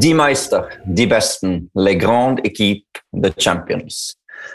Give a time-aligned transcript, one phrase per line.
[0.00, 4.14] De Meister, de besten, Le Grand Equipe, The Champions.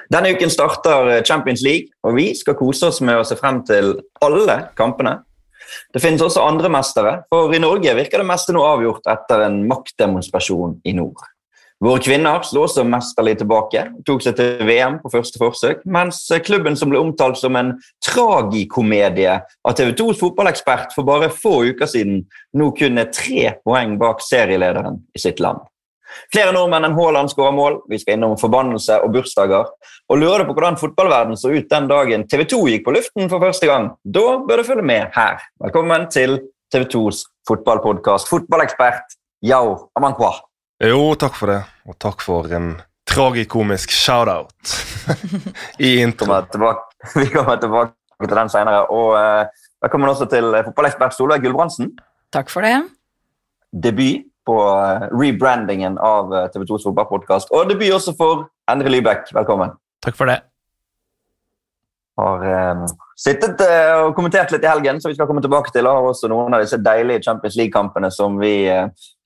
[0.10, 3.92] Denne uken starter Champions League, og vi skal kose oss med å se frem til
[4.26, 5.20] alle kampene.
[5.94, 9.60] Det finnes også andre mestere, for i Norge virker det meste nå avgjort etter en
[9.70, 11.22] maktdemonstrasjon i nord.
[11.84, 16.78] Våre kvinner slo også mesterlig tilbake tok seg til VM på første forsøk, mens klubben
[16.80, 17.74] som ble omtalt som en
[18.06, 22.24] tragikomedie av TV 2s fotballekspert for bare få uker siden,
[22.56, 25.60] nå kun er tre poeng bak serielederen i sitt land.
[26.32, 29.68] Flere nordmenn enn Haaland skårer mål, vi skal innom forbannelse og bursdager.
[30.08, 33.28] Og lurer du på hvordan fotballverden så ut den dagen TV 2 gikk på luften
[33.28, 35.44] for første gang, da bør du følge med her.
[35.66, 36.40] Velkommen til
[36.72, 38.32] TV 2s fotballpodkast.
[38.32, 40.38] Fotballekspert Yao Amankwa.
[40.84, 41.62] Jo, takk for det.
[41.88, 42.74] Og takk for en
[43.08, 44.74] tragikomisk shout-out
[45.88, 46.50] i introen.
[47.16, 48.82] Vi kommer tilbake til den senere.
[48.92, 51.94] Og uh, velkommen også til fotballekspert Solveig Gulbrandsen.
[52.36, 52.76] Takk for det.
[53.72, 57.56] Debut på uh, rebrandingen av TV 2s fotballpodkast.
[57.56, 59.32] Og debut også for Endre Lybekk.
[59.38, 59.78] Velkommen.
[60.04, 60.42] Takk for det.
[62.16, 62.44] Har
[63.20, 65.84] sittet og kommentert litt i helgen, så vi skal komme tilbake til.
[65.84, 68.56] Og har også noen av disse deilige Champions League-kampene som vi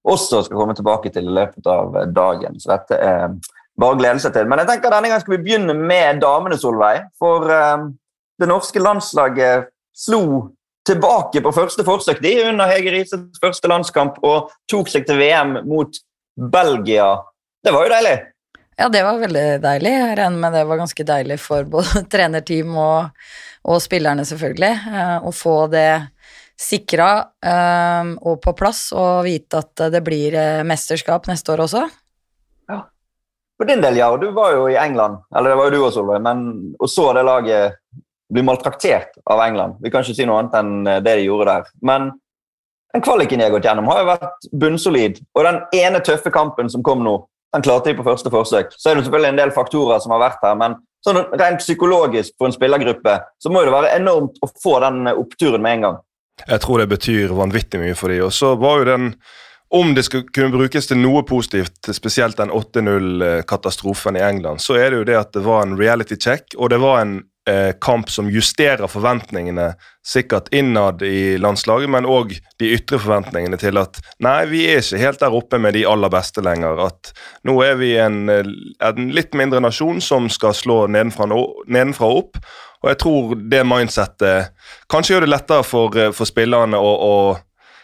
[0.09, 2.57] også skal komme tilbake til i løpet av dagen.
[2.57, 3.35] Så dette er
[3.79, 4.47] bare glede seg til.
[4.49, 7.05] Men jeg tenker denne gangen skal vi begynne med damene, Solveig.
[7.19, 7.91] For um,
[8.39, 10.23] det norske landslaget slo
[10.87, 15.59] tilbake på første forsøk de under Hege Rises første landskamp og tok seg til VM
[15.69, 15.99] mot
[16.39, 17.11] Belgia.
[17.65, 18.17] Det var jo deilig.
[18.79, 19.91] Ja, det var veldig deilig.
[19.91, 23.25] Jeg regner med det var ganske deilig for både trenerteam og,
[23.67, 25.89] og spillerne, selvfølgelig, eh, å få det
[26.59, 31.85] sikra um, og på plass og vite at det blir uh, mesterskap neste år også?
[32.67, 32.81] Ja.
[33.59, 34.09] For din del, ja.
[34.11, 36.91] Og Du var jo i England, eller det var jo du også, Solveig, men og
[36.91, 37.77] så det laget
[38.29, 39.79] bli maltraktert av England.
[39.83, 41.71] Vi kan ikke si noe annet enn eh, det de gjorde der.
[41.83, 42.11] Men
[42.93, 45.19] den kvaliken de har gått gjennom, har jo vært bunnsolid.
[45.35, 47.15] Og den ene tøffe kampen som kom nå,
[47.55, 48.75] den klarte de på første forsøk.
[48.77, 52.35] Så er det selvfølgelig en del faktorer som har vært her, men sånn rent psykologisk
[52.37, 56.01] for en spillergruppe så må det være enormt å få den oppturen med en gang.
[56.45, 58.25] Jeg tror det betyr vanvittig mye for dem.
[58.27, 59.13] Og så var jo den
[59.69, 64.89] om det skulle kunne brukes til noe positivt, spesielt den 8-0-katastrofen i England, så er
[64.89, 68.11] det jo det at det var en reality check, og det var en eh, kamp
[68.13, 69.73] som justerer forventningene
[70.05, 75.01] sikkert innad i landslaget, men òg de ytre forventningene til at nei, vi er ikke
[75.01, 76.79] helt der oppe med de aller beste lenger.
[76.85, 77.11] At
[77.47, 82.41] nå er vi en, en litt mindre nasjon som skal slå nedenfra og opp.
[82.79, 87.15] Og jeg tror det mindsettet kanskje gjør det lettere for, eh, for spillerne å, å,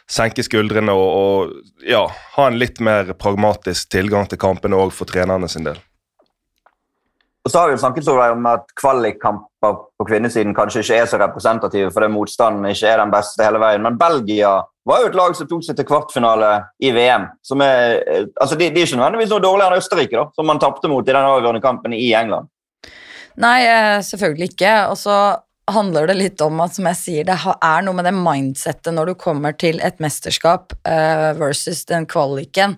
[0.06, 2.04] senke skuldrene og, og ja,
[2.36, 5.80] ha en litt mer pragmatisk tilgang til kampene òg for trenerne sin del.
[7.46, 11.20] Og så har vi jo snakket om at Kvalikkamper på kvinnesiden kanskje ikke er så
[11.22, 13.86] representative fordi motstanden ikke er den beste hele veien.
[13.86, 14.56] Men Belgia
[14.90, 16.50] var jo et lag som tok seg til kvartfinale
[16.82, 17.30] i VM.
[17.62, 20.60] er, eh, altså De, de er ikke nødvendigvis noe dårligere enn Østerrike, da, som man
[20.60, 22.50] tapte mot i den avgjørende kampen i England.
[23.38, 24.74] Nei, eh, selvfølgelig ikke.
[24.90, 25.38] Og så
[25.70, 29.14] handler det litt om at som jeg sier, det er noe med det mindsettet når
[29.14, 32.76] du kommer til et mesterskap uh, versus den kvaliken.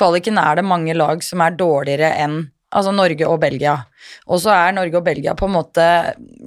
[0.00, 3.76] Kvaliken er det mange lag som er dårligere enn altså Norge og Belgia.
[4.30, 5.86] Og så er Norge og Belgia på en måte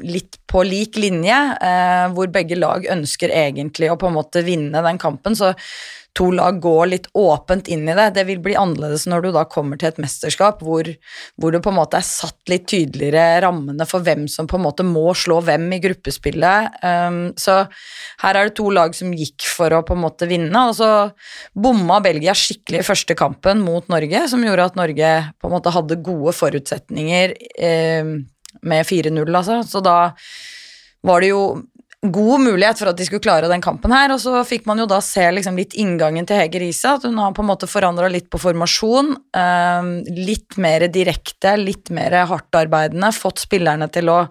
[0.03, 4.83] litt på lik linje, eh, hvor begge lag ønsker egentlig å på en måte vinne
[4.85, 5.35] den kampen.
[5.37, 5.53] Så
[6.17, 8.11] to lag går litt åpent inn i det.
[8.15, 10.87] Det vil bli annerledes når du da kommer til et mesterskap hvor,
[11.41, 14.65] hvor det på en måte er satt litt tydeligere rammene for hvem som på en
[14.67, 16.77] måte må slå hvem i gruppespillet.
[16.85, 17.63] Um, så
[18.21, 20.91] her er det to lag som gikk for å på en måte vinne, og så
[21.57, 25.73] bomma Belgia skikkelig i første kampen mot Norge, som gjorde at Norge på en måte
[25.73, 27.37] hadde gode forutsetninger
[28.05, 28.17] um,
[28.61, 29.63] med 4-0, altså.
[29.65, 29.97] Så da
[31.03, 31.43] var det jo
[32.03, 34.11] god mulighet for at de skulle klare den kampen her.
[34.13, 37.19] Og så fikk man jo da se liksom litt inngangen til Hege Riise, at hun
[37.21, 39.15] har på en måte forandra litt på formasjon.
[39.39, 43.13] Eh, litt mer direkte, litt mer hardtarbeidende.
[43.15, 44.23] Fått spillerne til å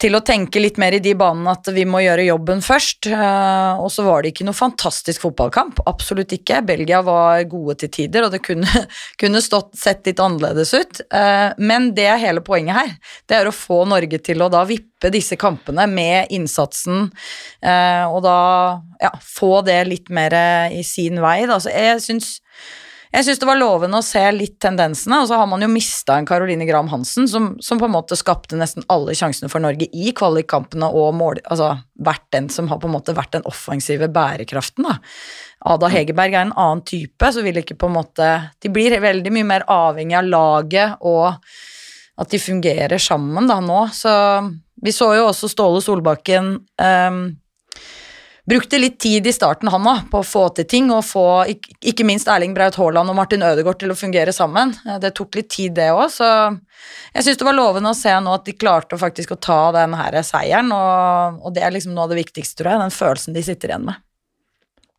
[0.00, 3.08] til å tenke litt mer i de banene at vi må gjøre jobben først.
[3.08, 6.60] Uh, og så var det ikke noe fantastisk fotballkamp, absolutt ikke.
[6.68, 8.84] Belgia var gode til tider, og det kunne,
[9.20, 11.02] kunne stått, sett litt annerledes ut.
[11.08, 12.94] Uh, men det er hele poenget her.
[13.28, 17.08] Det er å få Norge til å da vippe disse kampene med innsatsen,
[17.64, 18.38] uh, og da
[19.00, 20.34] ja, få det litt mer
[20.72, 21.38] i sin vei.
[21.48, 21.60] Da.
[21.62, 22.36] Så jeg syns
[23.16, 26.18] jeg syns det var lovende å se litt tendensene, og så har man jo mista
[26.18, 29.88] en Caroline Graham Hansen, som, som, på en måte skapte nesten alle sjansene for Norge
[29.88, 31.72] i kvalikkampene og mål, altså
[32.04, 34.98] vært den som har på en måte vært den offensive bærekraften, da.
[35.66, 38.26] Ada Hegerberg er en annen type, så vil ikke på en måte
[38.60, 41.32] De blir veldig mye mer avhengig av laget og
[42.20, 44.12] at de fungerer sammen da nå, så
[44.84, 47.20] vi så jo også Ståle Solbakken um,
[48.46, 52.06] brukte litt tid i starten, han òg, på å få til ting, og få ikke
[52.06, 54.74] minst Erling Braut Haaland og Martin Ødegaard til å fungere sammen.
[54.86, 56.30] Eh, det tok litt tid, det òg, så
[57.16, 59.96] jeg syns det var lovende å se nå at de klarte faktisk å ta den
[59.98, 63.36] her seieren, og, og, det er liksom noe av det viktigste, tror jeg, den følelsen
[63.36, 64.02] de sitter igjen med.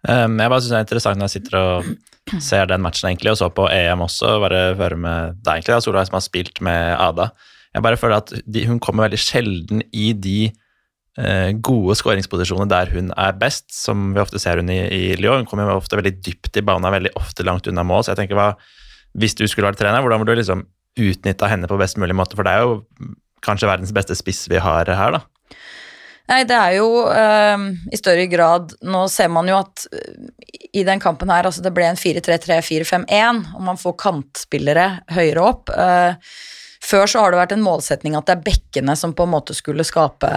[0.07, 3.33] Um, jeg bare synes det er interessant når jeg sitter og ser den matchen, egentlig,
[3.33, 6.63] og så på EM også, bare høre med deg, egentlig, da, Solveig, som har spilt
[6.67, 7.31] med Ada.
[7.75, 10.39] Jeg bare føler at de, hun kommer veldig sjelden i de
[11.65, 15.41] gode skåringsposisjoner der hun er best, som vi ofte ser hun i, i Lyon.
[15.41, 18.03] Hun kommer ofte veldig dypt i banen, veldig ofte langt unna mål.
[18.05, 18.51] Så jeg tenker, hva,
[19.17, 20.67] hvis du skulle vært trener, hvordan ville du liksom
[20.97, 22.37] utnytta henne på best mulig måte?
[22.37, 22.77] For det er jo
[23.45, 25.23] kanskje verdens beste spiss vi har her, da.
[26.27, 29.85] Nei, det er jo øh, i større grad Nå ser man jo at
[30.75, 35.71] i den kampen her, altså det ble en 4-3-3-4-5-1, og man får kantspillere høyere opp.
[35.71, 36.17] Øh,
[36.83, 39.55] før så har det vært en målsetning at det er bekkene som på en måte
[39.57, 40.29] skulle skape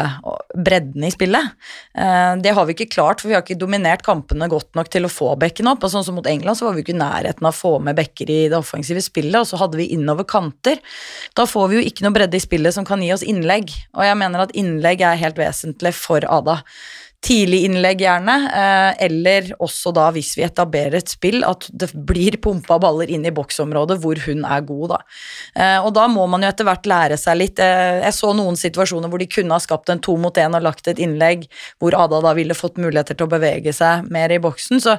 [0.57, 1.53] bredden i spillet.
[1.95, 5.07] Eh, det har vi ikke klart, for vi har ikke dominert kampene godt nok til
[5.07, 5.85] å få bekkene opp.
[5.85, 7.99] og sånn som Mot England så var vi ikke i nærheten av å få med
[7.99, 10.81] bekker i det offensive spillet, og så hadde vi innover kanter.
[11.39, 14.07] Da får vi jo ikke noe bredde i spillet som kan gi oss innlegg, og
[14.07, 16.61] jeg mener at innlegg er helt vesentlig for Ada
[17.25, 22.39] tidlig innlegg, gjerne, eh, eller også da hvis vi etablerer et spill, at det blir
[22.41, 25.01] pumpa baller inn i boksområdet hvor hun er god, da.
[25.55, 27.61] Eh, og da må man jo etter hvert lære seg litt.
[27.61, 30.65] Eh, jeg så noen situasjoner hvor de kunne ha skapt en to mot én og
[30.65, 31.45] lagt et innlegg,
[31.81, 34.81] hvor Ada da ville fått muligheter til å bevege seg mer i boksen.
[34.81, 34.97] Så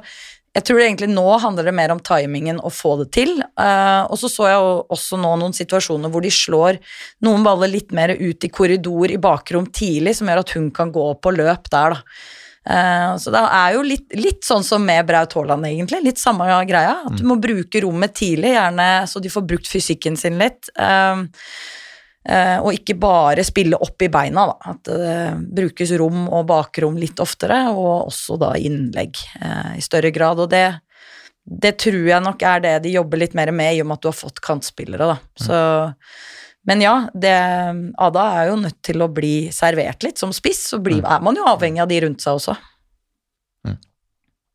[0.51, 3.37] jeg tror egentlig nå handler det mer om timingen å få det til.
[3.55, 6.79] Uh, og så så jeg også nå noen situasjoner hvor de slår
[7.23, 10.91] noen baller litt mer ut i korridor i bakrom tidlig, som gjør at hun kan
[10.91, 12.21] gå på løp der, da.
[12.61, 16.03] Uh, så det er jo litt, litt, sånn som med Braut Haaland, egentlig.
[16.05, 16.99] Litt samme greia.
[17.07, 17.29] At du mm.
[17.31, 20.69] må bruke rommet tidlig, gjerne så de får brukt fysikken sin litt.
[20.75, 21.23] Uh,
[22.21, 24.73] og ikke bare spille opp i beina, da.
[24.73, 25.15] At det
[25.57, 30.43] brukes rom og bakrom litt oftere, og også da innlegg uh, i større grad.
[30.43, 30.65] Og det,
[31.45, 34.05] det, tror jeg nok er det de jobber litt mer med, i og med at
[34.05, 35.17] du har fått kantspillere, da.
[35.17, 35.45] Mm.
[35.47, 35.61] Så,
[36.69, 37.37] men ja, det,
[37.97, 41.07] Ada er jo nødt til å bli servert litt som spiss, så bli, mm.
[41.09, 42.57] er man jo avhengig av de rundt seg også.
[43.65, 43.79] Mm.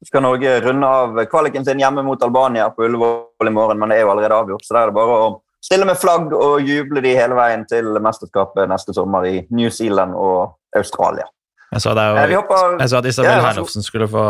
[0.07, 3.99] Skal Norge runde av kvaliken sin hjemme mot Albania på Ullevål i morgen, men det
[3.99, 5.35] er jo allerede avgjort, så da er det bare å
[5.67, 10.15] stille med flagg og juble de hele veien til mesterskapet neste sommer i New Zealand
[10.15, 11.27] og Australia.
[11.73, 14.25] Jeg sa, jo, eh, håper, jeg sa at Isabel ja, Herlofsen skulle få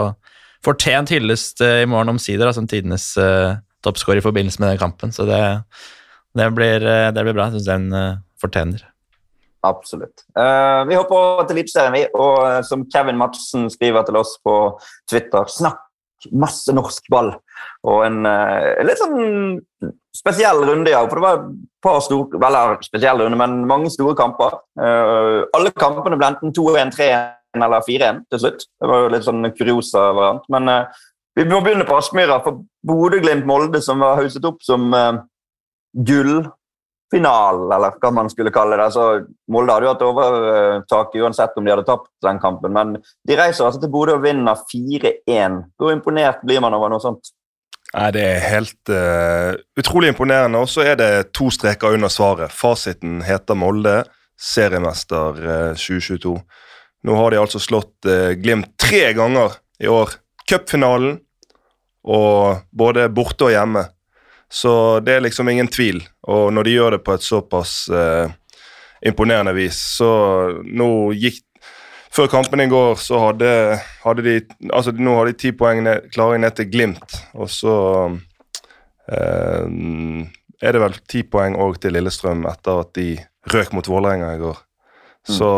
[0.64, 5.12] fortjent hyllest eh, i morgen omsider, som tidenes uh, toppskårer i forbindelse med den kampen.
[5.12, 5.40] Så det,
[6.34, 7.50] det, blir, det blir, bra.
[7.50, 8.86] Jeg syns den uh, fortjener.
[9.66, 10.24] Absolutt.
[10.38, 12.04] Uh, vi hopper til Eliteserien, vi.
[12.16, 14.56] Og uh, som Kevin Madsen skriver til oss på
[15.10, 15.82] Twitter, snakk
[16.32, 17.34] masse norsk ball.
[17.86, 19.58] Og en uh, litt sånn
[20.16, 21.02] spesiell runde, ja.
[21.06, 21.50] For det var et
[21.84, 24.58] par store Eller spesiell runde, men mange store kamper.
[24.80, 28.66] Uh, alle kampene ble enten 2-1, 3-1 eller 4-1 til slutt.
[28.68, 30.44] Det var jo litt sånn kuriosa variant.
[30.52, 32.40] Men uh, vi må begynne på Aspmyra.
[32.44, 34.92] For Bodø-Glimt-Molde, som var hauset opp som
[35.96, 36.46] gull
[37.10, 38.88] final, eller hva man skulle kalle det.
[38.94, 39.06] Så
[39.52, 43.66] Molde hadde jo hatt overtak uansett om de hadde tapt den kampen, men de reiser
[43.66, 45.60] altså til Bodø og vinner 4-1.
[45.78, 47.32] Hvor imponert blir man over noe sånt?
[47.94, 50.58] Nei, Det er helt uh, utrolig imponerende.
[50.58, 52.52] Og så er det to streker under svaret.
[52.52, 54.00] Fasiten heter Molde,
[54.36, 56.34] seriemester uh, 2022.
[57.06, 60.18] Nå har de altså slått uh, Glimt tre ganger i år.
[60.48, 61.20] Cupfinalen
[62.06, 63.82] og både borte og hjemme.
[64.52, 66.02] Så det er liksom ingen tvil.
[66.30, 68.30] Og når de gjør det på et såpass eh,
[69.06, 70.10] imponerende vis, så
[70.62, 71.42] nå gikk
[72.16, 73.48] Før kampen i går så hadde,
[74.00, 74.36] hadde de
[74.72, 77.74] altså Nå har de ti poeng ned, klare ned til Glimt, og så
[79.12, 79.66] eh,
[80.62, 83.10] er det vel ti poeng òg til Lillestrøm etter at de
[83.52, 84.62] røk mot Vålerenga i går.
[85.26, 85.50] Så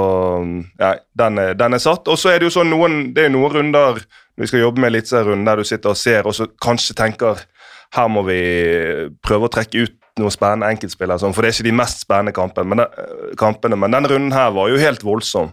[0.81, 2.09] ja, den er, den er satt.
[2.09, 4.01] Og så er det jo sånn noen, det er noen runder
[4.39, 7.41] vi skal jobbe med eliteserierunden der du sitter og ser og så kanskje tenker
[7.97, 8.41] her må vi
[9.25, 11.21] prøve å trekke ut noen spennende enkeltspillere.
[11.23, 14.35] Sånn, for det er ikke de mest spennende kampene, men, den, kampene, men den runden
[14.35, 15.53] her var jo helt voldsom.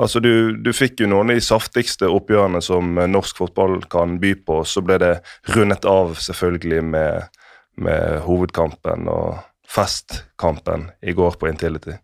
[0.00, 4.32] Altså, du, du, fikk jo noen av de saftigste oppgjørene som norsk fotball kan by
[4.46, 4.62] på.
[4.64, 5.14] Så ble det
[5.52, 7.40] rundet av selvfølgelig med,
[7.84, 11.98] med hovedkampen og festkampen i går på Intility.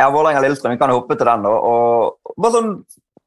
[0.00, 1.48] Ja, Vålerenga-Lillestrøm, vi kan hoppe til den.
[1.50, 2.74] Og, og, bare sånn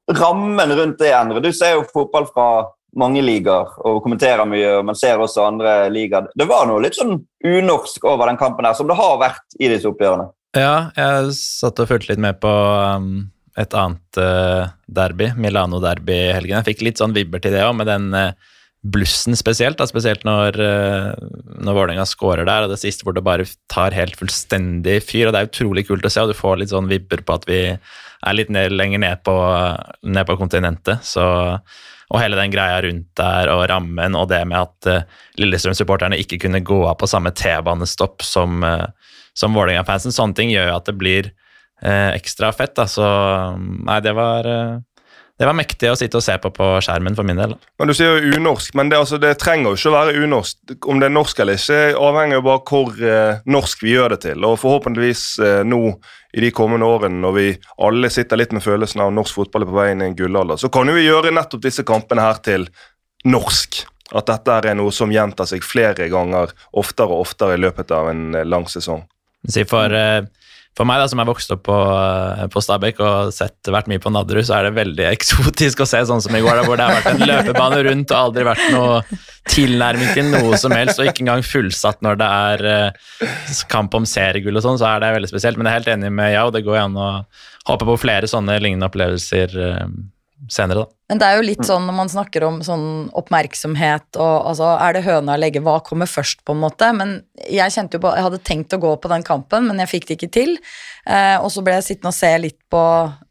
[0.03, 1.39] Rammen rundt det, Endre.
[1.39, 2.47] Du ser jo fotball fra
[3.00, 6.27] mange ligaer og kommenterer mye, og man ser også andre ligaer.
[6.35, 9.69] Det var noe litt sånn unorsk over den kampen her, som det har vært i
[9.71, 10.27] disse oppgjørene.
[10.59, 13.07] Ja, jeg satt og fulgte litt med på um,
[13.60, 16.57] et annet uh, derby, Milano-derby i helgen.
[16.60, 18.33] Jeg fikk litt sånn vibber til det òg, med den uh,
[18.83, 19.77] blussen spesielt.
[19.79, 21.12] Da, spesielt når, uh,
[21.62, 25.27] når Vålerenga scorer der, og det siste hvor det bare tar helt fullstendig fyr.
[25.27, 27.48] og Det er utrolig kult å se, og du får litt sånn vibber på at
[27.50, 29.38] vi er litt ned, lenger ned på,
[30.07, 31.03] ned på kontinentet.
[31.05, 31.25] så
[32.13, 36.38] og hele den greia rundt der og rammen og det med at uh, Lillestrøm-supporterne ikke
[36.45, 38.86] kunne gå av på samme T-banestopp som, uh,
[39.33, 40.13] som Vålerenga-fansen.
[40.13, 41.31] Sånne ting gjør jo at det blir
[41.84, 42.75] ekstra fett.
[42.80, 42.88] Da.
[42.88, 43.04] Så
[43.60, 44.48] nei, det var
[45.44, 47.56] det var mektig å sitte og se på på skjermen for min del.
[47.82, 50.75] Men Du sier jo unorsk, men det, altså, det trenger jo ikke å være unorsk.
[50.86, 54.20] Om det er norsk eller ikke, avhenger jo bare hvor eh, norsk vi gjør det
[54.28, 54.46] til.
[54.46, 55.82] Og forhåpentligvis eh, nå
[56.38, 57.48] i de kommende årene, når vi
[57.88, 60.62] alle sitter litt med følelsen av norsk fotball er på vei inn i en gullalder,
[60.62, 62.70] så kan jo vi gjøre nettopp disse kampene her til
[63.25, 63.82] norsk.
[64.13, 68.13] At dette er noe som gjentar seg flere ganger, oftere og oftere i løpet av
[68.13, 69.02] en eh, lang sesong.
[69.66, 69.98] For...
[69.98, 70.42] Eh
[70.77, 74.01] for meg da, som er vokst opp på, eh, på Stabæk og sett, vært mye
[74.01, 76.80] på Nadderud, så er det veldig eksotisk å se sånn som i går, da, hvor
[76.80, 79.03] det har vært en løpebane rundt og aldri vært noe
[79.53, 83.27] tilnærming til noe som helst, og ikke engang fullsatt når det er eh,
[83.70, 85.60] kamp om seriegull og sånn, så er det veldig spesielt.
[85.60, 87.12] Men jeg er helt enig med ja, og det går an å
[87.70, 89.53] håpe på flere sånne lignende opplevelser.
[89.53, 89.86] Uh,
[90.51, 90.97] senere, da.
[91.12, 92.85] Men det er jo litt sånn når man snakker om sånn
[93.19, 95.65] oppmerksomhet og altså Er det høna eller egget?
[95.65, 96.89] Hva kommer først, på en måte?
[96.95, 97.12] Men
[97.45, 100.07] jeg kjente jo på Jeg hadde tenkt å gå på den kampen, men jeg fikk
[100.09, 100.55] det ikke til.
[101.05, 102.81] Eh, og så ble jeg sittende og se litt på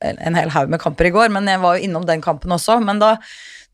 [0.05, 2.79] en hel haug med kamper i går, men jeg var jo innom den kampen også.
[2.85, 3.17] Men da,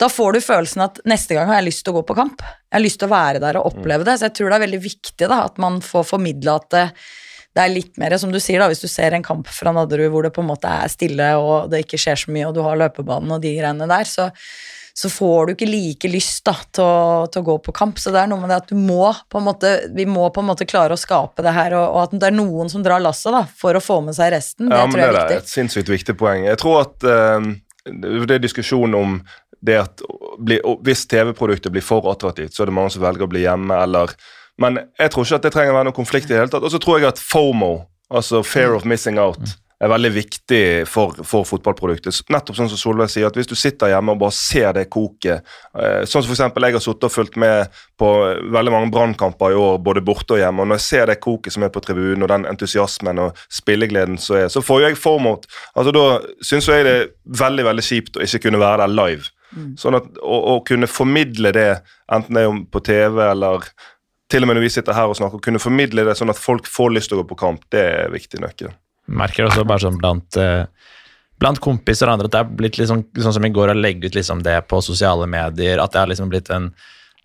[0.00, 2.44] da får du følelsen at neste gang har jeg lyst til å gå på kamp.
[2.70, 4.18] Jeg har lyst til å være der og oppleve det.
[4.18, 6.86] Så jeg tror det er veldig viktig da, at man får formidla at det,
[7.58, 10.12] det er litt mer som du sier, da, hvis du ser en kamp fra Nadderud
[10.14, 12.62] hvor det på en måte er stille og det ikke skjer så mye, og du
[12.62, 14.28] har løpebanen og de greiene der, så,
[14.94, 17.98] så får du ikke like lyst da, til, å, til, å, gå på kamp.
[17.98, 20.44] Så det er noe med det at du må på en måte, vi må på
[20.44, 23.02] en måte klare å skape det her, og, og at det er noen som drar
[23.02, 24.70] lasset da, for å få med seg resten.
[24.70, 25.34] Det ja, tror jeg er viktig.
[25.34, 26.46] Det er et sinnssykt viktig poeng.
[26.46, 27.50] Jeg tror at uh,
[27.90, 29.18] det er diskusjon om
[29.66, 30.02] det at
[30.86, 34.14] hvis TV-produktet blir for attraktivt, så er det mange som velger å bli hjemme, eller
[34.58, 36.66] men jeg tror ikke at det trenger å være noen konflikt i det hele tatt.
[36.66, 37.72] Og så tror jeg at FOMO,
[38.10, 42.16] altså fear of missing out, er veldig viktig for, for fotballproduktet.
[42.32, 45.38] Nettopp sånn som Solveig sier, at hvis du sitter hjemme og bare ser det koket
[45.78, 46.42] eh, Sånn som f.eks.
[46.42, 48.08] jeg har sittet og fulgt med på
[48.56, 50.64] veldig mange brannkamper i år, både borte og hjemme.
[50.64, 54.18] og Når jeg ser det koket som er på tribunen, og den entusiasmen og spillegleden
[54.22, 55.36] som er, så får jo jeg FOMO.
[55.78, 56.06] Altså, da
[56.42, 59.30] syns jeg det er veldig veldig kjipt å ikke kunne være der live.
[59.54, 59.70] Mm.
[59.80, 61.70] Sånn at å, å kunne formidle det,
[62.12, 63.70] enten det er på TV eller
[64.28, 66.68] til og med når vi sitter her og snakker, kunne formidle det sånn at folk
[66.68, 68.74] får lyst til å gå på kamp, det er viktig nøkkel.
[69.08, 70.66] Merker også bare sånn blant, uh,
[71.40, 74.10] blant kompiser og andre at det er blitt liksom, sånn som i går å legge
[74.10, 76.68] ut liksom det på sosiale medier, at det har liksom blitt en,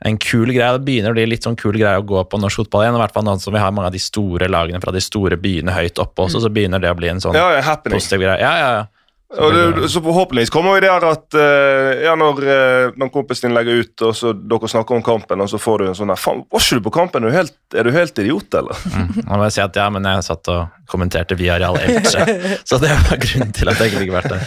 [0.08, 0.72] en kul greie.
[0.78, 2.96] Det begynner å bli litt sånn kul greie å gå på norsk fotball igjen.
[2.96, 5.40] i hvert fall nå som Vi har mange av de store lagene fra de store
[5.44, 8.40] byene høyt oppe også, så begynner det å bli en sånn ja, positiv greie.
[8.40, 8.86] Ja, ja, ja.
[9.34, 13.56] Og det, så forhåpentligvis kommer vi der at uh, ja, når, uh, når kompisen din
[13.58, 16.20] legger ut, og så dere snakker om kampen, og så får du en sånn der
[16.22, 17.26] Faen, var ikke du på kampen?
[17.26, 18.84] Er du helt, er du helt idiot, eller?
[18.94, 19.24] Mm.
[19.32, 22.28] må jeg si at ja, men jeg satt og kommenterte via Real Elche,
[22.70, 24.46] så det var grunnen til at jeg ikke fikk vært der.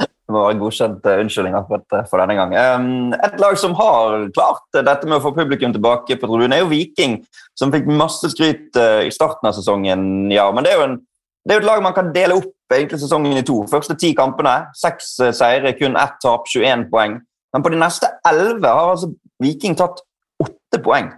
[0.00, 2.56] Det var godkjent uh, unnskyldning akkurat for denne gang.
[2.56, 6.64] Um, et lag som har klart dette med å få publikum tilbake på tribunen, er
[6.64, 7.20] jo Viking,
[7.58, 10.30] som fikk masse skryt uh, i starten av sesongen.
[10.32, 11.00] ja, Men det er jo en
[11.40, 13.62] det er jo et lag man kan dele opp egentlig sesongen i to.
[13.70, 17.18] Første ti kampene, seks eh, seire, kun ett tap, 21 poeng.
[17.50, 19.10] Men på de neste elleve har altså
[19.42, 20.02] Viking tatt
[20.42, 21.10] åtte poeng.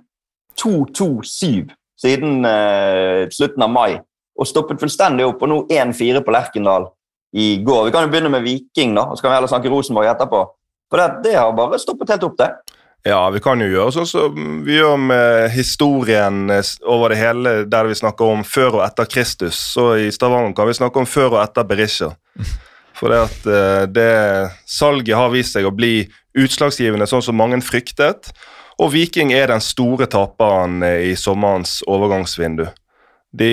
[0.60, 4.00] 2-2-7 siden uh, slutten av mai.
[4.38, 5.42] Og stoppet fullstendig opp.
[5.44, 6.88] Og nå 1-4 på Lerkendal
[7.36, 7.86] i går.
[7.86, 10.42] Vi kan jo begynne med Viking, da, og så kan vi heller snakke Rosenborg etterpå.
[10.92, 12.50] For det, det har bare stoppet helt opp, det.
[13.04, 17.54] Ja, vi kan jo gjøre sånn som vi gjør med historien eh, over det hele,
[17.66, 19.58] der vi snakker om før og etter Kristus.
[19.74, 22.12] Så i Stavanger kan vi snakke om før og etter Berisha.
[22.98, 24.12] For det at eh, det
[24.70, 26.04] salget har vist seg å bli
[26.38, 28.30] utslagsgivende, sånn som mange fryktet.
[28.78, 32.68] Og Viking er den store taperen eh, i sommerens overgangsvindu.
[33.34, 33.52] De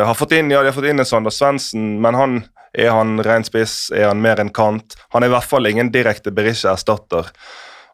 [0.00, 2.38] har fått inn ja, de har fått inn en Sander Svendsen, men han
[2.72, 3.90] er han ren spiss?
[3.92, 4.96] Er han mer enn kant?
[5.12, 7.28] Han er i hvert fall ingen direkte Berisha-erstatter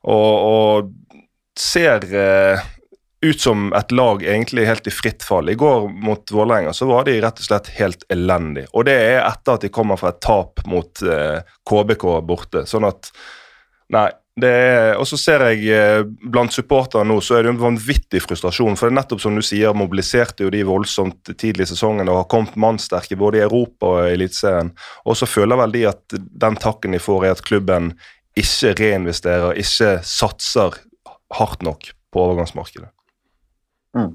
[0.06, 0.92] og, og
[1.58, 2.66] ser eh,
[3.26, 5.48] ut som et lag egentlig helt i fritt fall.
[5.50, 8.68] I går mot Vålerenga så var de rett og slett helt elendige.
[8.72, 12.66] Og det er etter at de kommer fra et tap mot eh, KBK borte.
[12.68, 13.10] Sånn at
[13.94, 14.08] Nei.
[14.36, 18.20] det er, Og så ser jeg eh, blant supportere nå så er det en vanvittig
[18.24, 18.76] frustrasjon.
[18.76, 22.20] For det er nettopp som du sier, mobiliserte jo de voldsomt tidlig i sesongen og
[22.20, 24.74] har kommet mannsterke både i Europa og i Eliteserien.
[25.06, 27.94] Og så føler vel de at den takken de får, er at klubben
[28.36, 30.76] ikke reinvesterer, ikke satser
[31.34, 32.88] hardt nok på overgangsmarkedet.
[33.96, 34.12] Mm.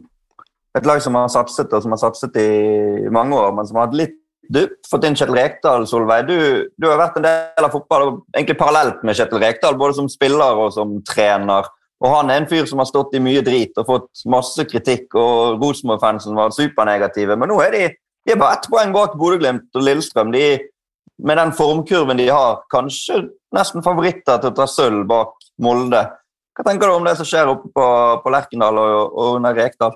[0.77, 3.89] Et lag som har satset og som har satset i mange år, men som har
[3.89, 4.17] hatt litt
[4.51, 5.85] dupp, fått inn Kjetil Rekdal.
[5.87, 6.27] Solveig.
[6.29, 6.37] Du,
[6.75, 10.59] du, har vært en del av fotball egentlig parallelt med Kjetil Rekdal, både som spiller
[10.63, 11.67] og som trener.
[12.01, 15.11] Og Han er en fyr som har stått i mye drit og fått masse kritikk,
[15.19, 17.37] og Rosenborg-fansen var supernegative.
[17.37, 17.83] Men nå er de,
[18.25, 20.33] de er bare ett poeng bak Bodø-Glimt og Lillestrøm.
[20.33, 20.45] De,
[21.21, 26.05] med den formkurven de har, kanskje nesten favoritter til å ta sølv bak Molde.
[26.57, 27.87] Hva tenker du om det som skjer oppe på,
[28.23, 29.95] på Lerkendal og, og under Rekdal?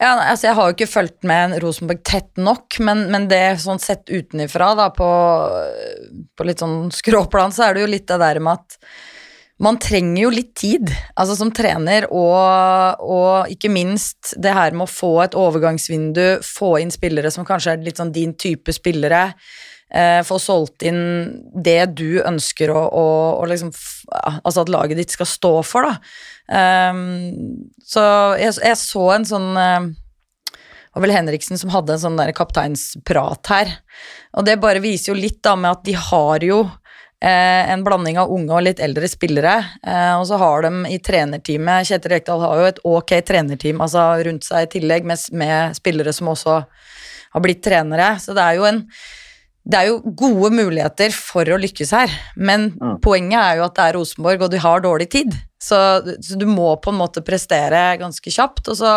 [0.00, 3.82] Ja, altså Jeg har jo ikke fulgt med Rosenborg tett nok, men, men det sånn
[3.82, 5.08] sett utenifra, på,
[6.36, 8.78] på litt sånn skråplan, så er det jo litt det der med at
[9.60, 10.88] man trenger jo litt tid,
[11.20, 16.78] altså som trener, og, og, ikke minst det her med å få et overgangsvindu, få
[16.80, 19.26] inn spillere som kanskje er litt sånn din type spillere.
[19.90, 21.00] Eh, få solgt inn
[21.50, 23.06] det du ønsker å, å,
[23.42, 23.72] å liksom,
[24.38, 25.96] Altså at laget ditt skal stå for, da.
[26.50, 28.02] Um, så
[28.38, 29.84] jeg, jeg, så en sånn uh,
[30.90, 33.76] det var vel Henriksen som hadde en sånn der kapteinsprat her.
[34.34, 36.64] Og det bare viser jo litt da med at de har jo
[37.22, 39.54] eh, en blanding av unge og litt eldre spillere.
[39.86, 44.08] Eh, og så har de i trenerteamet Kjetil Rekdal har jo et ok trenerteam altså
[44.26, 46.58] rundt seg i tillegg, med, med spillere som også
[47.36, 48.16] har blitt trenere.
[48.18, 48.82] Så det er jo en
[49.68, 52.96] det er jo gode muligheter for å lykkes her, men mm.
[53.04, 55.36] poenget er jo at det er Rosenborg, og de har dårlig tid.
[55.60, 55.76] Så,
[56.24, 58.94] så, du må på en måte prestere ganske kjapt, og så,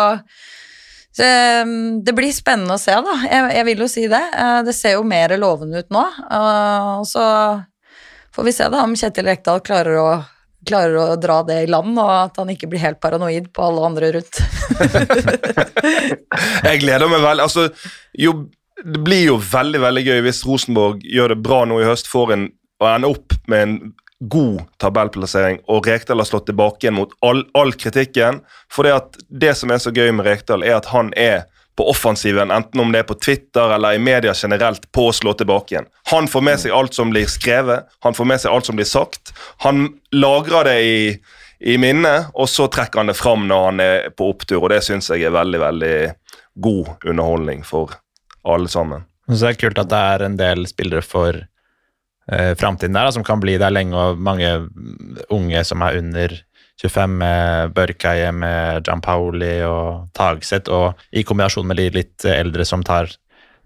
[1.12, 1.28] så
[2.00, 3.18] Det blir spennende å se, da.
[3.28, 4.22] Jeg, jeg, vil jo si det.
[4.40, 6.06] Eh, det ser jo mer lovende ut nå.
[6.40, 7.26] Og så
[8.34, 10.08] får vi se da om Kjetil Rekdal klarer å,
[10.66, 13.84] klarer å dra det i land, og at han ikke blir helt paranoid på alle
[13.92, 14.40] andre rundt.
[16.66, 17.44] jeg gleder meg vel.
[17.44, 17.68] Altså,
[18.16, 18.38] jo
[18.82, 22.34] det blir jo veldig veldig gøy hvis Rosenborg gjør det bra nå i høst, får
[22.34, 22.48] en,
[22.82, 23.76] og ender opp med en
[24.24, 28.40] god tabellplassering, og Rekdal har slått tilbake igjen mot all, all kritikken.
[28.72, 28.88] For
[29.28, 32.92] det, som er så gøy med Rekdal, er at han er på offensiven, enten om
[32.94, 35.88] det er på Twitter eller i media generelt, på å slå tilbake igjen.
[36.12, 38.88] Han får med seg alt som blir skrevet, han får med seg alt som blir
[38.88, 39.34] sagt.
[39.66, 41.00] Han lagrer det i,
[41.74, 44.84] i minnet, og så trekker han det fram når han er på opptur, og det
[44.86, 45.96] syns jeg er veldig, veldig
[46.62, 47.98] god underholdning for
[48.44, 49.04] alle sammen.
[49.28, 53.14] Så det er kult at det er en del spillere for eh, framtiden der, da,
[53.16, 54.50] som kan bli der lenge, og mange
[55.32, 56.36] unge som er under
[56.82, 62.82] 25, med Børkeie, med Gianpaoli og Tagseth, og i kombinasjon med de litt eldre som
[62.84, 63.12] tar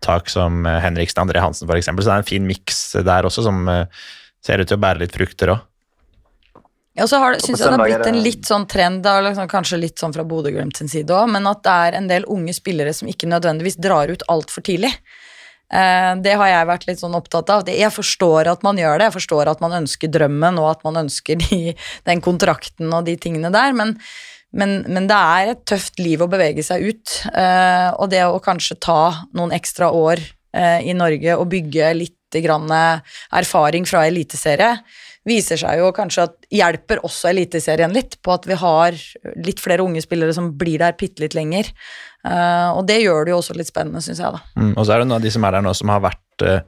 [0.05, 1.89] tak, som Henriksen André Hansen f.eks.
[1.89, 3.87] Så det er en fin miks der også, som eh,
[4.45, 5.65] ser ut til å bære litt frukter òg.
[6.99, 9.79] Ja, så har, synes jeg det har blitt en litt sånn trend, da, liksom, kanskje
[9.79, 12.95] litt sånn fra Bodø-Glimt sin side òg, men at det er en del unge spillere
[12.97, 14.91] som ikke nødvendigvis drar ut altfor tidlig.
[15.69, 17.69] Eh, det har jeg vært litt sånn opptatt av.
[17.69, 21.03] Jeg forstår at man gjør det, jeg forstår at man ønsker drømmen og at man
[21.05, 21.61] ønsker de,
[22.09, 23.95] den kontrakten og de tingene der, men,
[24.51, 27.19] men, men, det er et tøft liv å bevege seg ut.
[27.31, 29.03] Eh, og det å kanskje ta
[29.37, 30.23] noen ekstra år
[30.57, 34.75] eh, i Norge og bygge litt grann erfaring fra eliteserie,
[35.29, 38.97] viser seg jo kanskje at hjelper også Eliteserien litt, på at vi har
[39.45, 41.71] litt flere unge spillere som blir der bitte litt lenger.
[42.27, 44.43] Uh, og det gjør det jo også litt spennende, syns jeg, da.
[44.59, 46.47] Mm, og så er det noen av de som er der nå, som har vært
[46.47, 46.59] uh,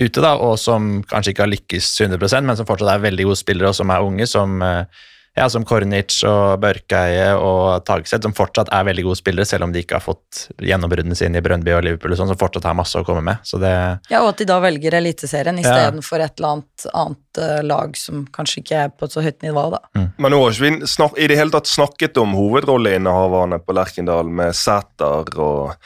[0.00, 3.40] ute, da, og som kanskje ikke har lykkes 100% men som fortsatt er veldig gode
[3.42, 5.06] spillere, og som er unge, som uh,
[5.36, 9.74] ja, som Kornic og Børkeie og Tagseth, som fortsatt er veldig gode spillere, selv om
[9.74, 12.78] de ikke har fått gjennombruddene sine i Brøndby og Liverpool, og sånn, som fortsatt har
[12.78, 13.42] masse å komme med.
[13.44, 13.72] Så det,
[14.08, 16.30] ja, og at de da velger Eliteserien istedenfor ja.
[16.30, 19.68] et eller annet annet uh, lag som kanskje ikke er på et så høyt nivå,
[19.76, 19.82] da.
[19.98, 20.08] Mm.
[20.16, 24.56] Men nå har ikke vi i det hele tatt snakket om hovedrolleinnehaverne på Lerkendal, med
[24.56, 25.76] Sæter og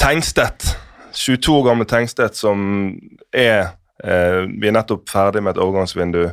[0.00, 0.74] Tengstedt.
[1.16, 2.60] 22 år gamle Tengstedt som
[3.34, 3.72] er
[4.04, 6.28] eh, Vi er nettopp ferdig med et overgangsvindu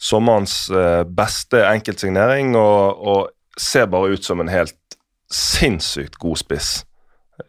[0.00, 4.96] sommerens eh, beste enkeltsignering og, og, ser bare ut som en helt
[5.30, 6.70] sinnssykt god spiss.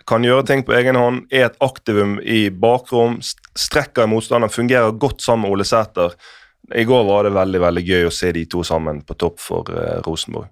[0.05, 3.15] Kan gjøre ting på egen hånd, er et aktivum i bakrom,
[3.57, 6.13] strekker i motstander, fungerer godt sammen med Ole Sæter.
[6.77, 9.73] I går var det veldig veldig gøy å se de to sammen på topp for
[9.73, 10.51] uh, Rosenborg.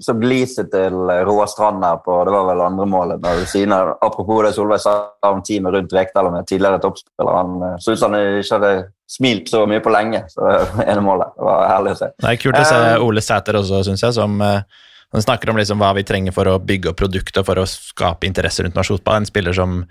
[0.00, 0.94] Så gliset til
[1.28, 3.20] Roar Strand her på det var vel andre målet.
[3.22, 4.96] når Sina, Apropos det Solveig sa
[5.28, 7.36] om teamet rundt Rekdal med tidligere toppspiller.
[7.36, 8.72] Han eh, så ut som han ikke hadde
[9.10, 10.24] smilt så mye på lenge.
[10.32, 10.48] så
[10.86, 11.36] ene målet.
[11.36, 12.10] Det var herlig å se.
[12.24, 15.52] Det er kult å se eh, Ole Sæter også, syns jeg, som han eh, snakker
[15.52, 18.78] om liksom hva vi trenger for å bygge opp produktet for å skape interesse rundt
[18.78, 19.20] norsk fotball.
[19.20, 19.82] En spiller som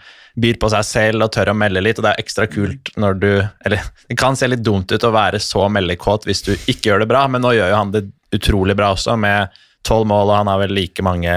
[0.41, 3.21] byr på seg selv og tør å melde litt, og det er ekstra kult når
[3.21, 3.29] du
[3.65, 7.05] Eller det kan se litt dumt ut å være så meldekåt hvis du ikke gjør
[7.05, 9.53] det bra, men nå gjør jo han det utrolig bra også, med
[9.85, 11.35] tolv mål, og han har vel like mange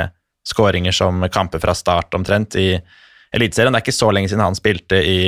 [0.48, 2.70] skåringer som kamper fra start omtrent i
[3.34, 3.74] Eliteserien.
[3.74, 5.18] Det er ikke så lenge siden han spilte i,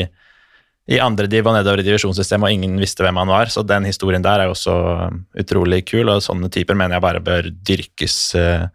[0.89, 3.89] i andre div og nedover i divisjonssystemet, og ingen visste hvem han var, så den
[3.89, 4.79] historien der er jo også
[5.11, 8.67] um, utrolig kul, og sånne typer mener jeg bare bør dyrkes uh,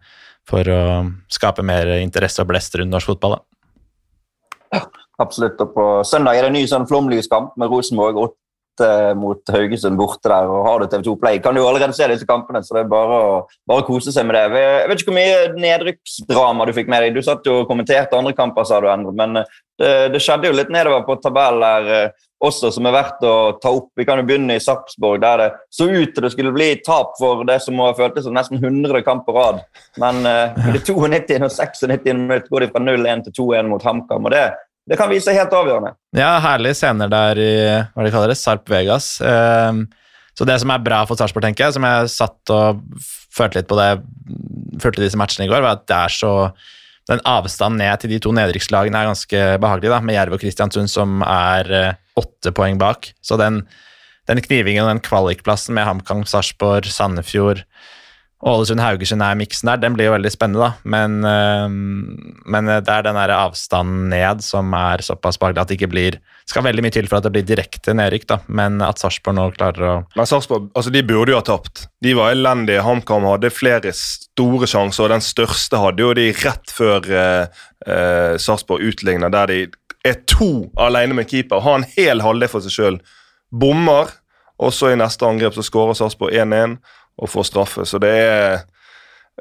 [0.46, 0.80] for å
[1.32, 3.40] skape mer interesse og blest rundt norsk fotball.
[3.40, 4.86] Da.
[5.18, 5.58] Absolutt.
[5.64, 8.36] Og på søndag er det en ny sånn flomlyskamp med Rosenborg.
[8.76, 10.46] Åtte mot Haugesund borte der.
[10.46, 12.62] og Har du TV2 Play, kan du jo allerede se disse kampene.
[12.62, 14.60] Så det er bare å bare kose seg med det.
[14.60, 17.16] Jeg vet ikke hvor mye nedrykksdrama du fikk med deg.
[17.16, 19.14] Du satt jo og kommenterte andre kamper, sa du, Endre.
[19.16, 22.92] Men eh, det, det, skjedde jo litt nedover på tabellen der eh, også, som er
[22.92, 23.90] verdt å ta opp.
[23.96, 27.14] Vi kan jo begynne i Sarpsborg, der det så ut til det skulle bli tap
[27.16, 29.62] for det som må ha føltes som nesten 100 kamp på rad.
[30.02, 31.00] Men i det 92.
[31.00, 31.08] og
[31.56, 32.12] 96.
[32.12, 34.28] minutt går de fra 0-1 til 2-1 mot HamKam.
[34.28, 34.44] og det
[34.86, 35.94] det kan vise seg helt avgjørende.
[36.16, 37.52] Ja, herlige scener der i
[37.90, 39.16] hva de kaller det, Sarp Vegas.
[39.20, 39.86] Um,
[40.36, 42.82] så det som er bra for Sarpsborg, tenker jeg, som jeg satt og
[43.34, 43.90] følte litt på det,
[44.82, 46.32] følte disse matchene i går, var at det er så
[47.06, 50.90] den avstanden ned til de to nedrykkslagene er ganske behagelig, da, med Jerv og Kristiansund
[50.90, 53.10] som er uh, åtte poeng bak.
[53.26, 53.62] Så den,
[54.30, 57.64] den knivingen og den kvalikplassen med HamKam, Sarpsborg, Sandefjord
[58.44, 59.78] Ålesund-Haugesund er miksen der.
[59.80, 60.72] Den blir jo veldig spennende, da.
[60.84, 61.70] Men, øh,
[62.44, 66.18] men det er den der avstanden ned som er såpass behagelig at det ikke blir
[66.46, 68.38] skal veldig mye til for at det blir direkte nedrykk, da.
[68.46, 71.86] Men at Sarpsborg nå klarer å Men Sarpsborg, altså de burde jo ha tapt.
[72.04, 72.84] De var elendige.
[72.86, 78.36] HamKam hadde flere store sjanser, og den største hadde jo de rett før øh, øh,
[78.42, 79.58] Sarpsborg utligna, der de
[80.06, 81.64] er to alene med keeper.
[81.64, 83.00] Har en hel halvdel for seg sjøl.
[83.50, 84.12] Bommer,
[84.62, 86.78] og så i neste angrep så skårer Sarpsborg 1-1
[87.16, 87.86] og får straffe.
[87.88, 88.64] Så det er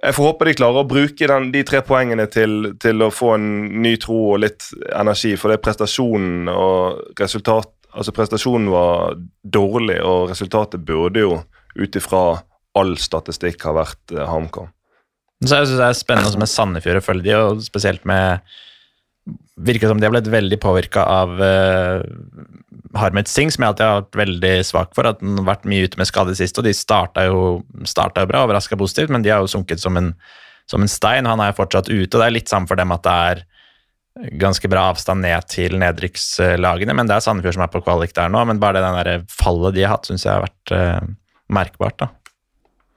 [0.03, 3.29] Jeg får håpe de klarer å bruke den, de tre poengene til, til, å få
[3.37, 3.45] en
[3.79, 9.13] ny tro og litt energi, for det er prestasjonen og resultat Altså, prestasjonen var
[9.47, 11.37] dårlig, og resultatet burde jo
[11.79, 12.41] ut ifra
[12.75, 14.67] all statistikk ha vært uh, HamKam.
[15.45, 18.43] Så jeg synes Det er spennende med Sandefjord å følge de, og spesielt med
[19.65, 22.03] Virker som de har blitt veldig påvirka av uh,
[22.99, 25.07] Harmet Singh, som jeg alltid har vært veldig svak for.
[25.09, 27.41] At han har vært mye ute med skade sist, og de starta jo,
[27.87, 30.13] starta jo bra, overraska positivt, men de har jo sunket som en,
[30.71, 31.29] som en stein.
[31.29, 33.45] Han er jo fortsatt ute, og det er litt samme for dem at det er
[34.39, 38.31] ganske bra avstand ned til nedrykkslagene, men det er Sandefjord som er på kvalik der
[38.31, 38.43] nå.
[38.47, 41.15] Men bare det der fallet de har hatt, syns jeg har vært uh,
[41.51, 41.99] merkbart.
[41.99, 42.11] da.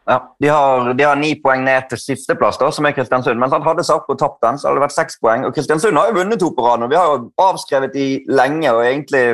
[0.08, 3.36] Ja, de har, de har, ni poeng ned til sisteplass, som er Kristiansund.
[3.36, 5.44] Men hadde Sarpo tapt den, så hadde det vært seks poeng.
[5.44, 6.86] Og Kristiansund har jo vunnet to på rad.
[6.88, 9.24] Vi har jo avskrevet de lenge og egentlig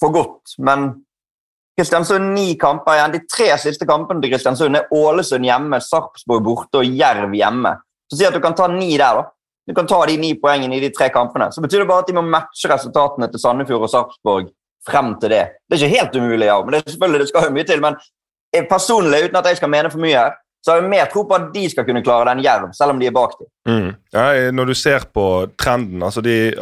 [0.00, 0.58] for godt.
[0.58, 0.90] Men
[1.78, 3.14] Kristiansund ni kamper igjen.
[3.16, 7.72] De tre siste kampene til Kristiansund er Ålesund hjemme, Sarpsborg borte og Jerv hjemme.
[8.12, 9.30] Så si at du kan ta ni der, da.
[9.64, 11.48] Du kan ta de ni poengene i de tre kampene.
[11.48, 14.52] Så betyr det bare at de må matche resultatene til Sandefjord og Sarpsborg
[14.84, 15.44] frem til det.
[15.64, 17.80] Det er ikke helt umulig, ja, men det, selvfølgelig, det skal jo mye til.
[17.80, 17.96] Men
[18.70, 21.36] personlig, uten at jeg skal mene for mye her, så har jeg mer tro på
[21.36, 23.50] at de skal kunne klare den Jerv, selv om de er bak dem.
[23.68, 23.90] Mm.
[24.16, 25.26] Ja, når du ser på
[25.60, 26.54] trenden, altså de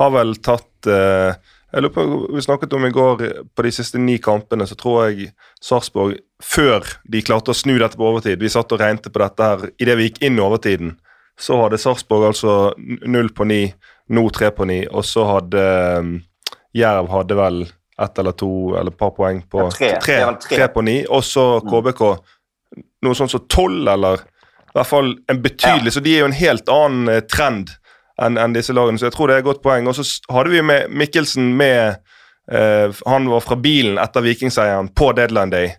[0.00, 1.38] har vel tatt eh,
[1.70, 3.22] jeg lurer på, Vi snakket om i går,
[3.54, 5.30] på de siste ni kampene, så tror jeg
[5.62, 9.50] Sarpsborg, før de klarte å snu dette på overtid Vi satt og regnet på dette
[9.52, 10.96] her idet vi gikk inn i overtiden.
[11.40, 12.74] Så hadde Sarpsborg altså
[13.08, 13.62] null på ni,
[14.10, 16.10] nå tre på ni, og så hadde eh,
[16.76, 17.62] Jerv hadde vel
[18.00, 19.90] ett eller to eller et par poeng på ja, tre.
[20.02, 20.68] Tre, tre.
[20.72, 22.04] på ni, og så KBK
[23.04, 24.22] noe sånt som tolv, eller
[24.70, 25.96] i hvert fall en betydelig ja.
[25.96, 27.72] Så de er jo en helt annen eh, trend
[28.20, 29.00] enn en disse lagene.
[29.00, 29.88] Så jeg tror det er et godt poeng.
[29.88, 31.96] Og så hadde vi med Mikkelsen med
[32.52, 35.72] eh, Han var fra bilen etter Vikingseieren på deadline day,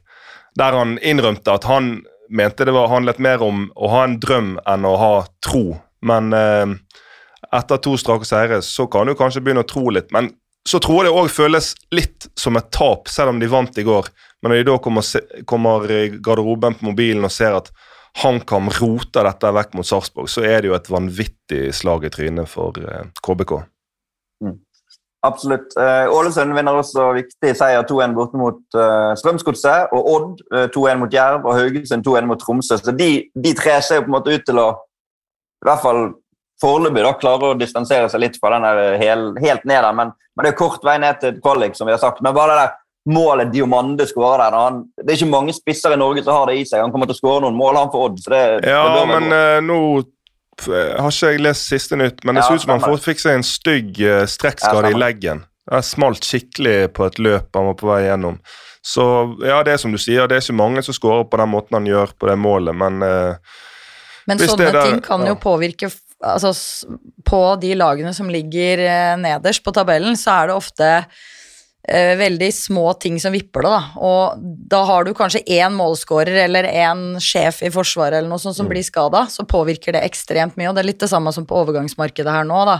[0.59, 1.99] der han innrømte at han
[2.31, 5.13] mente det var, handlet mer om å ha en drøm enn å ha
[5.45, 5.65] tro.
[6.07, 6.75] Men eh,
[7.55, 10.11] etter to strake seire så kan du kanskje begynne å tro litt.
[10.15, 10.31] Men
[10.67, 13.85] så tror jeg det òg føles litt som et tap, selv om de vant i
[13.85, 14.09] går.
[14.41, 15.05] Men når de da kommer,
[15.49, 17.71] kommer i garderoben på mobilen og ser at
[18.21, 22.49] HamKam roter dette vekk mot Sarpsborg, så er det jo et vanvittig slag i trynet
[22.51, 22.75] for
[23.23, 23.53] KBK.
[23.61, 24.59] Eh, mm.
[25.25, 25.75] Absolutt.
[25.77, 29.93] Uh, Ålesund vinner også viktig seier 2-1 borte mot uh, Strømsgodset.
[29.93, 32.79] Og Odd uh, 2-1 mot Jerv og Haugesund 2-1 mot Tromsø.
[32.81, 34.71] Så de, de, tre ser jo på en måte ut til å
[35.61, 35.99] i hvert fall
[36.61, 39.95] foreløpig klarer å distansere seg litt fra den der hel, helt ned der.
[39.97, 42.21] Men, men, det er kort vei ned til kvalik, som vi har sagt.
[42.21, 42.77] Men bare det der
[43.11, 44.57] målet Diomande skårer der.
[44.57, 46.83] Han, det er ikke mange spisser i Norge som har det i seg.
[46.83, 48.19] Han kommer til å skåre noen mål, han for Odd.
[48.21, 49.79] Det, ja, det men uh, nå
[50.61, 53.39] har ikke jeg lest siste nytt, men det ja, ser ut som han fikk seg
[53.39, 55.45] en stygg uh, strekkskade ja, i leggen.
[55.71, 58.37] Det smalt skikkelig på et løp han var på vei gjennom.
[58.85, 59.03] Så
[59.45, 61.77] ja, det er som du sier, det er ikke mange som skårer på den måten
[61.77, 63.57] han gjør på det målet, men uh,
[64.29, 65.89] Men sånne der, ting kan jo påvirke
[66.23, 66.53] altså,
[67.27, 68.81] På de lagene som ligger
[69.19, 70.89] nederst på tabellen, så er det ofte
[71.87, 73.81] eh, veldig små ting som vipper det, da.
[74.01, 78.57] Og da har du kanskje én målskårer eller én sjef i Forsvaret eller noe sånt
[78.57, 78.73] som mm.
[78.73, 80.69] blir skada, så påvirker det ekstremt mye.
[80.69, 82.79] Og det er litt det samme som på overgangsmarkedet her nå, da.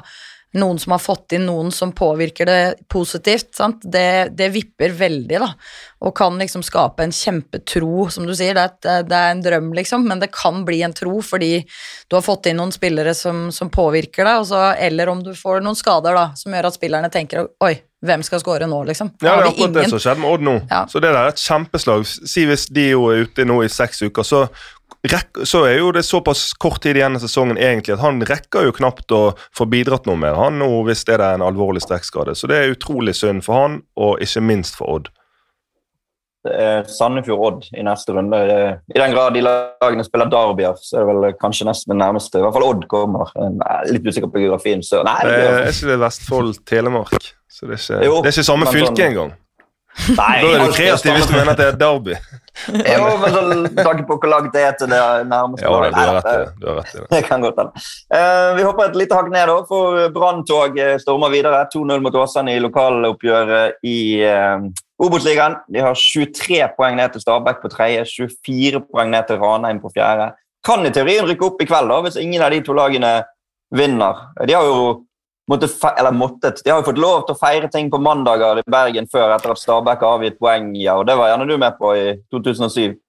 [0.59, 2.61] Noen som har fått inn noen som påvirker det
[2.91, 3.83] positivt, sant?
[3.83, 5.49] Det, det vipper veldig, da.
[6.03, 8.57] Og kan liksom skape en kjempetro, som du sier.
[8.57, 11.53] Det er, det er, en drøm, liksom, men det kan bli en tro fordi
[12.09, 15.63] du har fått inn noen spillere som, som påvirker deg, også, eller om du får
[15.63, 19.11] noen skader da, som gjør at spillerne tenker oi, hvem skal score nå, liksom?
[19.21, 20.55] Ja, det er akkurat det som skjedde med Odd nå.
[20.71, 20.83] Ja.
[20.89, 22.05] Så det der er et kjempeslag.
[22.09, 24.47] Si hvis de jo er ute nå i seks uker, så
[25.43, 28.75] så er jo det såpass kort tid igjen i sesongen egentlig at han rekker jo
[28.75, 29.21] knapt å
[29.57, 32.35] få bidratt noe mer han nå hvis det er en alvorlig strekkskade.
[32.37, 35.09] Så det er utrolig synd for han, og ikke minst for Odd.
[36.41, 38.37] Det er Sandefjord-Odd i neste runde.
[38.89, 42.39] I den grad de lagene spiller derbyer, så er det vel kanskje nesten det nærmeste.
[42.39, 43.29] I hvert fall Odd kommer.
[43.37, 44.81] Er litt usikker på geografien.
[44.85, 47.29] Så nei, det er ikke det Vestfold-Telemark.
[47.45, 49.35] Så det er ikke, jo, det er ikke samme fylke sånn, engang.
[50.15, 52.15] Nei, da er du kreativ hvis du mener at det er derby.
[52.93, 53.41] jo, men så
[53.77, 55.65] tanke på hvor langt det er til det nærmeste.
[55.65, 56.53] Ja, du har rett i det.
[56.61, 57.07] Du har rett i det.
[57.13, 57.83] det kan godt hende.
[58.13, 61.65] Uh, vi hopper et lite hakk ned, da, for Branntog stormer videre.
[61.75, 64.69] 2-0 mot Åsane i lokaloppgjøret i uh,
[65.01, 65.59] Obos-ligaen.
[65.73, 69.91] De har 23 poeng ned til Stabæk på tredje, 24 poeng ned til Ranheim på
[69.95, 70.31] fjerde.
[70.65, 73.15] Kan i teorien rykke opp i kveld da, hvis ingen av de to lagene
[73.73, 74.27] vinner.
[74.45, 74.81] De har jo
[75.49, 76.61] måtte, eller måttet.
[76.63, 79.53] De har jo fått lov til å feire ting på mandager i Bergen før etter
[79.53, 82.99] at Stabæk har avgitt poeng, ja, og det var gjerne du med på i 2007.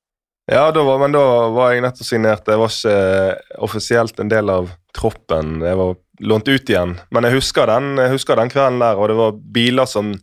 [0.51, 2.49] Ja, da var, men da var jeg nettopp signert.
[2.51, 5.61] Jeg var ikke offisielt en del av troppen.
[5.63, 6.97] Jeg var lånt ut igjen.
[7.15, 10.17] Men jeg husker den, jeg husker den kvelden der, og det var biler som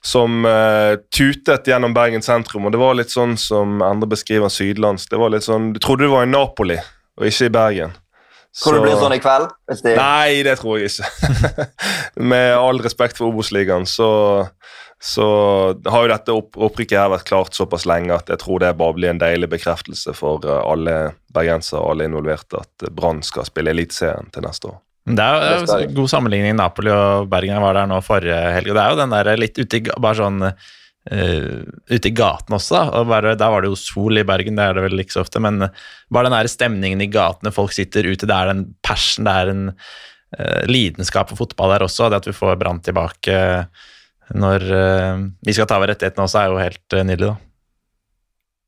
[0.00, 2.64] som uh, tutet gjennom Bergen sentrum.
[2.66, 5.10] og Det var litt sånn som Endre beskriver sydlands.
[5.10, 6.78] Det var litt sånn, Du trodde du var i Napoli,
[7.20, 7.92] og ikke i Bergen.
[8.50, 9.52] Tror du det blir sånn i kveld?
[9.70, 9.94] Det...
[9.94, 11.66] Nei, det tror jeg ikke.
[12.32, 14.10] Med all respekt for Obos-ligaen, så,
[14.98, 15.26] så,
[15.86, 18.96] har jo dette opp, opprykket her vært klart såpass lenge at jeg tror det bare
[18.98, 20.96] blir en deilig bekreftelse for eh, alle
[21.34, 24.80] bergensere og alle involverte at Brann skal spille Eliteserien til neste år.
[25.10, 26.58] Det er jo god sammenligning.
[26.58, 28.68] Napoli og Bergen var der nå forrige helg.
[28.70, 30.44] og Det er jo den der litt ute i bare sånn
[31.08, 32.82] Uh, ute i gaten også.
[32.98, 35.24] Og bare, Da var det jo sol i Bergen, det er det vel ikke så
[35.24, 35.70] ofte, men
[36.12, 39.52] bare den der stemningen i gatene, folk sitter ute, det er den passion, det er
[39.54, 42.10] en uh, lidenskap for fotball der også.
[42.10, 43.38] Det at vi får Brann tilbake
[44.36, 47.38] når uh, vi skal ta over rettighetene også, er jo helt nydelig, da.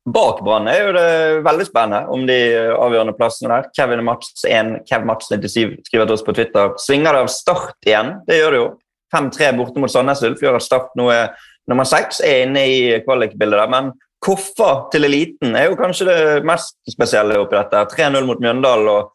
[0.03, 1.09] Bak Brann er jo det
[1.45, 2.35] veldig spennende om de
[2.75, 3.69] avgjørende plassene der.
[3.77, 6.73] Kevin Mats 1, Kev Mats 97 skriver til oss på Twitter.
[6.81, 8.17] Svinger det av Start igjen?
[8.27, 8.67] Det gjør det jo.
[9.15, 11.31] 5-3 borte mot Sandnes Ulf gjør at Start nå er
[11.71, 13.69] nummer seks er inne i kvalikbildet.
[13.71, 17.81] Men Koffa til eliten er jo kanskje det mest spesielle oppi dette.
[17.91, 19.11] 3-0 mot Mjøndalen og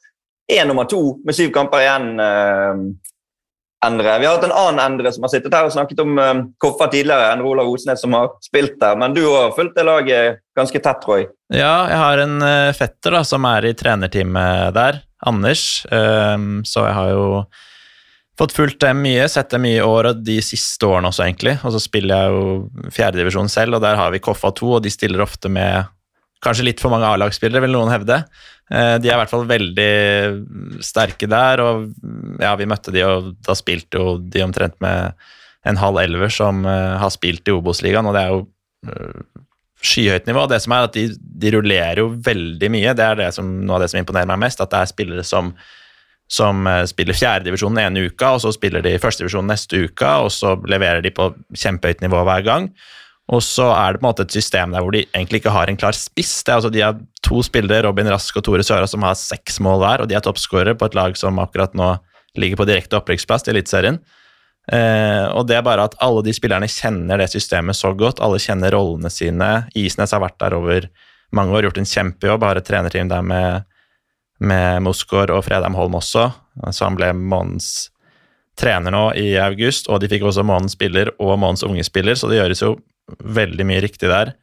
[0.52, 2.10] 1 nummer to med syv kamper igjen.
[2.20, 2.82] Eh,
[3.86, 4.16] Endre.
[4.18, 6.90] Vi har hatt en annen Endre som har sittet her og snakket om eh, Koffa
[6.92, 7.30] tidligere.
[7.32, 8.98] Endre Olav Osnes som har spilt der.
[9.00, 11.28] Men du har fulgt det laget ganske tett, jeg.
[11.54, 15.00] Ja, jeg har en uh, fetter da, som er i trenerteamet der.
[15.24, 15.62] Anders.
[15.88, 17.28] Um, så jeg har jo
[18.38, 21.56] Fått fulgt dem mye, sett dem mye i år og de siste årene også, egentlig.
[21.66, 24.92] Og så spiller jeg jo fjerdedivisjon selv, og der har vi Koffa 2, og de
[24.94, 25.88] stiller ofte med
[26.44, 28.20] kanskje litt for mange A-lagsspillere, vil noen hevde.
[28.70, 29.90] Eh, de er i hvert fall veldig
[30.86, 31.88] sterke der, og
[32.42, 35.18] ja, vi møtte de, og da spilte jo de omtrent med
[35.66, 38.44] en halv elver som eh, har spilt i Obos-ligaen, og det er jo
[38.86, 39.42] eh,
[39.82, 40.46] skyhøyt nivå.
[40.50, 42.94] Det som er at de, de rullerer jo veldig mye.
[42.98, 45.26] Det er det som, noe av det som imponerer meg mest, at det er spillere
[45.26, 45.52] som
[46.28, 50.54] som eh, spiller fjerdedivisjon ene uka, og så spiller de førstedivisjon neste uke, og så
[50.68, 52.68] leverer de på kjempehøyt nivå hver gang.
[53.28, 55.68] Og så er det på en måte et system der hvor de egentlig ikke har
[55.68, 56.38] en klar spiss.
[56.44, 59.58] Det er altså De har to spillere, Robin Rask og Tore Søra, som har seks
[59.64, 61.96] mål hver, og de er toppskårere på et lag som akkurat nå
[62.38, 64.00] ligger på direkte opprykksplass til Eliteserien.
[64.72, 68.40] Eh, og det er bare at alle de spillerne kjenner det systemet så godt, alle
[68.40, 69.50] kjenner rollene sine.
[69.76, 70.88] Isnes har vært der over
[71.36, 73.67] mange år, gjort en kjempejobb, har et trenerteam der med
[74.38, 76.28] med Mosgaard og Fredheim Holm også,
[76.70, 77.88] så han ble månedens
[78.58, 82.30] trener nå i august, og de fikk også månedens spiller og månedens unge spiller, så
[82.30, 82.74] det gjøres jo
[83.22, 84.34] veldig mye riktig der.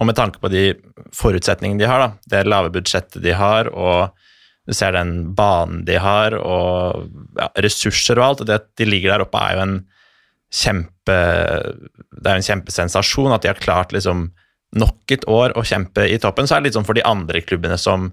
[0.00, 0.72] Og med tanke på de
[1.16, 4.14] forutsetningene de har, da, det lave budsjettet de har, og
[4.68, 8.88] du ser den banen de har, og ja, ressurser og alt, og det at de
[8.88, 9.80] ligger der oppe, er jo en
[10.50, 14.28] kjempe Det er jo en kjempesensasjon at de har klart liksom
[14.78, 16.46] nok et år å kjempe i toppen.
[16.46, 18.08] Så er det litt sånn for de andre klubbene som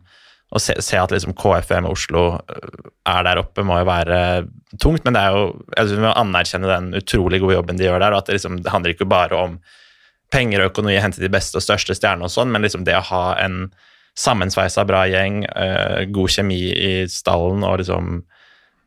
[0.47, 4.19] å se, se, at liksom KFM Oslo øh, er der oppe, må jo være
[4.79, 5.03] tungt.
[5.03, 7.99] Men det er jo, jeg synes vi må anerkjenne den utrolig gode jobben de gjør
[8.03, 8.15] der.
[8.15, 9.59] og at Det, liksom, det handler ikke bare om
[10.33, 13.05] penger og økonomi, hente de beste og største stjernene og sånn, men liksom det å
[13.11, 13.67] ha en
[14.17, 18.23] sammensveisa bra gjeng, uh, god kjemi i stallen og liksom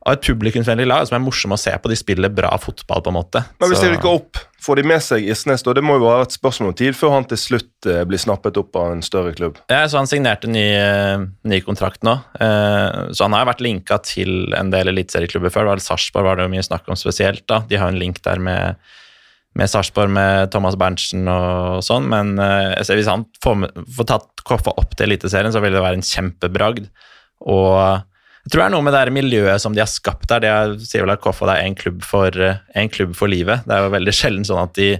[0.00, 1.90] og et publikumsvennlig lag som er morsomme å se på.
[1.92, 3.42] De spiller bra fotball, på en måte.
[3.60, 5.74] Men hvis de rykker opp, får de med seg Isnes, da?
[5.76, 8.56] Det må jo være et spørsmål om tid før han til slutt eh, blir snappet
[8.60, 9.60] opp av en større klubb.
[9.68, 14.00] Ja, så Han signerte ny, eh, ny kontrakt nå, eh, så han har vært linka
[14.08, 15.68] til en del eliteserieklubber før.
[15.74, 17.44] Vel Sarpsborg var det jo mye snakk om spesielt.
[17.50, 17.60] da.
[17.68, 18.80] De har en link der med,
[19.52, 23.68] med Sarpsborg, med Thomas Berntsen og sånn, men eh, hvis han får,
[24.00, 26.88] får tatt Koffa opp til Eliteserien, så vil det være en kjempebragd.
[27.52, 28.08] Og
[28.40, 30.44] jeg tror det er noe med det miljøet som de har skapt der.
[30.44, 33.66] De sier vel at Koffa er en klubb, for, eh, en klubb for livet.
[33.66, 34.94] Det er jo veldig sjelden sånn at de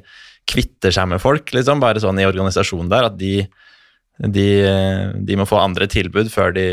[0.51, 3.09] kvitter seg med folk, liksom, bare sånn i organisasjonen der.
[3.09, 3.47] At de,
[4.21, 4.49] de,
[5.25, 6.67] de må få andre tilbud før de,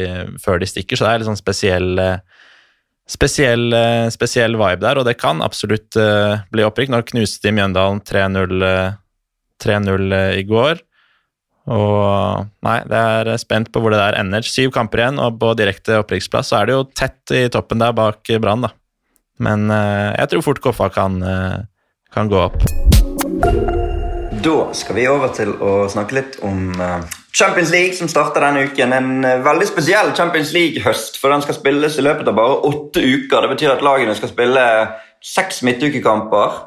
[0.43, 0.99] før de stikker.
[0.99, 2.43] Så det er litt sånn spesiell, eh,
[3.07, 6.91] spesiell, eh, spesiell vibe der, og det kan absolutt bli opprykk.
[6.91, 8.97] Nå knuste de Mjøndalen 3-0 eh,
[9.63, 10.83] 3-0 i går.
[11.67, 14.45] Og nei, det er spent på hvor det der ender.
[14.47, 17.95] Syv kamper igjen, og på direkte opprykksplass så er det jo tett i toppen der
[17.95, 18.71] bak Brann, da.
[19.43, 21.59] Men eh, jeg tror fort Koffa kan, eh,
[22.13, 22.63] kan gå opp.
[24.43, 27.03] Da skal vi over til å snakke litt om eh,
[27.37, 28.95] Champions League, som starter denne uken.
[28.95, 33.03] En eh, veldig spesiell Champions League-høst, for den skal spilles i løpet av bare åtte
[33.03, 33.43] uker.
[33.43, 34.63] Det betyr at lagene skal spille
[35.25, 36.61] seks midtukekamper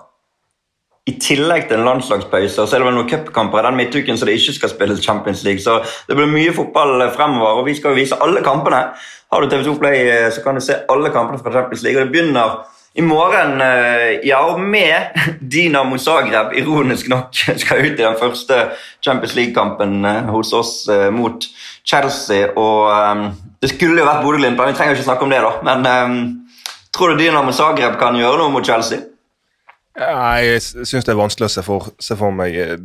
[1.11, 2.55] i tillegg til en landslagspause.
[2.55, 5.45] Så er det vel noen cupkamper i den midtuken så det ikke skal spilles Champions
[5.47, 5.63] League.
[5.65, 8.85] Så det blir mye fotball fremover, og vi skal jo vise alle kampene.
[9.31, 12.01] Har du TV2 Play, eh, så kan du se alle kampene fra Champions League.
[12.01, 12.61] Og det begynner
[12.95, 15.03] i morgen, eh, ja, med
[15.41, 18.57] Dinamo Zagreb, ironisk nok, skal ut i den første
[19.05, 21.47] Champions League-kampen eh, hos oss eh, mot
[21.87, 22.49] Chelsea.
[22.57, 23.29] Og um,
[23.63, 25.53] det skulle jo vært Bodø-Glimt, men vi trenger jo ikke snakke om det, da.
[25.69, 26.19] Men um,
[26.91, 29.07] tror du Dinamo Zagreb kan gjøre noe mot Chelsea?
[30.01, 32.77] Jeg syns det er vanskelig å se for, se for meg eh,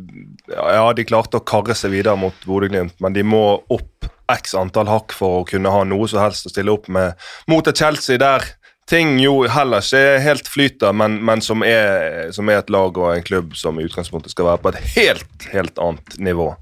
[0.52, 4.90] Ja, de klarte å karre seg videre mot Bodø-Glimt, men de må opp x antall
[4.90, 7.14] hakk for å kunne ha noe som helst å stille opp med
[7.48, 8.44] mot et Chelsea der
[8.90, 13.08] ting jo heller ikke helt flyter, men, men som, er, som er et lag og
[13.14, 16.52] en klubb som i utgangspunktet skal være på et helt, helt annet nivå.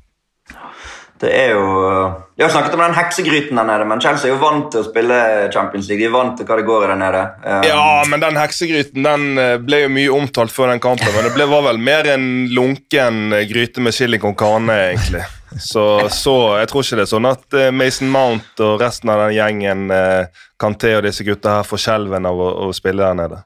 [1.25, 1.65] Det er jo
[2.37, 4.87] Vi har snakket om den heksegryten der nede, men Chelsea er jo vant til å
[4.89, 5.19] spille
[5.55, 6.03] Champions League.
[6.03, 7.23] De er vant til hva det går i der nede.
[7.45, 7.67] Um...
[7.69, 11.33] Ja, men den heksegryten den eh, ble jo mye omtalt før den kampen, men det
[11.37, 15.23] ble, var vel mer en lunken eh, gryte med chili con carne, egentlig.
[15.55, 19.25] Så, så jeg tror ikke det er sånn at eh, Mason Mount og resten av
[19.25, 23.21] den gjengen, kan Kanté og disse gutta her får skjelven av å, å spille der
[23.23, 23.45] nede.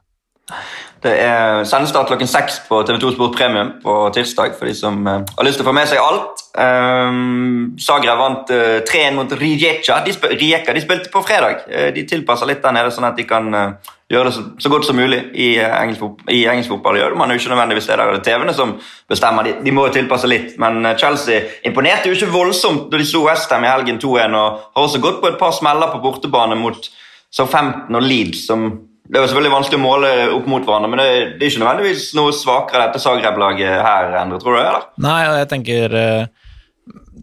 [1.03, 5.21] Det er sendestart klokken seks på TV2 Sport Premium på tirsdag for de som uh,
[5.23, 6.43] har lyst til å få med seg alt.
[6.59, 10.01] Um, Zagreb vant uh, 3-1 mot Rijeka.
[10.03, 10.75] De, spil Rijeka.
[10.75, 11.63] de spilte på fredag.
[11.69, 14.69] Uh, de tilpasser litt der nede, sånn at de kan eh, gjøre det så, så
[14.73, 16.97] godt som mulig i, eh, engelsk, i engelsk fotball.
[16.97, 18.13] Gjør man jo ikke nødvendigvis det der.
[18.13, 18.75] Er TV-ene som
[19.09, 19.45] bestemmer.
[19.45, 20.55] De, de må jo tilpasse litt.
[20.61, 24.63] Men eh, Chelsea imponerte jo ikke voldsomt da de slo Westham i helgen 2-1, og
[24.65, 26.89] har også gått på et par smeller på bortebane mot
[27.29, 28.65] Southampton og Leeds, som
[29.09, 31.07] det er selvfølgelig vanskelig å måle opp mot hverandre, men det,
[31.39, 34.85] det er ikke nødvendigvis noe svakere dette Zagreb-laget her, Endre, tror du eller?
[35.01, 36.51] Nei, jeg tenker eh,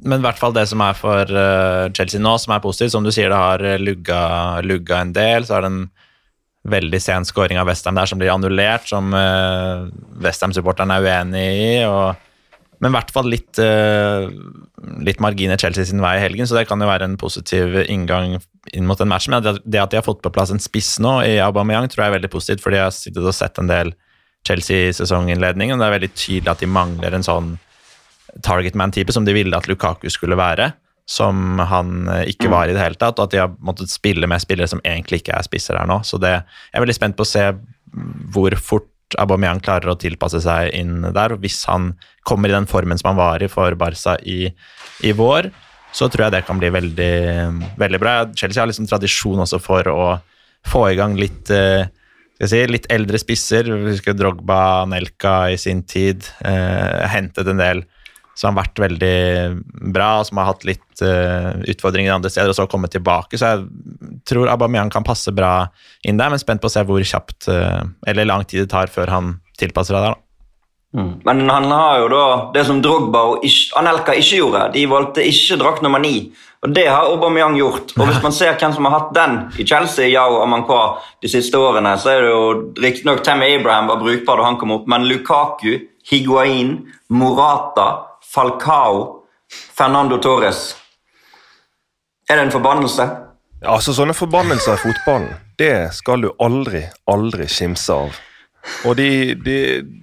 [0.02, 2.96] Men i hvert fall det som er for eh, Chelsea nå, som er positivt.
[2.96, 4.18] Som du sier, det har eh, lugga,
[4.66, 5.46] lugga en del.
[5.46, 5.80] Så er det en
[6.66, 11.68] veldig sen scoring av Westham der som blir annullert, som Westham-supporteren er uenig i.
[11.86, 12.25] og
[12.80, 14.26] men i hvert fall litt, uh,
[15.00, 18.36] litt marginer Chelsea sin vei i helgen, så det kan jo være en positiv inngang
[18.72, 19.32] inn mot den matchen.
[19.32, 22.12] Men det- at de har fått på plass en spiss nå i Aubameyang, tror jeg
[22.12, 23.94] er veldig positivt, fordi jeg har sittet og sett en del
[24.46, 27.58] Chelsea-sesonginnledning, og det er veldig tydelig at de mangler en sånn
[28.44, 30.72] targetman-type som de ville at Lukaku skulle være,
[31.06, 34.26] som han eh, ikke var i det hele tatt, og at de har måttet spille
[34.28, 36.00] med spillere som egentlig ikke er spisser her nå.
[36.04, 37.46] Så det, jeg er veldig spent på å se
[38.34, 41.34] hvor fort Aubameyang klarer å tilpasse seg inn der.
[41.34, 41.92] og Hvis han
[42.26, 44.50] kommer i den formen som han var i for Barca i,
[45.06, 45.50] i vår,
[45.96, 47.14] så tror jeg det kan bli veldig,
[47.80, 48.16] veldig bra.
[48.36, 50.08] Chelsea har liksom tradisjon også for å
[50.66, 51.86] få i gang litt eh,
[52.42, 53.70] si, litt eldre spisser.
[53.70, 56.26] Vi husker Drogba, Nelka i sin tid.
[56.44, 57.84] Eh, hentet en del
[58.36, 59.16] som har vært veldig
[59.94, 63.38] bra, og som har hatt litt eh, utfordringer andre steder, og så kommet tilbake.
[63.40, 65.68] Så jeg tror Aubameyang kan passe bra
[66.06, 68.92] inn der, men spent på å se hvor kjapt eh, eller lang tid det tar
[68.92, 70.14] før han tilpasser seg der.
[70.14, 70.22] da.
[70.96, 73.42] Men han har jo da det som Drogba og
[73.76, 74.62] Anelka ikke gjorde.
[74.72, 76.30] De valgte ikke drakt nummer ni.
[76.64, 77.92] Og det har Aubameyang gjort.
[77.98, 81.60] Og hvis man ser hvem som har hatt den i Chelsea, Yao Amankwa, de siste
[81.60, 82.46] årene, så er det jo
[82.80, 85.76] riktignok Tammy Abraham var brukbar da han kom opp, men Lukaku,
[86.08, 86.78] Higuain,
[87.12, 87.90] Morata,
[88.24, 89.04] Falcao,
[89.76, 90.74] Fernando Torres
[92.26, 93.04] Er det en forbannelse?
[93.64, 98.18] Altså Sånne forbannelser i fotballen, det skal du aldri, aldri kimse av.
[98.84, 99.58] Og de, de,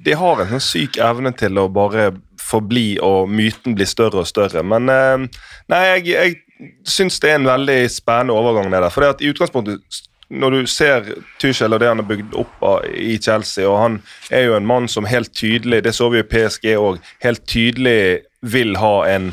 [0.06, 2.10] de har en sånn syk evne til å bare
[2.42, 4.64] forbli, og myten blir større og større.
[4.66, 8.72] Men eh, nei, jeg, jeg syns det er en veldig spennende overgang.
[8.72, 10.02] det der, for I utgangspunktet
[10.34, 11.08] når du ser
[11.38, 13.98] Tuchel og det han har bygd opp i Chelsea, og han
[14.34, 18.24] er jo en mann som helt tydelig, det så vi i PSG òg, helt tydelig
[18.42, 19.30] vil ha en,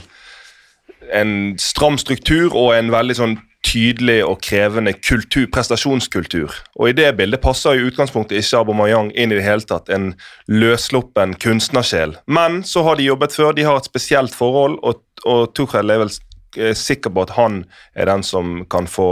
[1.09, 6.55] en stram struktur og en veldig sånn tydelig og krevende kultur, prestasjonskultur.
[6.79, 9.91] Og I det bildet passer i utgangspunktet ikke Abomayang inn i det hele tatt.
[9.93, 10.15] En
[10.49, 12.17] løssluppen kunstnersjel.
[12.27, 16.05] Men så har de jobbet før, de har et spesielt forhold, og, og Tuchel er
[16.05, 16.13] vel
[16.57, 19.11] eh, sikker på at han er den som kan få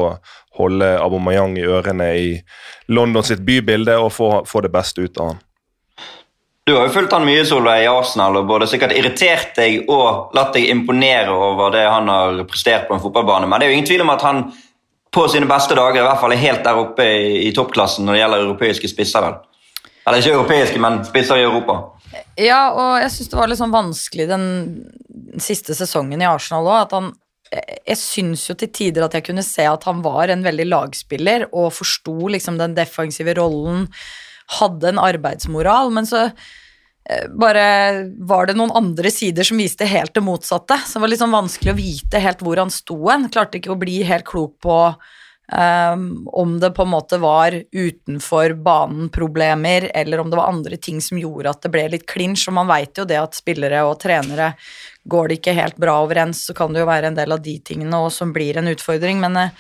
[0.59, 2.31] holde Abomayang i ørene i
[2.91, 5.45] London sitt bybilde og få, få det beste ut av han.
[6.69, 10.35] Du har jo fulgt han mye Solveig, i Arsenal og både sikkert irritert deg og
[10.37, 13.49] latt deg imponere over det han har prestert på en fotballbane.
[13.49, 14.43] Men det er jo ingen tvil om at han
[15.17, 18.19] på sine beste dager i hvert fall er helt der oppe i, i toppklassen når
[18.19, 19.25] det gjelder europeiske spisser.
[19.25, 19.39] vel?
[20.05, 21.79] Eller ikke europeiske, men spisser i Europa.
[22.37, 24.47] Ja, og jeg syns det var litt sånn vanskelig den
[25.41, 26.79] siste sesongen i Arsenal òg.
[26.85, 27.11] At han
[27.49, 31.49] Jeg syns jo til tider at jeg kunne se at han var en veldig lagspiller
[31.49, 33.87] og forsto liksom den defensive rollen
[34.61, 36.27] hadde en arbeidsmoral, men så
[37.41, 37.63] bare
[38.19, 40.77] var det noen andre sider som viste helt det motsatte.
[40.85, 43.31] Så det var litt sånn vanskelig å vite helt hvor han sto hen.
[43.33, 44.77] Klarte ikke å bli helt klok på
[45.53, 51.01] um, om det på en måte var utenfor banen-problemer, eller om det var andre ting
[51.05, 52.49] som gjorde at det ble litt klinsj.
[52.51, 54.53] Og man veit jo det at spillere og trenere
[55.09, 57.57] går det ikke helt bra overens, så kan det jo være en del av de
[57.65, 59.23] tingene også som blir en utfordring.
[59.25, 59.55] Men, eh,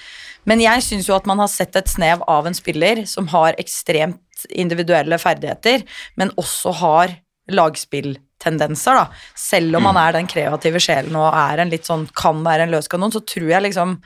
[0.44, 3.56] men jeg syns jo at man har sett et snev av en spiller som har
[3.56, 4.20] ekstremt
[4.52, 5.82] individuelle ferdigheter,
[6.20, 7.16] men også har
[7.48, 9.06] lagspilltendenser, da.
[9.38, 12.74] Selv om han er den kreative sjelen og er en litt sånn, kan være en
[12.74, 13.98] løs kanon, så tror jeg liksom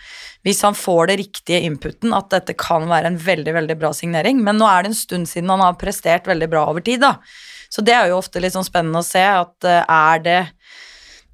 [0.47, 4.41] Hvis han får det riktige inputen, at dette kan være en veldig, veldig bra signering.
[4.43, 7.17] Men nå er det en stund siden han har prestert veldig bra over tid, da.
[7.73, 10.41] Så det er jo ofte litt sånn spennende å se at uh, er det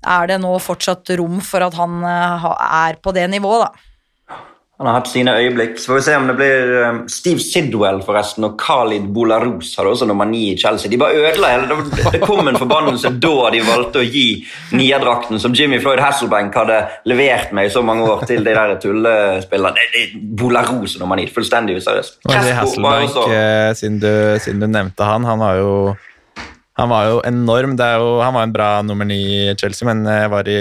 [0.06, 2.44] er det nå fortsatt rom for at han uh,
[2.84, 3.87] er på det nivået, da?
[4.78, 5.78] Han har hatt sine øyeblikk.
[5.78, 9.90] Så får vi se om det blir um, Steve Sidwell forresten, og Khalid Bolaros hadde
[9.90, 10.90] også nummer ni i Chelsea.
[10.92, 11.78] De bare ødela hele
[12.14, 14.44] Det kom en forbannelse da de valgte å gi
[14.78, 16.76] nierdrakten som Jimmy Floyd Hasselbank hadde
[17.10, 20.04] levert meg i så mange år til de der tullespillerne.
[20.38, 21.26] Bolaros og nummer ni.
[21.26, 22.20] Fullstendig useriøst.
[22.30, 24.12] Hasselbank, eh, siden, du,
[24.44, 25.72] siden du nevnte han, han var jo
[26.78, 27.74] han var jo enorm.
[27.74, 29.18] Jo, han var en bra nummer ni
[29.48, 30.60] i Chelsea, men jeg var i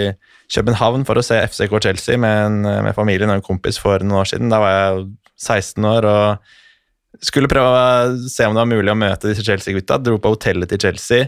[0.53, 4.21] København for å se FCK Chelsea med, en, med, familien og en kompis for noen
[4.21, 4.51] år siden.
[4.51, 5.05] Da var jeg
[5.43, 9.99] 16 år og skulle prøve å se om det var mulig å møte disse Chelsea-gutta.
[10.03, 11.27] Dro på hotellet til Chelsea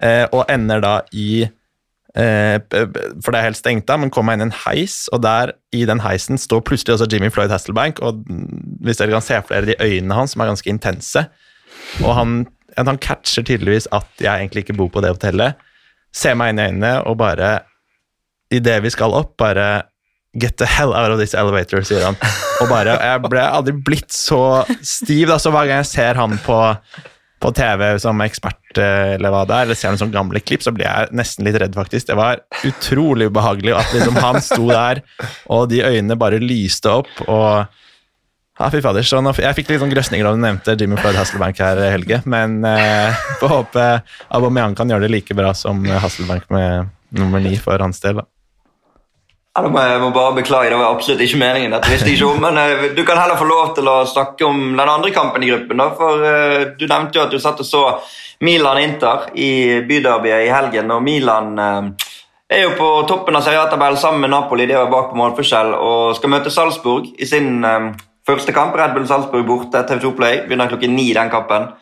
[0.00, 4.38] eh, og ender da i eh, For det er helt stengt da, men kommer meg
[4.38, 8.02] inn i en heis, og der i den heisen står plutselig også Jimmy Floyd Hasselbank.
[8.06, 8.22] Og
[8.86, 11.26] hvis dere kan se for dere de øynene hans, som er ganske intense
[12.04, 12.42] Og han,
[12.76, 15.58] han catcher tydeligvis at jeg egentlig ikke bor på det hotellet.
[16.14, 17.56] Ser meg inn i øynene og bare
[18.54, 19.84] idet vi skal opp, bare
[20.36, 22.16] Get the hell out of this elevator, sier han.
[22.60, 25.30] Og bare, Jeg ble aldri blitt så stiv.
[25.30, 26.58] da, så Hver gang jeg ser han på,
[27.40, 30.60] på TV som ekspert, eh, eller hva det er, eller ser noen sånne gamle klipp,
[30.66, 32.10] så blir jeg nesten litt redd, faktisk.
[32.10, 35.00] Det var utrolig ubehagelig at liksom han sto der,
[35.48, 37.08] og de øynene bare lyste opp.
[37.24, 37.64] og
[38.60, 39.04] ja, fy fader.
[39.08, 42.20] Så jeg fikk litt sånn grøsninger da du nevnte Jimmy Floyd Hasselbank her, Helge.
[42.28, 43.88] Men eh, får håpe
[44.36, 48.20] Aubameyang kan gjøre det like bra som Hasselbank med nummer ni for hans del.
[48.20, 48.28] da.
[49.56, 51.72] Jeg må bare beklage, det var absolutt ikke meningen.
[51.72, 54.44] dette visste jeg ikke om, men uh, Du kan heller få lov til å snakke
[54.44, 55.80] om den andre kampen i gruppen.
[55.80, 57.84] da, for uh, Du nevnte jo at du satt og så
[58.44, 60.90] Milan-Inter i byderbyet i helgen.
[60.92, 62.10] og Milan uh,
[62.52, 64.66] er jo på toppen av seriatabellen sammen med Napoli.
[64.68, 67.64] De er bak på målforskjell og skal møte Salzburg i sin
[68.28, 68.76] første kamp.
[68.76, 69.82] Red Bull Salzburg borte.
[69.88, 71.72] TV2 Play begynner klokken ni den kampen.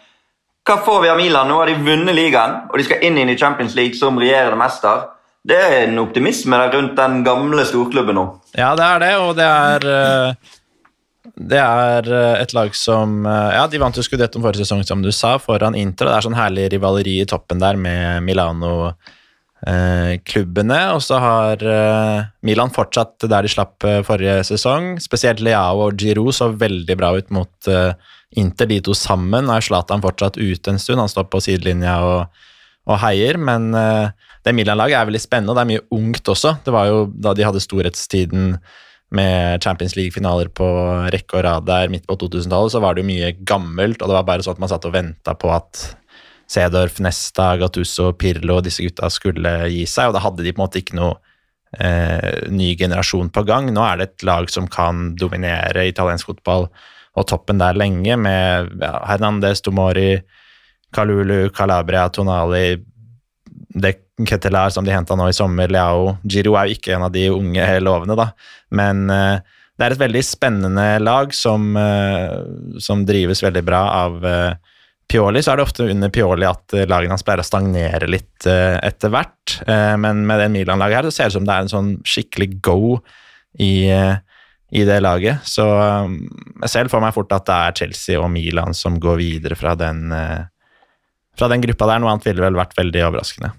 [0.64, 1.50] Hva får vi av Milan?
[1.50, 5.10] Nå har de vunnet ligaen, og de skal inn i Champions League som regjerende mester.
[5.44, 8.22] Det er en optimisme rundt den gamle storklubben nå.
[8.56, 10.32] Ja, det er det, og det er eh,
[11.34, 15.02] det er eh, et lag som eh, Ja, de vant jo Scudetto forrige sesong, som
[15.04, 16.06] du sa, foran Inter.
[16.08, 20.80] Det er sånn herlig rivaleri i toppen der med Milano-klubbene.
[20.96, 21.60] og så har
[22.40, 24.96] Milan fortsatt der de slapp forrige sesong.
[25.04, 27.52] Spesielt Leao og Giroud så veldig bra ut mot
[28.34, 29.44] Inter, de to sammen.
[29.44, 32.24] Nå er Zlatan fortsatt ute en stund, han står på sidelinja og,
[32.88, 33.76] og heier, men
[34.44, 36.58] det Milan-laget er veldig spennende, og det er mye ungt også.
[36.64, 38.56] Det var jo da de hadde storhetstiden
[39.14, 40.66] med Champions League-finaler på
[41.14, 44.16] rekke og rad der midt på 2000-tallet, så var det jo mye gammelt, og det
[44.18, 45.84] var bare sånn at man satt og venta på at
[46.50, 50.60] Cedorf, Nesta, Gattuso, Pirlo og disse gutta skulle gi seg, og da hadde de på
[50.60, 51.14] en måte ikke noe
[51.78, 53.70] eh, ny generasjon på gang.
[53.72, 56.68] Nå er det et lag som kan dominere italiensk fotball
[57.14, 60.18] og toppen der lenge, med ja, Hernandez, Tomori,
[60.94, 62.82] Kalulu, Calabria, Tonali,
[63.74, 63.96] det
[64.28, 67.26] Ketelær som de henta nå i sommer, Leao Giro er jo ikke en av de
[67.34, 68.28] unge lovende, da.
[68.74, 69.42] Men uh,
[69.74, 74.76] det er et veldig spennende lag som, uh, som drives veldig bra av uh,
[75.10, 75.42] Pioli.
[75.42, 79.58] Så er det ofte under Pioli at lagene hans pleier å stagnere litt etter hvert.
[80.00, 82.48] Men med det Milan-laget her så ser det ut som det er en sånn skikkelig
[82.64, 82.78] go
[83.60, 85.44] i, i det laget.
[85.44, 89.60] Så jeg selv får meg fort at det er Chelsea og Milan som går videre
[89.60, 90.08] fra den,
[91.38, 92.00] fra den gruppa der.
[92.02, 93.54] Noe annet ville vel vært veldig overraskende.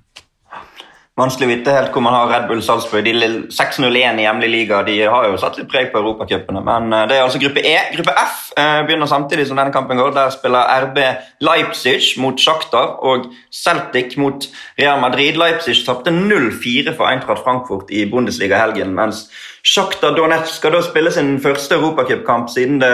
[1.15, 3.05] Vanskelig å vite helt hvor man har Red Bull Salzburg.
[3.07, 6.59] De 6-0-1 i hjemlig liga de har jo satt litt preg på europacupene.
[6.59, 7.75] Men eh, det er altså gruppe E.
[7.93, 10.11] Gruppe F eh, begynner samtidig som denne kampen går.
[10.17, 10.99] Der spiller RB
[11.47, 15.39] Leipzig mot Shakhtar og Celtic mot Real Madrid.
[15.39, 19.29] Leipzig tapte 0-4 for Eintracht Frankfurt i Bundesliga helgen, mens
[19.63, 22.91] Shakhtar Donetsk skal da spille sin første europacupkamp siden det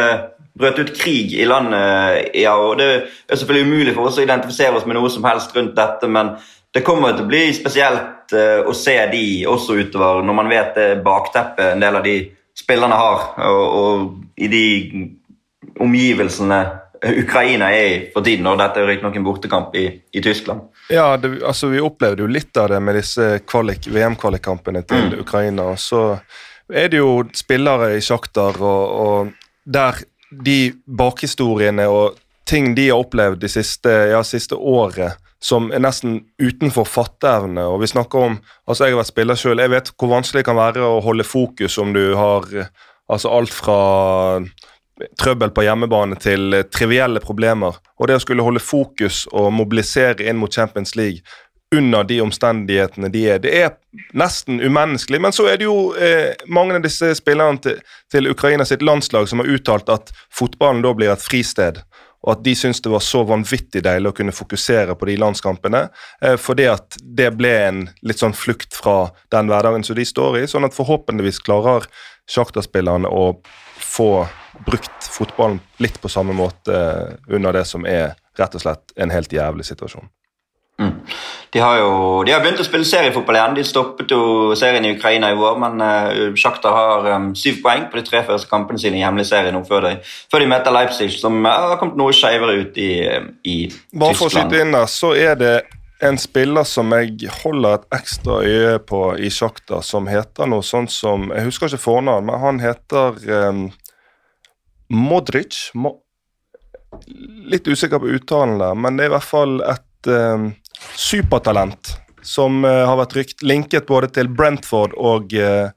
[0.58, 2.32] brøt ut krig i landet.
[2.38, 2.90] Ja, og Det
[3.30, 6.36] er selvfølgelig umulig for oss å identifisere oss med noe som helst rundt dette, men
[6.72, 10.78] det kommer til å bli spesielt uh, å se de også utover, når man vet
[10.78, 12.16] det bakteppet en del av de
[12.56, 14.66] spillerne har, og, og i de
[15.82, 16.62] omgivelsene
[17.02, 20.68] Ukraina er i for tiden, og dette er riktignok en bortekamp i, i Tyskland.
[20.92, 25.16] Ja, det, altså Vi opplevde jo litt av det med disse VM-kvalikkampene til mm.
[25.24, 25.72] Ukraina.
[25.82, 26.04] Så
[26.70, 29.32] er det jo spillere i sjakter og, og,
[29.66, 29.98] der
[30.32, 36.20] de bakhistoriene og ting de har opplevd det siste, ja, siste året, som er nesten
[36.42, 37.64] utenfor fatteevne.
[37.68, 40.50] Og vi snakker om, altså Jeg har vært spiller sjøl, jeg vet hvor vanskelig det
[40.50, 42.50] kan være å holde fokus om du har
[43.12, 43.80] altså alt fra
[45.18, 47.78] trøbbel på hjemmebane til trivielle problemer.
[48.00, 51.26] Og det å skulle holde fokus og mobilisere inn mot Champions League
[51.76, 53.40] under de omstendighetene de er.
[53.40, 53.72] Det er
[54.18, 55.22] nesten umenneskelig.
[55.24, 57.80] Men så er det jo eh, mange av disse spillerne til,
[58.12, 61.80] til Ukraina sitt landslag som har uttalt at fotballen da blir et fristed
[62.22, 65.88] og at de syntes det var så vanvittig deilig å kunne fokusere på de landskampene.
[66.22, 70.44] Eh, fordi at det ble en litt sånn flukt fra den hverdagen som de står
[70.44, 70.46] i.
[70.50, 71.90] Sånn at forhåpentligvis klarer
[72.30, 73.42] Sjakta-spillerne å
[73.82, 74.28] få
[74.68, 76.78] brukt fotballen litt på samme måte
[77.28, 80.06] under det som er rett og slett en helt jævlig situasjon.
[80.80, 80.94] Mm.
[81.52, 81.90] De har jo
[82.24, 83.58] de har begynt å spille seriefotball igjen.
[83.58, 84.22] De stoppet jo
[84.58, 88.24] serien i Ukraina i vår, men uh, Shakhtar har um, syv poeng på de tre
[88.28, 89.94] første kampene sine i hjemlig serie nå før de,
[90.32, 92.94] før de møter Leipzig, som uh, har kommet noe skeivere ut i,
[93.44, 93.58] i
[93.92, 95.56] Bare for å skyte inn der, så er det
[96.02, 100.94] en spiller som jeg holder et ekstra øye på i Shakhtar, som heter noe sånt
[100.94, 103.20] som Jeg husker ikke fornavn, men han heter
[103.52, 103.68] um,
[104.92, 105.68] Modric.
[105.76, 106.00] Mo
[107.52, 110.50] litt usikker på uttalen der, men det er i hvert fall et um,
[110.98, 115.72] supertalent som uh, har vært rykt, linket både til Brentford og uh,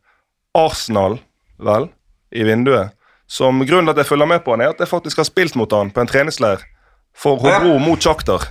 [0.55, 1.19] Arsenal,
[1.59, 1.89] vel,
[2.35, 2.95] i vinduet.
[3.27, 5.57] Som Grunnen til at jeg følger med på han, er at jeg faktisk har spilt
[5.59, 6.62] mot han på en treningsleir
[7.17, 8.45] for Hobro mot Sjakter.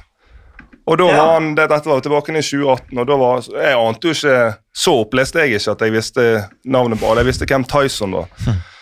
[0.84, 4.10] Og da var han, det, Dette var tilbake i 2018, og da var, jeg ante
[4.10, 4.40] jo ikke
[4.76, 6.26] Så oppleste jeg ikke at jeg visste
[6.66, 7.24] navnet på alle.
[7.24, 8.32] Jeg visste hvem Tyson var.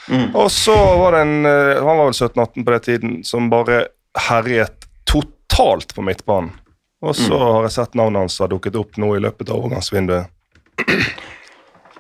[0.09, 0.31] Mm.
[0.33, 3.83] Og så var det en eh, Han var vel 17-18 på den tiden, som bare
[4.17, 6.55] herjet totalt på midtbanen.
[7.01, 7.41] Og så mm.
[7.41, 10.29] har jeg sett navnet hans har dukket opp nå i løpet av overgangsvinduet.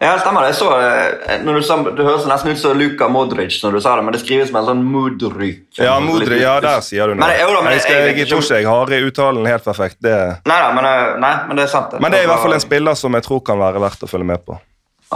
[0.01, 0.47] Ja, stemmer det.
[0.49, 3.81] Jeg så, eh, når du, sa, du høres nesten ut som Luka Modric når du
[3.85, 5.59] sa det, men det skrives med en sånn Mudryk.
[5.77, 7.21] Ja, Modric, ja, der sier du noe.
[7.21, 9.99] Men, jo, da, men, jeg, skal, jeg, jeg, tror ikke jeg har uttalen helt perfekt.
[10.01, 10.15] Det...
[10.49, 11.93] Nei, men, eh, nei, men det er sant.
[11.93, 12.01] Det.
[12.01, 14.09] Men det er i hvert fall en spiller som jeg tror kan være verdt å
[14.09, 14.57] følge med på.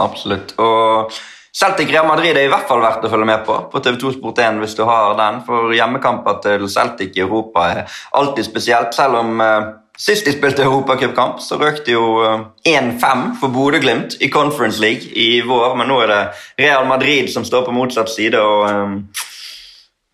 [0.06, 0.54] Absolutt.
[0.62, 1.18] Og
[1.56, 4.40] Celtic Real Madrid er i hvert fall verdt å følge med på på TV2 Sport
[4.44, 5.40] 1 hvis du har den.
[5.46, 8.92] For hjemmekamper til Celtic i Europa er alltid spesielt.
[8.92, 12.42] Selv om eh, sist de spilte europacupkamp, så røk de jo eh,
[12.74, 15.78] 1-5 for Bodø-Glimt i Conference League i vår.
[15.80, 16.20] Men nå er det
[16.60, 18.42] Real Madrid som står på motsatt side.
[18.42, 18.68] og...
[18.68, 19.24] Eh,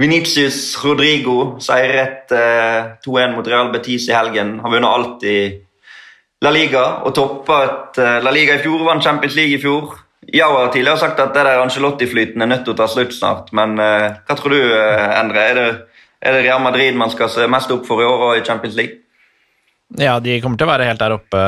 [0.02, 4.56] Venitius Rodrigo seiret eh, 2-1 mot Real Betis i helgen.
[4.62, 5.36] Har vunnet alt i
[6.42, 9.92] La Liga og toppet uh, La Liga i fjor, vant Champions League i fjor.
[10.30, 13.50] Jeg har tidligere sagt at det der Angelotti-flyten er nødt til å ta slutt snart.
[13.56, 15.42] Men uh, hva tror du, uh, Endre?
[15.42, 15.68] Er det,
[16.22, 18.78] er det, Real Madrid man skal se mest opp for i år og i Champions
[18.78, 19.00] League?
[19.98, 21.40] Ja, de kommer til å være helt der oppe,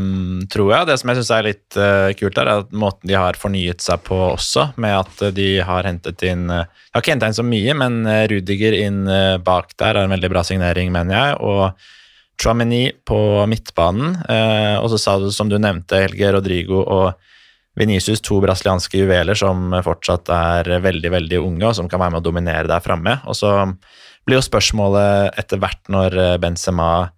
[0.00, 0.88] um, tror jeg.
[0.88, 4.00] Det som jeg syns er litt uh, kult, er at måten de har fornyet seg
[4.08, 7.76] på også, med at de har hentet inn Jeg har ikke henta inn så mye,
[7.76, 8.00] men
[8.32, 9.04] Rudiger inn
[9.44, 11.36] bak der er en veldig bra signering, mener jeg.
[11.44, 14.16] og Chouameni på midtbanen.
[14.80, 17.33] og så sa du, som du nevnte, Helge Rodrigo og
[17.78, 22.22] Venicius to brasilianske juveler som fortsatt er veldig veldig unge, og som kan være med
[22.22, 23.18] å dominere der framme.
[23.26, 23.50] Og så
[24.24, 27.10] blir jo spørsmålet etter hvert når Benzema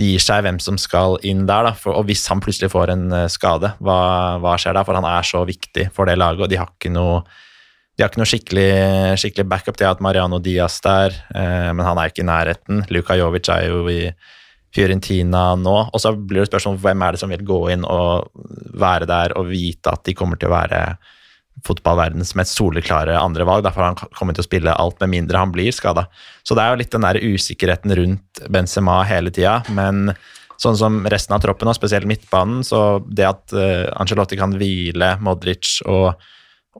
[0.00, 1.74] gir seg hvem som skal inn der, da.
[1.76, 4.00] For, og hvis han plutselig får en eh, skade, hva,
[4.42, 4.84] hva, skjer da?
[4.86, 7.22] For han er så viktig for det laget, og de har ikke noe,
[8.00, 8.70] har ikke noe skikkelig,
[9.20, 9.76] skikkelig backup.
[9.78, 12.84] De har hatt Mariano Diaz der, eh, men han er ikke i nærheten.
[12.94, 14.02] Luka Jovic er jo i
[14.74, 15.76] Fiorentina nå.
[15.90, 18.30] Og så blir det spørsmål hvem er det som vil gå inn og
[18.80, 20.82] være der og vite at de kommer til å være
[21.66, 23.64] fotballverdens mest soleklare andre valg.
[23.66, 26.06] Derfor har han kommet til å spille alt med mindre han blir skada.
[26.46, 29.58] Så det er jo litt den der usikkerheten rundt Benzema hele tida.
[29.74, 30.14] Men
[30.60, 35.14] sånn som resten av troppen, og spesielt midtbanen, så det at uh, Angelotti kan hvile
[35.24, 36.20] Modric og,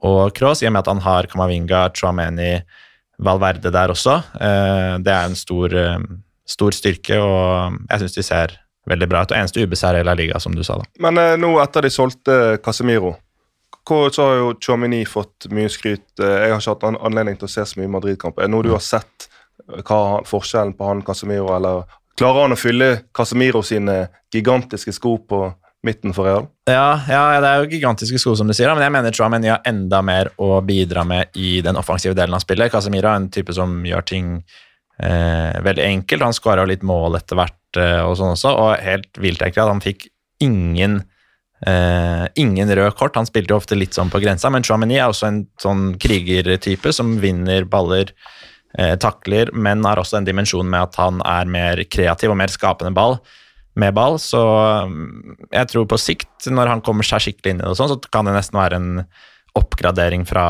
[0.05, 2.53] og Kroos, i og med at han har Kamavinga, Chouameni,
[3.21, 5.97] Valverde der også, uh, det er en stor, uh,
[6.51, 8.55] stor styrke, og jeg syns de ser
[8.89, 9.33] veldig bra ut.
[9.33, 10.79] Og eneste ubeseiret i La Liga, som du sa.
[10.81, 10.87] da.
[11.07, 13.15] Men nå etter de solgte Casemiro
[13.87, 16.13] så har jo Chomini fått mye skryt.
[16.17, 18.37] Jeg har ikke hatt anledning til å se så mye Madrid-kamp.
[18.37, 19.27] Er det noe du har sett
[19.87, 21.83] hva forskjellen på han Casemiro, eller
[22.17, 25.43] klarer han å fylle Casemiro sine gigantiske sko på
[25.85, 26.47] midten for Real?
[26.69, 29.63] Ja, ja, det er jo gigantiske sko, som du sier, men jeg mener Chouameni har
[29.65, 32.71] enda mer å bidra med i den offensive delen av spillet.
[32.73, 34.35] Casemiro er en type som gjør ting
[35.01, 36.27] eh, veldig enkelt.
[36.29, 39.73] Han skåra litt mål etter hvert eh, og sånn også, og helt vilt egentlig at
[39.73, 40.07] han fikk
[40.43, 41.01] ingen
[41.61, 43.13] Uh, ingen rød kort.
[43.15, 46.89] Han spilte jo ofte litt sånn på grensa, men Chouameni er også en sånn krigertype
[46.89, 48.09] som vinner baller,
[48.79, 52.49] uh, takler, men har også en dimensjon med at han er mer kreativ og mer
[52.49, 53.19] skapende ball
[53.77, 54.17] med ball.
[54.21, 57.77] Så um, jeg tror på sikt, når han kommer seg skikkelig inn i det, og
[57.77, 58.91] sånn, så kan det nesten være en
[59.61, 60.47] oppgradering fra,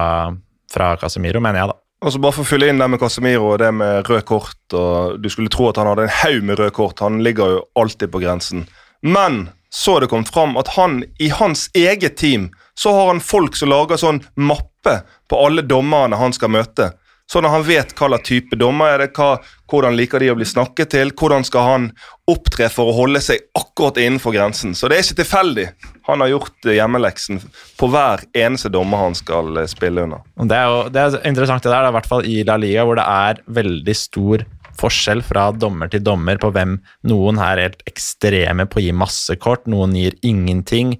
[0.71, 1.80] fra Casemiro, mener jeg, da.
[2.01, 4.61] Og så bare for å fylle inn det med Casemiro og det med rød kort.
[4.73, 7.03] og Du skulle tro at han hadde en haug med rød kort.
[7.05, 8.65] Han ligger jo alltid på grensen.
[9.05, 13.21] Men så er det kommet fram at han i hans eget team så har han
[13.23, 14.97] folk som lager sånn mappe
[15.29, 16.89] på alle dommerne han skal møte.
[17.31, 19.37] Sånn at han vet hva slags type dommer er det, hva,
[19.71, 21.85] hvordan liker de å bli snakket til, hvordan skal han
[22.31, 24.75] opptre for å holde seg akkurat innenfor grensen.
[24.75, 25.67] Så det er ikke tilfeldig.
[26.09, 27.39] Han har gjort hjemmeleksen
[27.79, 30.25] på hver eneste dommer han skal eh, spille under.
[30.43, 32.99] Det er jo det er interessant det der, i hvert fall i La Liga, hvor
[32.99, 34.45] det er veldig stor
[34.81, 36.77] forskjell fra dommer til dommer på hvem
[37.07, 40.97] noen er helt ekstreme på å gi masse kort, noen gir ingenting.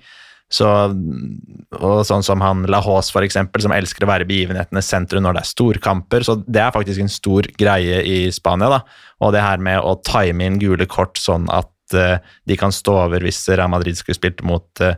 [0.52, 0.68] Så,
[1.80, 5.38] og sånn som han Lahos, for eksempel, som elsker å være i begivenhetenes sentrum når
[5.38, 6.28] det er storkamper.
[6.28, 8.70] Så det er faktisk en stor greie i Spania.
[8.74, 8.82] da,
[9.24, 12.98] Og det her med å time inn gule kort sånn at uh, de kan stå
[13.06, 14.94] over hvis Real Madrid skulle spilt mot uh,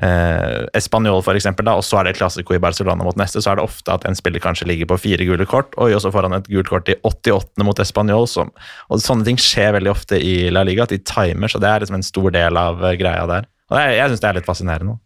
[0.00, 3.66] eh, Español f.eks., og så er det klassiko i Barcelona mot neste, så er det
[3.68, 6.50] ofte at en spiller kanskje ligger på fire gule kort, og så får han et
[6.50, 7.64] gult kort i 88.
[7.66, 8.24] mot Español.
[8.24, 11.84] og sånne ting skjer veldig ofte i La Liga, at de timer, så det er
[11.84, 13.48] liksom en stor del av greia der.
[13.70, 14.98] Og er, jeg syns det er litt fascinerende.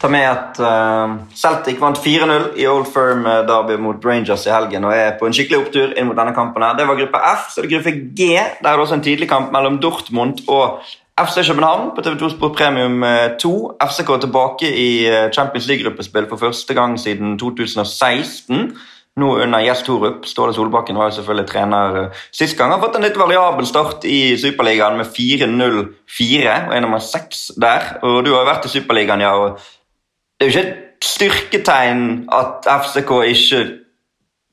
[0.00, 4.54] Ta med at uh, Celtic vant 4-0 i Old Firm uh, Derby mot Rangers i
[4.54, 6.64] helgen og er på en skikkelig opptur inn mot denne kampen.
[6.64, 6.78] her.
[6.78, 8.30] Det var gruppe F, så det er gruppe G.
[8.32, 10.80] Der er det også en tidlig kamp mellom Dortmund og
[11.20, 13.04] FC København på TV2 Sport Premium
[13.40, 13.52] 2.
[13.84, 18.76] FCK FCK tilbake i eh, Champions League-gruppespill for første gang siden 2016.
[19.20, 20.24] Nå under Gjest Torup.
[20.24, 22.72] Ståle Solbakken var jo selvfølgelig trener eh, sist gang.
[22.72, 27.98] Har fått en litt variabel start i Superligaen med 4-0-4 og er nummer seks der.
[28.00, 29.34] Og Du har jo vært i Superligaen, ja.
[29.36, 29.60] og
[30.40, 33.62] Det er jo ikke et styrketegn at FCK ikke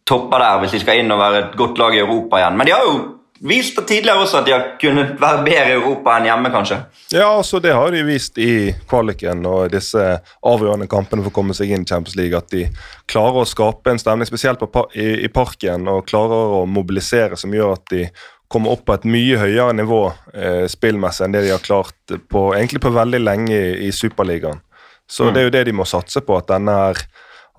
[0.09, 2.59] topper der hvis de skal inn og være et godt lag i Europa igjen.
[2.59, 2.97] Men de har jo
[3.41, 6.79] vist tidligere også at de har kunnet være bedre i Europa enn hjemme, kanskje.
[7.13, 10.05] Ja, altså det har de vist i kvaliken og disse
[10.45, 12.37] avgjørende kampene for å komme seg inn i Champions League.
[12.37, 12.65] At de
[13.09, 17.53] klarer å skape en stemning, spesielt på, i, i, parken, og klarer å mobilisere, som
[17.55, 18.09] gjør at de
[18.49, 20.01] kommer opp på et mye høyere nivå
[20.33, 24.63] eh, spillmessig enn det de har klart på, egentlig på veldig lenge i, i Superligaen.
[25.09, 25.33] Så mm.
[25.33, 27.03] det er jo det de må satse på, at denne her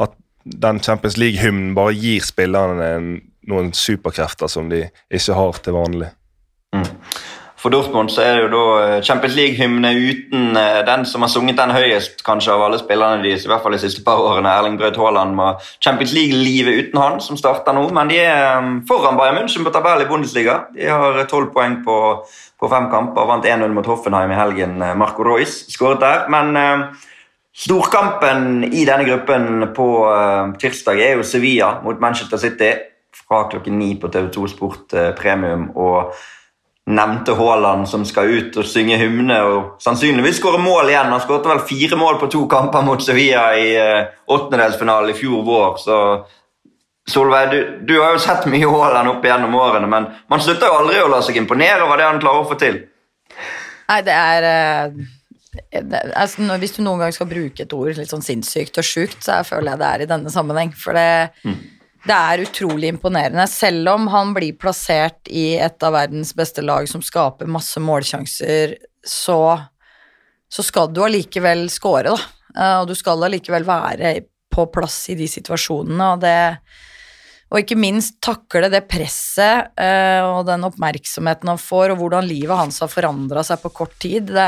[0.02, 3.10] at den Champions League-hymnen bare gir spillerne en
[3.50, 6.08] noen superkrefter som de ikke har til vanlig.
[6.76, 6.88] Mm.
[7.60, 11.28] For Dortmund så er det jo da eh, Champions League-hymne uten eh, den som har
[11.28, 14.48] sunget den høyest kanskje av alle spillerne deres, i hvert fall de siste par årene.
[14.48, 17.82] Erling Braut Haaland med Champions League-livet uten han, som starter nå.
[17.92, 20.56] Men de er eh, foran Bayern München på tabell i Bundesliga.
[20.72, 21.98] De har tolv poeng på,
[22.56, 23.28] på, fem kamper.
[23.28, 24.80] Vant 1-0 mot Hoffenheim i helgen.
[24.96, 26.30] Marco Royce skåret der.
[26.32, 26.86] Men Eh,
[27.56, 32.70] storkampen i denne gruppen på eh, tirsdag er jo Sevilla mot Manchester City
[33.30, 36.14] fra klokken ni på TV2 Sport eh, Premium og
[36.90, 41.12] nevnte Haaland som skal ut og synge hymne og sannsynligvis skåre mål igjen.
[41.12, 45.44] Han skåret vel fire mål på to kamper mot Sevilla i uh, åttendedelsfinalen i fjor
[45.46, 45.78] vår.
[45.78, 46.00] så
[47.10, 50.82] Solveig, du, du, har jo sett mye Haaland opp igjennom årene, men man slutter jo
[50.82, 52.82] aldri å la seg imponere over det han klarer å få til.
[53.90, 55.00] Nei, det er uh,
[55.70, 59.20] det, altså, Hvis du noen gang skal bruke et ord litt sånn sinnssykt og sjukt,
[59.22, 60.74] så jeg føler jeg det er i denne sammenheng.
[60.74, 61.10] For det
[61.46, 61.60] mm
[62.06, 63.46] det er utrolig imponerende.
[63.50, 68.76] Selv om han blir plassert i et av verdens beste lag som skaper masse målsjanser,
[69.06, 69.40] så,
[70.48, 72.30] så skal du allikevel score, da.
[72.56, 74.14] Eh, og du skal allikevel være
[74.50, 76.38] på plass i de situasjonene, og det
[77.50, 82.54] og ikke minst takle det presset uh, og den oppmerksomheten han får, og hvordan livet
[82.54, 84.30] hans har forandra seg på kort tid.
[84.30, 84.46] Det,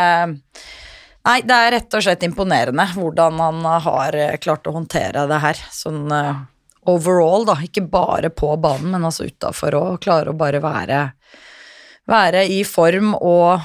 [1.22, 5.38] Nei, det er rett og slett imponerende hvordan han har eh, klart å håndtere det
[5.44, 5.60] her.
[5.70, 6.40] Sånn eh,
[6.86, 7.56] overall, da.
[7.62, 10.00] Ikke bare på banen, men altså utafor òg.
[10.02, 11.00] Klare å bare være,
[12.10, 13.60] være i form og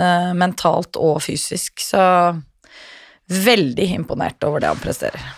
[0.00, 1.80] eh, mentalt og fysisk.
[1.82, 2.02] Så
[3.26, 5.34] veldig imponert over det han presterer.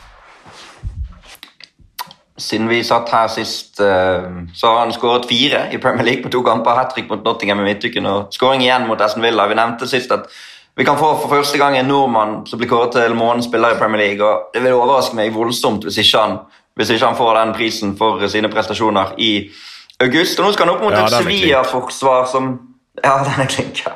[2.39, 6.31] Siden vi satt her sist, eh, så har han skåret fire i Premier League på
[6.31, 6.77] to kamper.
[6.79, 9.49] Hat trick mot Nottingham i midtuken og skåring igjen mot Aston Villa.
[9.51, 10.31] Vi nevnte sist at
[10.79, 13.79] vi kan få for første gang en nordmann som blir kåret til månedens spiller i
[13.81, 14.23] Premier League.
[14.23, 16.37] og Det vil overraske meg voldsomt hvis ikke han,
[16.79, 19.33] hvis ikke han får den prisen for sine prestasjoner i
[20.01, 20.39] august.
[20.39, 21.17] Og Nå skal han opp mot Ja, et.
[21.19, 22.51] Sevilla-forsvar som
[23.03, 23.83] Ja, den er klink.
[23.85, 23.93] ja.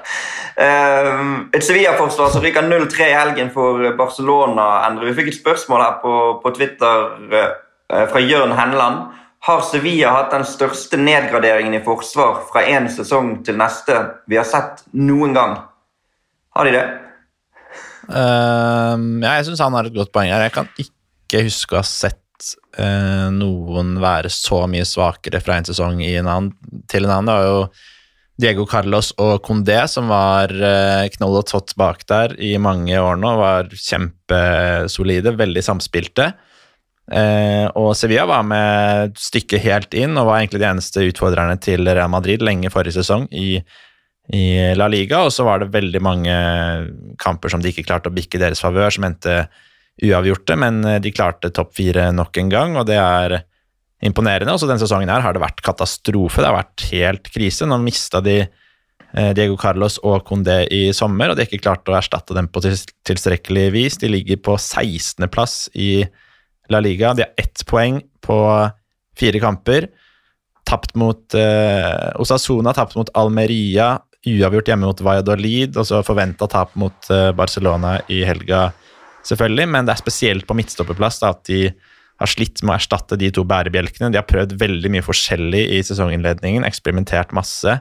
[0.53, 4.67] Uh, et Sevilla-forsvar som ryker 0-3 i helgen for Barcelona.
[4.87, 5.09] Endre.
[5.09, 6.15] Vi fikk et spørsmål her på,
[6.45, 9.01] på Twitter uh, fra Jørn Henland.
[9.43, 13.97] Har Sevilla hatt den største nedgraderingen i forsvar fra én sesong til neste
[14.31, 15.57] vi har sett noen gang?
[16.55, 16.85] Har de det?
[18.07, 20.45] Uh, ja, jeg syns han har et godt poeng her.
[20.47, 22.22] Jeg kan ikke huske å ha sett
[22.79, 26.53] eh, noen være så mye svakere fra en sesong en annen,
[26.91, 27.31] til en annen.
[27.31, 27.67] Det var jo
[28.43, 33.21] Diego Carlos og Condé som var eh, knoll og tott bak der i mange år
[33.21, 33.35] nå.
[33.41, 36.33] Var kjempesolide, veldig samspilte.
[37.13, 41.85] Eh, og Sevilla var med stykket helt inn og var egentlig de eneste utfordrerne til
[41.89, 43.59] Real Madrid lenge forrige sesong i,
[44.33, 44.45] i
[44.79, 45.25] La Liga.
[45.27, 46.39] Og så var det veldig mange
[47.23, 49.45] kamper som de ikke klarte å bikke i deres favør, som endte
[50.03, 53.39] uavgjorte, men eh, de klarte topp fire nok en gang, og det er
[54.03, 54.55] imponerende.
[54.55, 56.43] Også denne sesongen her har det vært katastrofe.
[56.43, 57.69] Det har vært helt krise.
[57.69, 61.89] Nå mista de eh, Diego Carlos og Condé i sommer, og de har ikke klart
[61.91, 64.01] å erstatte dem på tilstrekkelig vis.
[64.03, 66.05] De ligger på 16.-plass i
[66.73, 67.15] La Liga.
[67.15, 68.39] De har ett poeng på
[69.19, 69.91] fire kamper.
[70.67, 76.77] Tapt mot eh, Osasuna, tapt mot Almeria, uavgjort hjemme mot Valladolid, og så forventa tap
[76.79, 78.69] mot eh, Barcelona i helga,
[79.29, 79.69] selvfølgelig.
[79.75, 81.65] Men det er spesielt på midtstopperplass da, at de
[82.23, 84.13] har slitt med å erstatte de to bærebjelkene.
[84.13, 87.81] De har prøvd veldig mye forskjellig i sesonginnledningen, eksperimentert masse.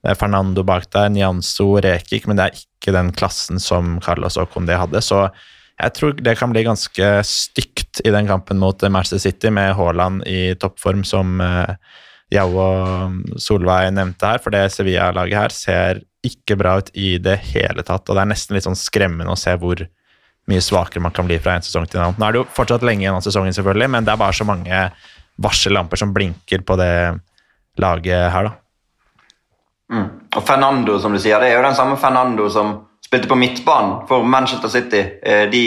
[0.00, 4.38] Det er Fernando bak der, Nianzo, Rekik, men det er ikke den klassen som Carlos
[4.40, 5.02] og Condé hadde.
[5.04, 5.26] Så
[5.80, 10.24] jeg tror det kan bli ganske stygt i den kampen mot Manchester City, med Haaland
[10.28, 11.74] i toppform, som eh,
[12.32, 14.42] Jau og Solveig nevnte her.
[14.42, 18.08] For det Sevilla-laget her ser ikke bra ut i det hele tatt.
[18.08, 19.84] Og det er nesten litt sånn skremmende å se hvor
[20.50, 22.18] mye svakere man kan bli fra en sesong til en annen.
[22.20, 24.46] Nå er det jo fortsatt lenge igjen av sesongen, selvfølgelig, men det er bare så
[24.48, 24.82] mange
[25.40, 26.92] varsellamper som blinker på det
[27.80, 28.56] laget her, da.
[29.90, 30.08] Mm.
[30.36, 34.04] Og Fernando, som du sier, det er jo den samme Fernando som spilte på midtbanen
[34.10, 35.00] for Manchester City.
[35.22, 35.64] Eh, De,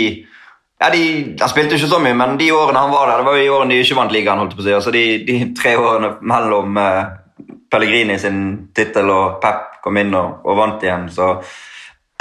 [0.79, 1.01] ja, de,
[1.39, 3.51] han spilte ikke så mye, men de årene han var der, det var jo de
[3.57, 4.39] årene de ikke vant ligaen.
[4.39, 4.77] holdt på å si.
[4.77, 7.03] Altså de, de tre årene mellom eh,
[7.71, 8.39] Pellegrini sin
[8.75, 11.33] tittel og Pep kom inn og, og vant igjen, så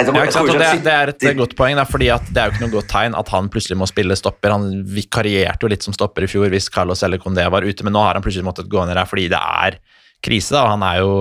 [0.05, 2.65] tror- Ja, ikke det, det er et godt poeng, da, fordi det er jo ikke
[2.65, 4.51] noe godt tegn at han plutselig må spille stopper.
[4.51, 7.93] Han vikarierte jo litt som stopper i fjor hvis Carlos eller Condé var ute, men
[7.93, 9.79] nå har han plutselig måttet gå ned her fordi det er
[10.23, 10.51] krise.
[10.55, 11.13] da, Han er jo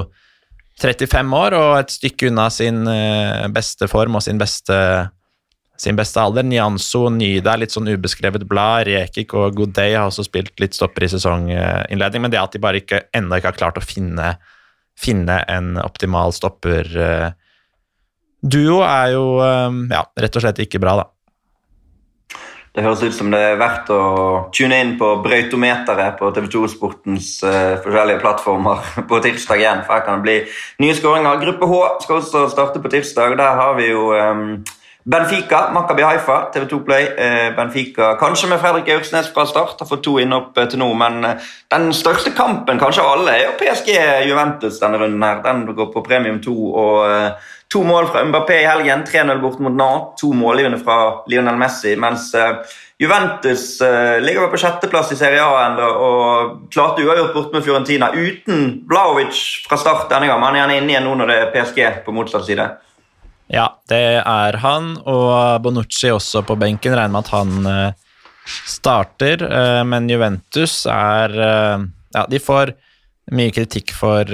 [0.82, 4.78] 35 år og et stykke unna sin eh, beste form og sin beste,
[5.78, 6.42] sin beste alder.
[6.46, 8.86] Nianso, Nyda, litt sånn ubeskrevet blad.
[8.88, 12.80] Rekik og Godet har også spilt litt stopper i sesonginnledning, men det at de bare
[12.82, 14.32] ikke, ennå ikke har klart å finne,
[14.98, 17.30] finne en optimal stopper eh,
[18.42, 21.08] Duo er jo eh, ja, rett og slett ikke bra, da.
[22.72, 24.02] Det høres ut som det er verdt å
[24.56, 29.82] tune inn på brøytometeret på TV2 Sportens uh, forskjellige plattformer på tirsdag igjen.
[29.84, 30.36] for Her kan det bli
[30.86, 31.42] nye skåringer.
[31.42, 33.36] Gruppe H skal også starte på tirsdag.
[33.36, 34.62] Der har vi jo um,
[35.04, 37.12] Benfica, Maccabi Haifa, TV2 Play.
[37.12, 40.88] Uh, Benfica kanskje med Fredrik Aursnes fra start, har fått to innhopp eh, til nå.
[40.96, 41.20] Men
[41.76, 43.98] den største kampen kanskje alle er jo PSG
[44.30, 45.28] Juventus denne runden.
[45.28, 45.44] her.
[45.44, 46.56] Den går på premium 2.
[46.72, 50.20] og To mål fra Mbappé i helgen, 3-0 bort mot Nantes.
[50.20, 51.94] To målgivende fra Lionel Messi.
[51.96, 52.56] Mens eh,
[52.98, 58.10] Juventus eh, ligger på sjetteplass i Serie A ennå og klarte uavgjort bort med Fiorentina
[58.12, 60.44] uten Blaovic fra start denne gang.
[60.44, 62.68] Han er gjerne inne igjen nå når det er PSG på motsatt side.
[63.52, 66.92] Ja, det er han, og Bonucci også på benken.
[66.92, 67.98] Regner med at han eh,
[68.68, 69.48] starter,
[69.88, 71.38] men Juventus er
[72.12, 72.74] Ja, de får
[73.32, 74.28] mye kritikk for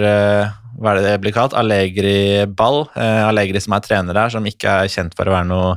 [0.79, 1.57] hva er det det blir kalt?
[1.59, 2.85] Allegri-ball.
[2.95, 5.75] Eh, Allegri som er trener her, som ikke er kjent for å være noe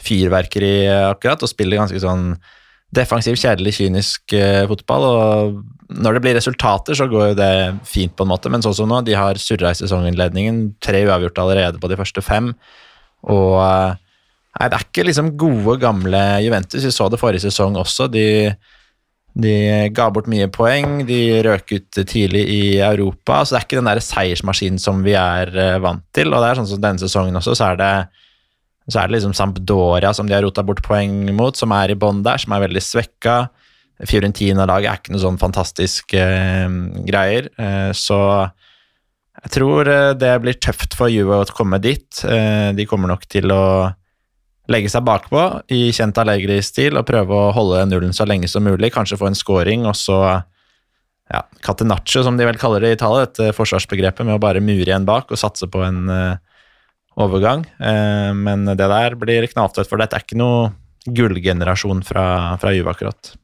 [0.00, 2.32] fyrverkeri akkurat, og spiller ganske sånn
[2.94, 5.06] defensiv, kjedelig, kynisk eh, fotball.
[5.06, 7.52] og Når det blir resultater, så går jo det
[7.88, 10.62] fint, på en måte, men sånn som nå, de har surra i sesonginnledningen.
[10.82, 12.54] Tre uavgjort allerede på de første fem.
[13.30, 13.98] Og eh,
[14.50, 16.82] Nei, det er ikke liksom gode, gamle Juventus.
[16.82, 18.08] Vi så det forrige sesong også.
[18.10, 18.50] De,
[19.34, 19.54] de
[19.94, 23.44] ga bort mye poeng, de røk ut tidlig i Europa.
[23.44, 26.32] Så det er ikke den der seiersmaskinen som vi er eh, vant til.
[26.32, 27.92] Og det er sånn som denne sesongen også, så er det
[28.90, 31.94] Så er det liksom Sampdoria som de har rota bort poeng mot, som er i
[31.94, 33.36] bånn der, som er veldig svekka.
[34.02, 36.66] Fiorentina-laget er ikke noe sånn fantastisk eh,
[37.06, 37.50] greier.
[37.60, 38.18] Eh, så
[39.40, 42.24] jeg tror eh, det blir tøft for Juve å komme dit.
[42.24, 43.62] Eh, de kommer nok til å
[44.70, 45.42] legge seg bakpå
[45.74, 48.92] i kjent Allegri-stil og prøve å holde nullen så lenge som mulig.
[48.94, 50.20] Kanskje få en scoring, og så
[51.30, 54.86] ja, catenaccio, som de vel kaller det i Italia, dette forsvarsbegrepet med å bare mure
[54.86, 56.38] igjen bak og satse på en uh,
[57.20, 57.66] overgang.
[57.78, 60.72] Uh, men det der blir knalltøft, for dette er ikke noe
[61.06, 62.24] gullgenerasjon fra,
[62.60, 63.34] fra Juve, akkurat.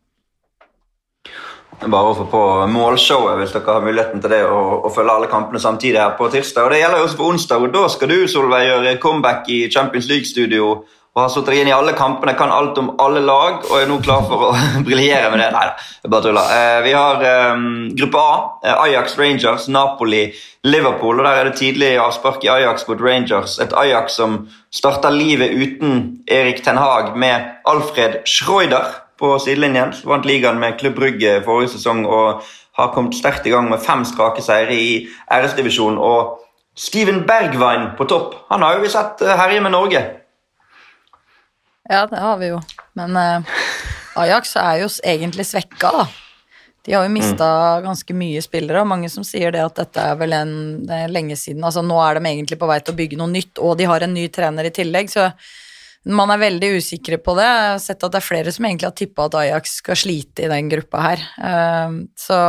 [1.76, 5.60] Bare få på målshowet hvis dere har muligheten til det, og, og følge alle kampene
[5.60, 6.66] samtidig her på tirsdag.
[6.66, 10.08] Og Det gjelder også på onsdag, og da skal du Solveig, gjøre comeback i Champions
[10.08, 10.70] League-studio
[11.16, 13.96] og har sittet inn i alle kampene, kan alt om alle lag og er nå
[14.04, 14.50] klar for å
[14.86, 15.46] briljere med det.
[15.54, 16.50] Nei da, bare tuller.
[16.52, 17.62] Eh, vi har um,
[17.96, 18.34] gruppe A.
[18.60, 20.26] Eh, Ajax, Rangers, Napoli,
[20.68, 21.16] Liverpool.
[21.16, 23.56] og Der er det tidlig avspark i Ajax mot Rangers.
[23.64, 29.96] Et Ajax som starta livet uten Erik Ten Hag med Alfred Schreuder på sidelinjen.
[30.04, 32.44] Vant ligaen med Klubb Brygge forrige sesong og
[32.76, 35.96] har kommet sterkt i gang med fem strake seire i æresdivisjonen.
[35.96, 36.42] Og
[36.76, 38.34] Steven Bergwijn på topp.
[38.52, 40.04] Han har jo vi sett eh, herje med Norge.
[41.88, 42.60] Ja, det har vi jo.
[42.98, 43.58] Men eh,
[44.18, 46.06] Ajax er jo egentlig svekka, da.
[46.86, 47.84] De har jo mista mm.
[47.88, 50.52] ganske mye spillere, og mange som sier det at dette er vel en
[50.92, 51.64] er lenge siden.
[51.66, 54.06] Altså Nå er de egentlig på vei til å bygge noe nytt, og de har
[54.06, 55.32] en ny trener i tillegg, så
[56.06, 57.46] man er veldig usikre på det.
[57.46, 60.46] Jeg har sett at det er flere som egentlig har tippa at Ajax skal slite
[60.46, 61.24] i den gruppa her.
[61.50, 62.40] Eh, så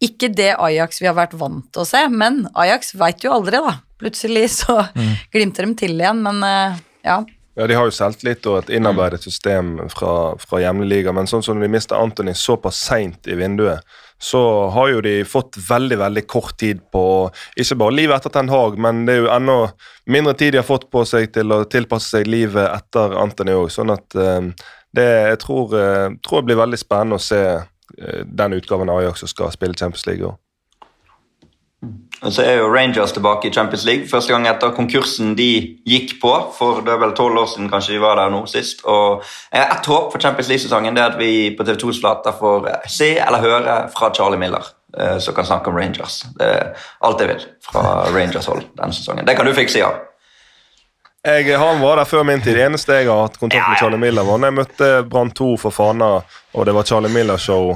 [0.00, 3.60] ikke det Ajax vi har vært vant til å se, men Ajax veit jo aldri,
[3.60, 3.76] da.
[4.00, 5.12] Plutselig så mm.
[5.34, 7.20] glimter de til igjen, men eh, ja.
[7.58, 11.42] Ja, De har jo selvtillit og et innarbeidet system fra, fra hjemlig liga, men sånn
[11.42, 13.82] som de mister Anthony såpass seint i vinduet,
[14.22, 17.02] så har jo de fått veldig veldig kort tid på
[17.58, 19.56] ikke bare livet etter Ten Hag, men det er jo enda
[20.06, 23.72] mindre tid de har fått på seg til å tilpasse seg livet etter Anthony òg.
[23.74, 24.38] Sånn at eh,
[24.94, 29.02] det jeg tror, eh, tror det blir veldig spennende å se eh, den utgaven av
[29.02, 30.30] Ajax som skal spille Champions League.
[30.30, 30.38] Og
[32.22, 34.08] så er jo Rangers tilbake i Champions League.
[34.10, 36.32] Første gang etter konkursen de gikk på.
[36.56, 38.82] For det er vel tolv år siden kanskje de var der nå sist.
[38.84, 39.22] Og
[39.54, 43.78] Et håp for Champions League-sesongen er at vi på TV2s flater får se eller høre
[43.94, 44.66] fra Charlie Miller,
[44.98, 46.24] eh, som kan snakke om Rangers.
[46.38, 46.74] Det er
[47.06, 49.26] alt jeg vil fra Rangers-hold denne sesongen.
[49.26, 49.92] Det kan du fikse, ja.
[51.26, 52.54] Jeg, han var der før min tid.
[52.54, 55.48] Det eneste jeg har hatt kontakt med Charlie Miller, var når jeg møtte Brann 2
[55.58, 56.10] for Fana,
[56.54, 57.72] og det var Charlie Miller-show.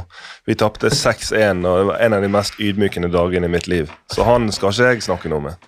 [0.46, 3.90] Vi tapte 6-1, og det var en av de mest ydmykende dagene i mitt liv.
[4.14, 5.58] Så han skal ikke jeg snakke noe med.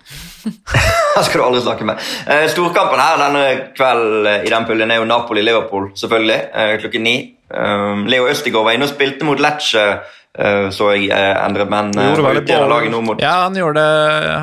[1.15, 2.01] Han skal du aldri snakke med.
[2.27, 3.43] Eh, storkampen her denne
[3.75, 7.15] kvelden i den puljen er jo Napoli-Liverpool, selvfølgelig, eh, klokken ni.
[8.09, 10.01] Leo Østigård var inne og spilte mot Lecce Eh,
[10.75, 11.93] så jeg eh, endret, men
[13.05, 13.83] mot Ja, han gjorde,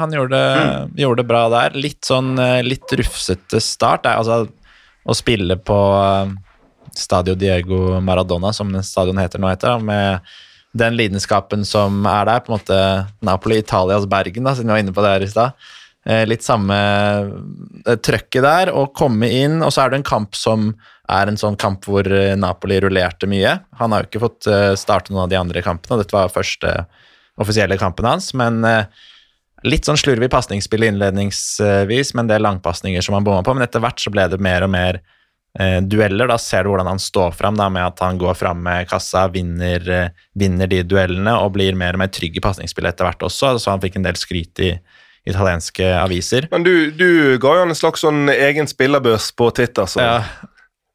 [0.01, 0.95] han gjorde, mm.
[1.03, 1.77] gjorde, det bra der.
[1.77, 4.09] Litt sånn eh, litt rufsete start.
[4.09, 4.47] Altså,
[5.03, 5.79] å spille på
[6.97, 10.33] Stadio Diego Maradona, som stadion heter nå, heter, med
[10.73, 12.41] den lidenskapen som er der.
[12.41, 12.81] på en måte
[13.21, 15.69] Napoli, Italias Bergen, da, siden vi var inne på det her i stad.
[16.03, 16.77] Litt samme
[17.87, 20.73] trøkket der, og komme inn, og så er det en kamp som
[21.13, 23.57] er en sånn kamp hvor eh, Napoli rullerte mye.
[23.81, 26.33] Han har jo ikke fått eh, starte noen av de andre kampene, og dette var
[26.33, 26.75] første
[27.43, 28.31] offisielle kampen hans.
[28.39, 28.87] Men eh,
[29.67, 33.57] litt sånn slurvig pasningsspillet innledningsvis, men det er langpasninger som han bomma på.
[33.57, 35.01] Men etter hvert så ble det mer og mer
[35.59, 36.31] eh, dueller.
[36.31, 40.13] Da ser du hvordan han står fram med at han går fram med kassa, vinner,
[40.39, 43.57] vinner de duellene og blir mer og mer trygg i pasningsspillet etter hvert også.
[43.59, 44.77] Så han fikk en del skryt i
[45.29, 46.49] italienske aviser.
[46.51, 49.87] Men du, du ga jo en slags sånn egen spillerbørs på Twitter.
[49.91, 50.03] Så.
[50.03, 50.25] Ja,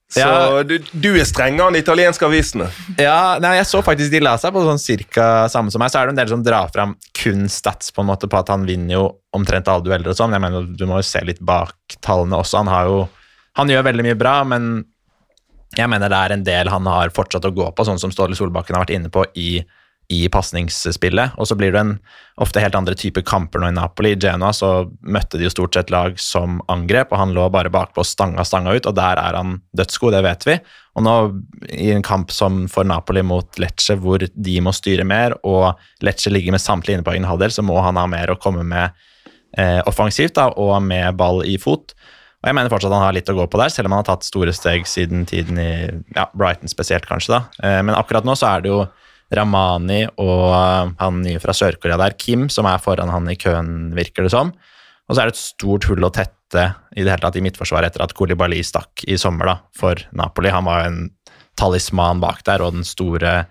[0.07, 0.63] så ja.
[0.63, 2.69] du, du, er strengere enn de italienske avisene?
[2.95, 5.91] Ja, nei, jeg så faktisk de la seg på sånn cirka samme som meg.
[5.91, 8.51] Så er det en del som drar fram kun stats på en måte på at
[8.53, 10.35] han vinner jo omtrent alle dueller og sånn.
[10.35, 12.63] Jeg mener, Du må jo se litt bak tallene også.
[12.63, 13.01] Han har jo
[13.57, 14.85] Han gjør veldig mye bra, men
[15.75, 18.37] jeg mener det er en del han har fortsatt å gå på, sånn som Ståle
[18.37, 19.63] Solbakken har vært inne på i
[20.07, 21.35] i pasningsspillet.
[21.35, 21.93] Og så blir det en
[22.39, 24.13] ofte helt andre typer kamper nå i Napoli.
[24.15, 24.69] I Genoa så
[25.03, 28.45] møtte de jo stort sett lag som angrep, og han lå bare bakpå og stanga
[28.47, 30.57] stanga ut, og der er han dødsgod, det vet vi.
[30.97, 31.15] Og nå
[31.75, 36.31] i en kamp som for Napoli mot Lecce, hvor de må styre mer, og Lecce
[36.31, 38.95] ligger med samtlige inne på egen halvdel, så må han ha mer å komme med
[39.59, 41.97] eh, offensivt da, og med ball i fot.
[42.37, 44.13] Og jeg mener fortsatt han har litt å gå på der, selv om han har
[44.13, 45.71] tatt store steg siden tiden i
[46.15, 47.35] ja, Brighton spesielt, kanskje.
[47.35, 47.43] da.
[47.59, 48.85] Eh, men akkurat nå så er det jo
[49.35, 53.91] Ramani og eh, han nye fra Sør-Korea der, Kim, som er foran han i køen,
[53.97, 54.53] virker det som.
[55.07, 56.63] Og så er det et stort hull å tette
[56.95, 60.51] i det hele tatt i midtforsvaret etter at Kolibali stakk i sommer da, for Napoli.
[60.53, 61.01] Han var jo en
[61.59, 63.41] talisman bak der og den store,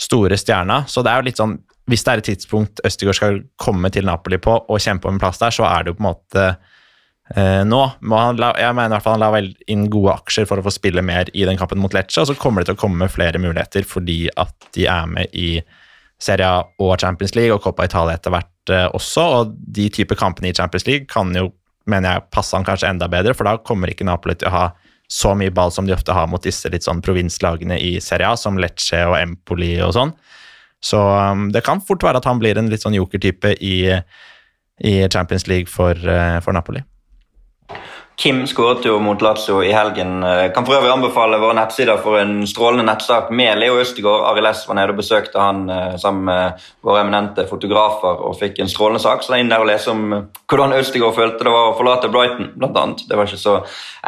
[0.00, 0.82] store stjerna.
[0.88, 1.58] Så det er jo litt sånn
[1.90, 5.20] Hvis det er et tidspunkt Østigård skal komme til Napoli på og kjempe om en
[5.20, 6.44] plass der, så er det jo på en måte
[7.34, 7.82] eh, nå.
[8.38, 10.72] La, jeg mener i hvert fall Han la vel inn gode aksjer for å få
[10.74, 13.40] spille mer i den kampen mot Lecce, og så kommer det til å komme flere
[13.42, 15.56] muligheter fordi at de er med i
[16.22, 19.26] Serie A og Champions League og Coppa Italia etter hvert eh, også.
[19.38, 21.50] Og de type kampene i Champions League kan jo,
[21.90, 24.66] mener jeg, passe han kanskje enda bedre, for da kommer ikke Napoli til å ha
[25.12, 28.38] så mye ball som de ofte har mot disse litt sånn provinslagene i Serie A,
[28.38, 30.14] som Lecce og Empoli og sånn.
[30.82, 33.76] Så um, det kan fort være at han blir en litt sånn jokertype i,
[34.82, 36.80] i Champions League for, uh, for Napoli.
[38.22, 40.20] Kim skåret jo mot Lazio i helgen.
[40.22, 44.22] Eh, kan for øvrig anbefale våre nettsider for en strålende nettsak med Leo Østegård.
[44.28, 48.60] Arild S var nede og besøkte han eh, sammen med våre eminente fotografer og fikk
[48.62, 49.24] en strålende sak.
[49.24, 51.74] Så det er inn der og lese om eh, hvordan Østegård følte det var å
[51.80, 53.02] forlate Brighton, annet.
[53.08, 53.56] Det var ikke så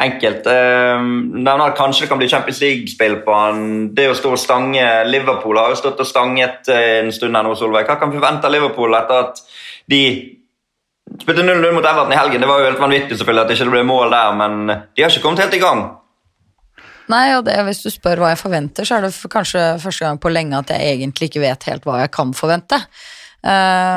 [0.05, 0.47] enkelt.
[0.47, 3.67] Nevner kanskje det kan bli Champions League-spill på han.
[3.99, 7.51] Det å stå og stange Liverpool har jo stått og stanget en stund her nå,
[7.59, 7.83] Solveig.
[7.91, 9.43] Hva kan vi forvente av Liverpool etter at
[9.91, 10.03] de
[11.21, 12.41] Spilte 0-0 mot Everton i helgen.
[12.43, 15.13] Det var jo helt vanvittig selvfølgelig at det ikke ble mål der, men de har
[15.13, 15.85] ikke kommet helt i gang.
[17.11, 20.17] Nei, og det, hvis du spør hva jeg forventer, så er det kanskje første gang
[20.21, 22.79] på lenge at jeg egentlig ikke vet helt hva jeg kan forvente.
[23.45, 23.51] Um,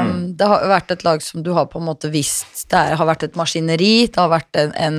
[0.08, 0.16] mm.
[0.36, 3.22] Det har vært et lag som du har på en måte visst Det har vært
[3.24, 4.10] et maskineri.
[4.12, 4.98] Det har vært en, en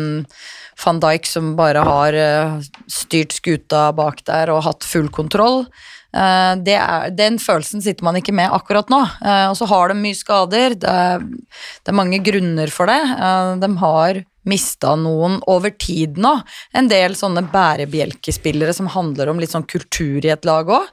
[0.81, 2.55] van Dijk som bare har uh,
[2.89, 5.67] styrt skuta bak der og hatt full kontroll.
[6.09, 9.01] Eh, er, den følelsen sitter man ikke med akkurat nå.
[9.21, 10.75] Eh, og så har de mye skader.
[10.81, 12.99] Det er, det er mange grunner for det.
[13.13, 16.31] Eh, de har mista noen over tid nå.
[16.73, 20.87] En del sånne bærebjelkespillere som handler om litt sånn kultur i et lag òg.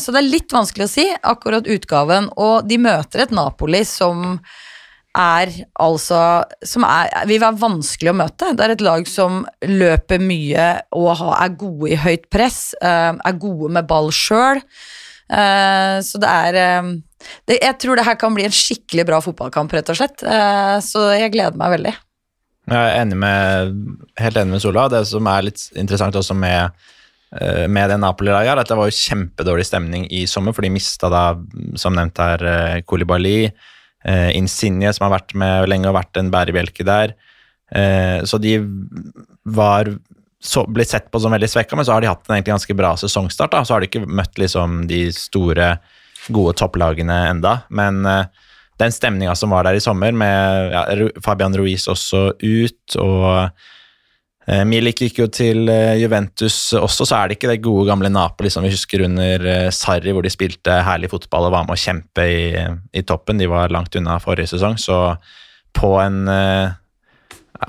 [0.00, 1.04] Så det er litt vanskelig å si,
[1.34, 2.30] akkurat utgaven.
[2.40, 4.38] Og de møter et Napoli som
[5.18, 6.20] er altså
[6.64, 8.52] Som er, vil være vanskelig å møte.
[8.56, 12.72] Det er et lag som løper mye og er gode i høyt press.
[12.80, 14.62] Eh, er gode med ball sjøl.
[15.32, 16.94] Eh, så det er eh,
[17.48, 20.24] det, Jeg tror det her kan bli en skikkelig bra fotballkamp, rett og slett.
[20.84, 21.92] Så jeg gleder meg veldig.
[22.72, 23.76] Jeg er enig med,
[24.22, 24.88] helt enig med Sola.
[24.90, 26.82] Det som er litt interessant også med
[27.32, 31.22] med det Napoli-laget, at det var jo kjempedårlig stemning i sommer, for de mista da,
[31.80, 33.46] som nevnt her, Kolibali.
[34.04, 37.14] Eh, Insigne, som har vært med lenge og vært en bærebjelke der.
[37.70, 38.56] Eh, så de
[39.44, 39.90] var
[40.42, 42.78] så, blitt sett på som veldig svekka, men så har de hatt en egentlig ganske
[42.78, 43.54] bra sesongstart.
[43.54, 43.62] Da.
[43.64, 45.76] Så har de ikke møtt liksom de store,
[46.30, 48.48] gode topplagene enda, men eh,
[48.82, 50.82] den stemninga som var der i sommer, med ja,
[51.22, 53.50] Fabian Ruiz også ut, og
[54.42, 58.50] Milik gikk jo til eh, Juventus også, så er det ikke det gode gamle Napoli
[58.50, 61.78] som vi husker under eh, Sarri, hvor de spilte herlig fotball og var med å
[61.78, 62.48] kjempe i,
[62.90, 63.38] i toppen.
[63.38, 65.14] De var langt unna forrige sesong, så
[65.78, 66.26] på en,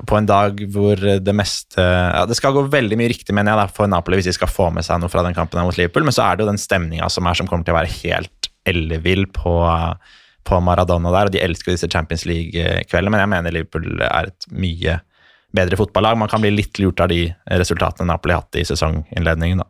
[0.10, 3.76] på en dag hvor det meste ja, Det skal gå veldig mye riktig, mener jeg,
[3.78, 6.16] for Napoli hvis de skal få med seg noe fra den kampen mot Liverpool, men
[6.16, 9.28] så er det jo den stemninga som er som kommer til å være helt ellevill
[9.32, 9.56] på,
[10.50, 14.50] på Maradona der, og de elsker disse Champions League-kveldene, men jeg mener Liverpool er et
[14.52, 15.00] mye
[15.56, 16.18] bedre fotballag.
[16.18, 19.64] Man kan bli litt lurt av de resultatene Napoli hatt i sesonginnledningen.
[19.64, 19.70] da.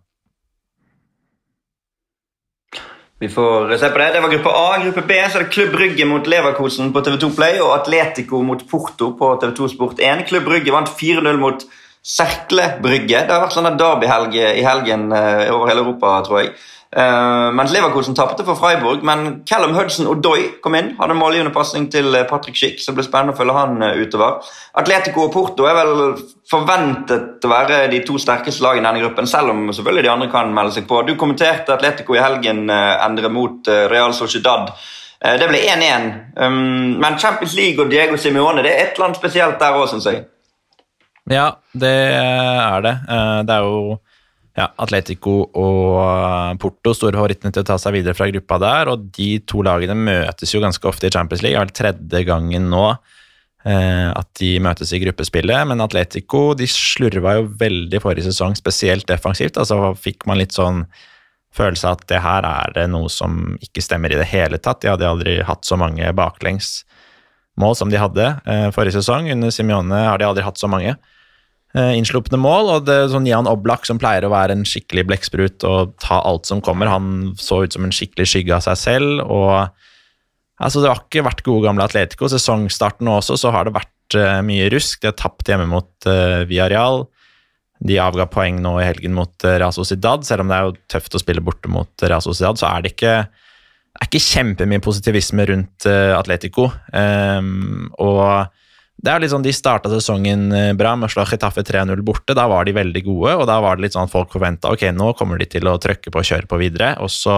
[3.24, 4.10] Vi får se på det.
[4.14, 4.78] Det var gruppe A.
[4.84, 8.66] Gruppe B så er det Klubb Brygge mot Leverkosen på TV2 Play og Atletico mot
[8.68, 10.26] Porto på TV2 Sport 1.
[10.28, 11.64] Klubb Brygge vant 4-0 mot
[12.04, 13.22] Serkle Brygge.
[13.24, 16.52] Det har vært sånn derbyhelg i helgen eh, over hele Europa, tror jeg.
[16.94, 20.92] Uh, mens Leverkosen tapte for Freiburg, men Callum Hudson og Doy kom inn.
[21.00, 23.96] Hadde målgivende pasning til eh, Patrick Schick, så det ble spennende å følge han uh,
[23.98, 24.52] utover.
[24.78, 26.20] Atletico og Porto er vel
[26.50, 30.30] forventet å være de to sterkeste lagene i denne gruppen, selv om selvfølgelig de andre
[30.36, 31.02] kan melde seg på.
[31.08, 34.70] Du kommenterte Atletico i helgen, uh, Endre, mot Real Sociedad.
[35.24, 36.08] det ble 1-1,
[36.46, 36.56] um,
[37.00, 40.06] men Champions League og Diego Simione det er et eller annet spesielt der òg, syns
[40.12, 40.26] jeg.
[41.32, 42.98] Ja, det er det.
[43.48, 43.96] det er jo
[44.54, 48.92] ja, Atletico og eh, Porto, store favorittene til å ta seg videre fra gruppa der.
[48.94, 51.58] Og de to lagene møtes jo ganske ofte i Champions League.
[51.58, 55.66] Det er vel tredje gangen nå eh, at de møtes i gruppespillet.
[55.72, 59.58] Men Atletico de slurva jo veldig forrige sesong, spesielt defensivt.
[59.58, 60.84] Altså fikk man litt sånn
[61.54, 64.82] følelse av at det her er det noe som ikke stemmer i det hele tatt.
[64.82, 69.32] De hadde aldri hatt så mange baklengsmål som de hadde eh, forrige sesong.
[69.34, 70.94] Under Simione har de aldri hatt så mange.
[71.74, 72.70] Eh, innslupne mål.
[72.70, 76.46] Og det sånn Jan Oblak, som pleier å være en skikkelig blekksprut og ta alt
[76.50, 79.24] som kommer, han så ut som en skikkelig skygge av seg selv.
[79.26, 79.74] og
[80.62, 82.30] altså Det har ikke vært gode gamle Atletico.
[82.30, 85.02] Sesongstarten også så har det vært uh, mye rusk.
[85.02, 87.08] De har tapt hjemme mot uh, Villarreal.
[87.84, 90.22] De avga poeng nå i helgen mot uh, Real Sociedad.
[90.30, 92.94] Selv om det er jo tøft å spille borte mot Real Sociedad, så er det
[92.94, 93.16] ikke,
[93.98, 96.70] er ikke kjempemye positivisme rundt Atletico.
[96.94, 98.54] Um, og
[99.04, 102.36] det er litt sånn, De starta sesongen eh, bra med å slå Chetaffe 3-0 borte.
[102.38, 104.88] Da var de veldig gode, og da var det litt sånn at folk forventa ok,
[104.96, 106.94] nå kommer de til å trøkke på og kjøre på videre.
[107.04, 107.36] Og så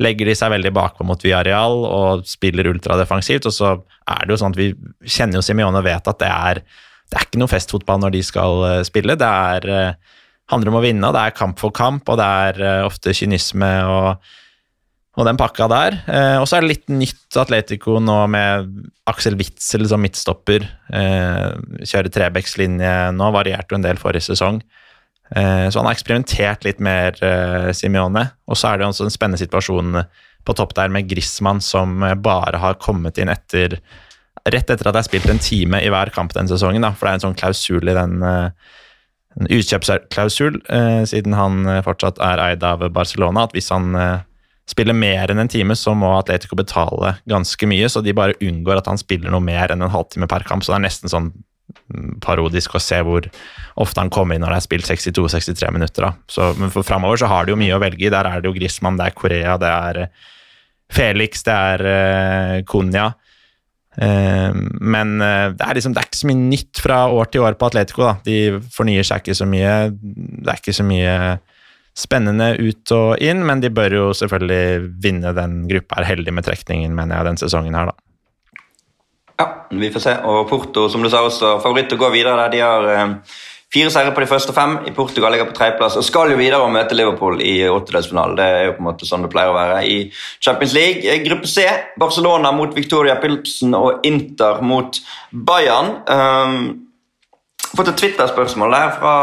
[0.00, 3.50] legger de seg veldig bakpå mot Villarreal og spiller ultradefensivt.
[3.50, 3.74] Og så
[4.06, 4.70] er det jo sånn at vi
[5.02, 6.62] kjenner jo Simione og vet at det er
[7.10, 9.18] det er ikke noe festfotball når de skal eh, spille.
[9.18, 10.20] Det er, eh,
[10.54, 13.70] handler om å vinne, og det er kamp for kamp, og det er ofte kynisme
[13.90, 14.30] og,
[15.18, 15.96] og den pakka der.
[16.38, 18.68] og så er det litt nytt Atletico nå med
[19.10, 20.62] Aksel Witzel som midtstopper.
[20.88, 24.60] kjører Trebekslinje nå, varierte jo en del forrige sesong.
[25.34, 27.18] så han har eksperimentert litt mer,
[27.74, 28.22] Simione.
[28.46, 29.98] Og så er det jo også en spennende situasjon
[30.46, 33.80] på topp der med Griezmann som bare har kommet inn etter
[34.48, 36.84] rett etter at det har spilt en time i hver kamp den sesongen.
[36.84, 38.48] Da, for det er en sånn klausul i den uh,
[39.38, 43.94] en utkjøpsklausul, eh, siden han uh, fortsatt er eid av Barcelona, at hvis han
[44.70, 48.80] spiller mer enn en time, så må Atletico betale ganske mye, så de bare unngår
[48.80, 50.64] at han spiller noe mer enn en halvtime per kamp.
[50.64, 53.26] Så det er nesten sånn mm, parodisk å se hvor
[53.80, 56.06] ofte han kommer inn når det er spilt 62-63 minutter.
[56.08, 56.12] Da.
[56.30, 58.12] Så, men for framover så har de jo mye å velge i.
[58.12, 60.04] Der er det jo Griezmann, det er Korea, det er
[60.90, 63.10] Felix, det er uh, Konya.
[64.00, 67.44] Eh, men eh, det er, liksom, det er ikke så mye nytt fra år til
[67.44, 68.06] år på Atletico.
[68.06, 68.14] Da.
[68.24, 69.74] De fornyer seg ikke så mye.
[69.90, 71.14] Det er ikke så mye
[71.96, 76.00] spennende ut og inn, men de bør jo selvfølgelig vinne den gruppa.
[76.00, 78.06] Er heldig med trekningen, mener jeg, den sesongen her, da.
[79.40, 80.16] Ja, vi får se.
[80.28, 82.52] Og Porto, som du sa, også favoritt å gå videre der.
[82.52, 83.14] De har eh,
[83.70, 84.78] Fire seire på de første fem.
[84.86, 88.34] i Portugal ligger på tredjeplass og skal jo videre og møte Liverpool i åttedelsfinalen.
[88.34, 89.98] Det er jo på en måte sånn det pleier å være i
[90.42, 91.04] Champions League.
[91.06, 91.68] Eh, gruppe C,
[92.00, 94.98] Barcelona mot Victoria Pilsen og Inter mot
[95.30, 96.00] Bayern.
[96.10, 96.56] Um,
[97.70, 99.14] fått et Twitter-spørsmål der fra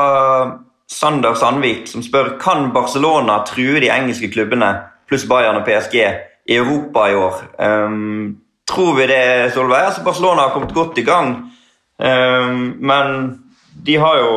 [0.88, 4.71] Sander Sandvik, som spør kan Barcelona true de engelske klubbene
[5.07, 5.97] pluss Bayern og PSG
[6.47, 7.41] i Europa i år.
[7.59, 9.85] Um, tror vi det, Solveig?
[9.89, 11.35] Altså, Barcelona har kommet godt i gang,
[11.99, 13.39] um, men
[13.85, 14.31] de har jo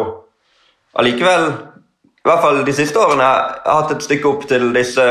[0.98, 1.52] allikevel,
[2.20, 3.30] i hvert fall de siste årene,
[3.64, 5.06] hatt et stykke opp til disse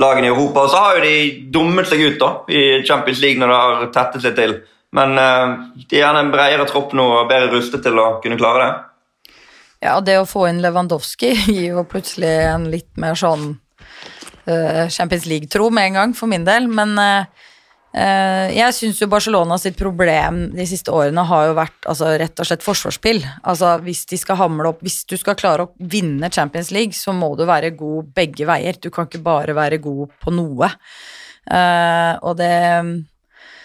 [0.00, 0.66] lagene i Europa.
[0.66, 1.16] Og så har jo de
[1.54, 4.58] dummet seg ut da, i Champions League når det har tettet seg til.
[4.98, 8.38] Men uh, de er gjerne en bredere tropp nå og bedre rustet til å kunne
[8.42, 8.70] klare det.
[9.80, 15.24] Ja, det å få inn Lewandowski gir jo plutselig en litt mer sånn uh, Champions
[15.28, 16.68] League-tro med en gang, for min del.
[16.68, 17.24] Men uh,
[18.52, 22.50] jeg syns jo Barcelona sitt problem de siste årene har jo vært altså, rett og
[22.50, 23.24] slett forsvarsspill.
[23.40, 27.16] Altså, hvis, de skal hamle opp, hvis du skal klare å vinne Champions League, så
[27.16, 28.76] må du være god begge veier.
[28.76, 30.74] Du kan ikke bare være god på noe.
[31.50, 32.52] Og det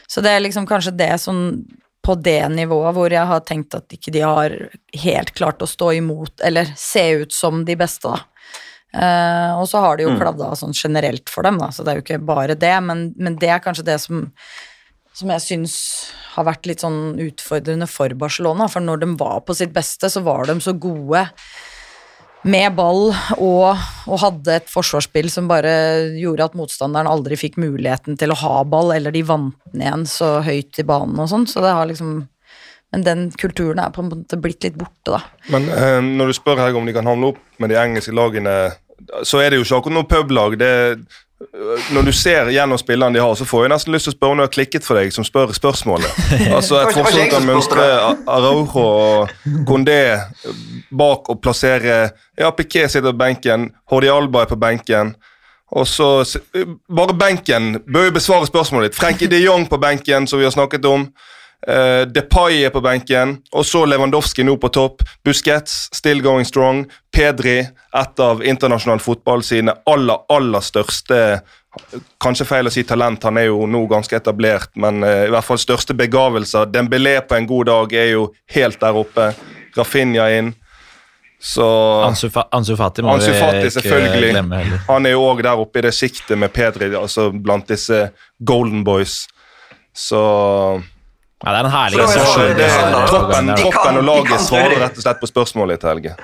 [0.07, 1.59] Så det er liksom kanskje det som
[2.05, 4.55] på det nivået hvor jeg har tenkt at ikke de har
[5.01, 8.21] helt klart å stå imot, eller se ut som de beste, da.
[8.95, 10.19] Uh, og så har de jo mm.
[10.21, 13.35] kladda sånn generelt for dem, da, så det er jo ikke bare det, men, men
[13.41, 14.21] det er kanskje det som,
[15.17, 15.75] som jeg syns
[16.35, 18.69] har vært litt sånn utfordrende for Barcelona.
[18.71, 21.25] For når de var på sitt beste, så var de så gode
[22.45, 25.73] med ball og, og, hadde et forsvarsspill som bare
[26.13, 30.05] gjorde at motstanderen aldri fikk muligheten til å ha ball, eller de vant den igjen
[30.09, 31.47] så høyt i banen og sånn.
[31.49, 32.23] Så det har liksom
[32.93, 35.17] men den kulturen er på en måte blitt litt borte, da.
[35.51, 38.53] Men eh, når du spør her om de kan hamle opp med de engelske lagene
[39.25, 40.57] så er det jo ikke akkurat noe publag.
[40.59, 40.71] det
[41.91, 44.35] når du ser gjennom spillerne de har, så får jeg nesten lyst til å spørre
[44.35, 46.21] om det har klikket for deg som spør spørsmålet.
[46.55, 47.83] Altså Et forsøk kan mønstre
[48.31, 49.33] Araujo og
[49.67, 49.99] Gondé
[50.95, 51.97] bak og plassere
[52.39, 55.15] Ja, Piquet sitter på benken, Hordi Alba er på benken.
[55.75, 56.23] Og så
[56.87, 58.99] Bare benken bør jo besvare spørsmålet ditt.
[58.99, 61.09] Frenkie de Jong på benken, som vi har snakket om.
[61.65, 65.01] Uh, Depay er på benken, og så Lewandowski nå på topp.
[65.25, 66.85] Busquets, still going strong.
[67.15, 67.59] Pedri,
[67.95, 71.21] et av internasjonal fotball sine aller, aller største
[72.23, 75.43] Kanskje feil å si talent, han er jo nå ganske etablert, men uh, i hvert
[75.43, 76.69] fall største begavelser.
[76.71, 79.33] Dembélé på en god dag er jo helt der oppe.
[79.75, 80.53] Rafinha inn.
[81.45, 81.65] Så
[82.01, 84.31] Ansu, Ansu Fati må Ansu Fati, selvfølgelig.
[84.31, 84.61] glemme.
[84.87, 88.07] Han er jo òg der oppe i det siktet med Pedri, altså blant disse
[88.39, 89.25] golden boys.
[89.93, 90.21] Så
[91.45, 92.63] ja, det er en herlig sesjon.
[93.61, 96.15] Troppen, og laget svarer rett og slett på spørsmålet til Helge.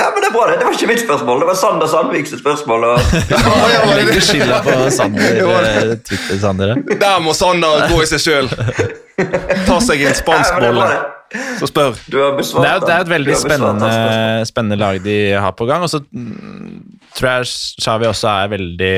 [0.00, 0.58] Ja, men Det er bra, det.
[0.58, 1.40] Det var ikke mitt spørsmål.
[1.42, 2.84] Det var Sander Sandviks spørsmål.
[2.84, 2.98] Og...
[3.74, 5.40] ja, Legger skylda på Sander.
[5.52, 6.74] Eh, Twitter-Sander.
[7.02, 8.48] Der må Sander gå i seg sjøl.
[9.68, 10.88] Ta seg en spansk bolle.
[11.60, 12.00] Så spør.
[12.08, 13.92] Det er, det er et veldig spennende,
[14.48, 15.84] spennende, lag de har på gang.
[15.84, 16.80] Og så mm,
[17.16, 17.52] tror jeg
[17.84, 18.96] Xavi også er veldig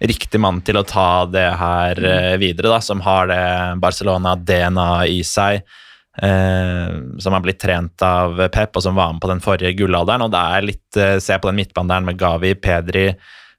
[0.00, 3.42] riktig mann til å ta det her uh, videre, da, som har det
[3.82, 5.64] Barcelona-DNA i seg.
[6.16, 10.24] Uh, som har blitt trent av Pep, og som var med på den forrige gullalderen.
[10.24, 13.10] og det er litt, uh, Se på den midtbanen med Gavi, Pedri,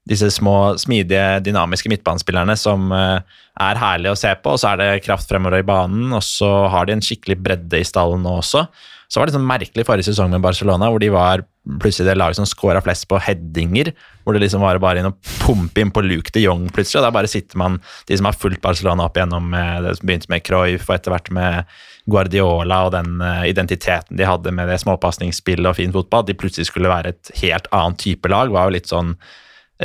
[0.08, 4.54] disse små, smidige, dynamiske midtbanespillerne som er herlige å se på.
[4.54, 7.82] og Så er det kraft fremover i banen, og så har de en skikkelig bredde
[7.82, 8.64] i stallen nå også.
[9.08, 11.42] Så var det sånn merkelig forrige sesong med Barcelona, hvor de var
[11.80, 13.90] plutselig det laget som scora flest på headinger.
[14.24, 15.14] Hvor det liksom var bare inn å
[15.46, 17.00] pumpe inn på Luke de Jong plutselig.
[17.00, 17.78] og Der bare sitter man,
[18.08, 19.54] de som har fulgt Barcelona opp igjennom
[19.84, 21.72] det som begynte med Cruyff og etter hvert med
[22.08, 26.70] Guardiola og den uh, identiteten de hadde med det småpasningsspillet og fin fotball, de plutselig
[26.70, 29.14] skulle være et helt annet type lag, var jo litt sånn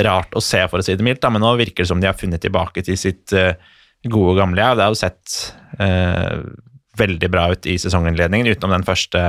[0.04, 1.24] rart å se, for å si det mildt.
[1.30, 3.52] Men nå virker det som de har funnet tilbake til sitt uh,
[4.04, 4.78] gode, gamle jeg.
[4.78, 5.36] Det har jo sett
[5.80, 6.40] uh,
[6.98, 9.24] veldig bra ut i sesonginnledningen, utenom den første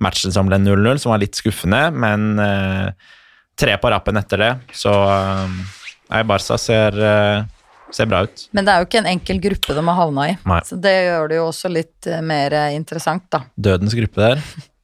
[0.00, 1.82] matchen som ble 0-0, som var litt skuffende.
[1.92, 2.38] Men
[3.60, 4.94] tre på rappen etter det, så
[6.10, 6.96] Nei, Barca ser
[7.94, 8.46] ser bra ut.
[8.56, 10.60] Men det er jo ikke en enkel gruppe de har havna i, Nei.
[10.66, 13.44] så det gjør det jo også litt eh, mer eh, interessant, da.
[13.56, 14.44] Dødens gruppe der.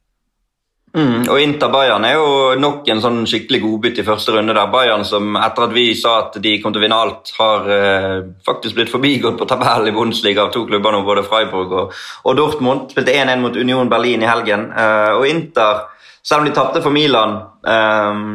[0.97, 4.53] Mm, og Inter Bayern er jo nok en sånn skikkelig godbit i første runde.
[4.57, 4.71] der.
[4.73, 8.15] Bayern som etter at vi sa at de kom til å vinne alt, har eh,
[8.45, 11.93] faktisk blitt forbigått på tabellen i Bundesliga av to klubber nå, både Freiburg og,
[12.23, 12.89] og Dortmund.
[12.95, 14.71] Spilte 1-1 mot Union Berlin i helgen.
[14.73, 15.85] Eh, og Inter,
[16.25, 18.25] selv om de tapte for Milan eh,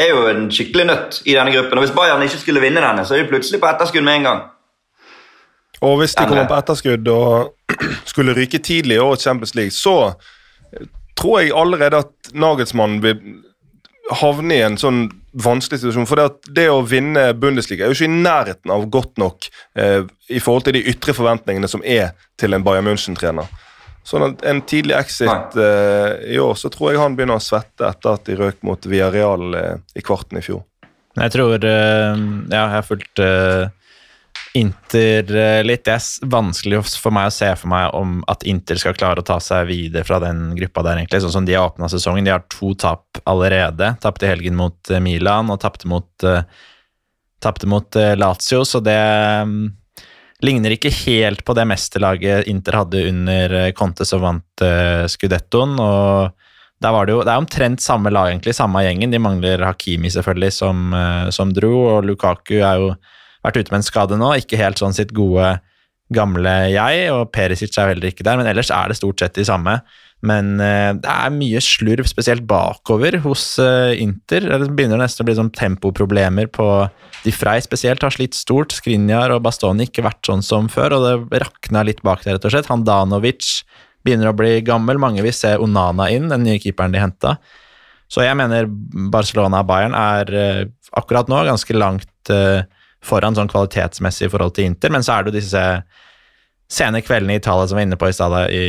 [0.00, 1.76] er jo en skikkelig nøtt i denne gruppen.
[1.76, 4.30] og Hvis Bayern ikke skulle vinne denne, så er de plutselig på etterskudd med en
[4.30, 4.44] gang.
[5.82, 7.74] Og hvis de kommer på etterskudd og
[8.14, 10.14] skulle ryke tidlig i årets Champions League, så
[11.22, 13.20] tror jeg allerede at Nagelsmann vil
[14.12, 16.08] havne i en sånn vanskelig situasjon.
[16.08, 20.02] For det, det å vinne Bundesliga er jo ikke i nærheten av godt nok eh,
[20.28, 23.48] i forhold til de ytre forventningene som er til en Bayern München-trener.
[24.06, 27.86] Sånn at En tidlig exit eh, i år, så tror jeg han begynner å svette
[27.86, 30.64] etter at de røk mot Villarreal eh, i kvarten i fjor.
[31.12, 32.16] Jeg tror uh,
[32.48, 33.20] Ja, jeg har fulgt
[34.54, 35.28] Inter
[35.64, 35.84] litt.
[35.86, 39.26] Det er vanskelig for meg å se for meg om at Inter skal klare å
[39.26, 41.22] ta seg videre fra den gruppa der, egentlig.
[41.24, 42.26] Sånn som de har åpna sesongen.
[42.26, 43.94] De har to tap allerede.
[44.02, 46.26] Tapte i helgen mot Milan og tapte mot,
[47.40, 48.98] tapte mot Lazio, så det
[49.46, 49.70] um,
[50.44, 54.64] ligner ikke helt på det mesterlaget Inter hadde under eh, Conte som vant
[55.08, 55.78] Scudettoen.
[55.80, 59.14] og var det, jo, det er omtrent samme lag, egentlig, samme gjengen.
[59.14, 60.90] De mangler Hakimi, selvfølgelig, som,
[61.30, 61.76] som dro.
[61.94, 62.88] Og Lukaku er jo
[63.44, 64.32] vært ute med en skade nå.
[64.40, 65.56] Ikke helt sånn sitt gode,
[66.12, 67.10] gamle jeg.
[67.14, 69.78] Og Perisic er heller ikke der, men ellers er det stort sett de samme.
[70.22, 73.46] Men uh, det er mye slurv, spesielt bakover, hos
[73.98, 74.46] Inter.
[74.46, 76.68] Det begynner nesten å bli sånn tempoproblemer på
[77.22, 78.74] de Frey spesielt har slitt stort.
[78.74, 82.46] Skrinjar og Bastoni ikke vært sånn som før, og det rakna litt bak der, rett
[82.48, 82.70] og slett.
[82.70, 83.62] Handanovic
[84.06, 85.00] begynner å bli gammel.
[85.02, 87.36] Mange vil se Onana inn, den nye keeperen de henta.
[88.12, 88.68] Så jeg mener
[89.12, 90.62] Barcelona og Bayern er uh,
[90.98, 92.66] akkurat nå ganske langt uh,
[93.04, 95.64] foran sånn kvalitetsmessig i forhold til Inter, men så er det jo disse
[96.72, 98.66] sene kveldene i Italia som vi var inne på i stedet i,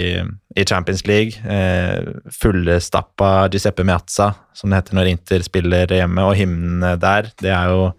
[0.60, 1.40] i, Champions League.
[1.48, 2.10] Eh,
[2.42, 7.32] fullstappa Giuseppe Meazza, som det heter når Inter spiller hjemme, og hymnen der.
[7.40, 7.92] Det er jo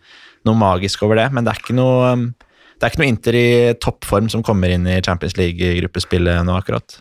[0.45, 2.11] noe magisk over det, men det er ikke noe,
[2.83, 3.49] er ikke noe Inter i
[3.81, 6.99] toppform som kommer inn i Champions League-gruppespillet nå, akkurat.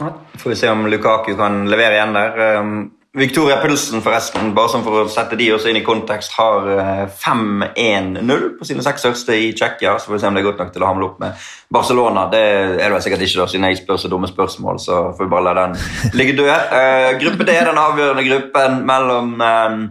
[0.00, 2.42] får vi se om Lukaku kan levere igjen der.
[3.12, 6.64] Victoria Pulsen, forresten, bare sånn for å sette de også inn i kontekst, har
[7.20, 9.98] 5-1-0 uh, på sine seks første i Tsjekkia.
[10.00, 11.42] Så får vi se om det er godt nok til å hamle opp med
[11.76, 12.22] Barcelona.
[12.32, 12.40] Det
[12.80, 14.80] er det sikkert ikke, da, siden jeg spør så dumme spørsmål.
[14.80, 15.76] Så får vi bare la den
[16.16, 16.48] ligge død.
[16.72, 19.84] Uh, gruppe D er den avgjørende gruppen mellom um,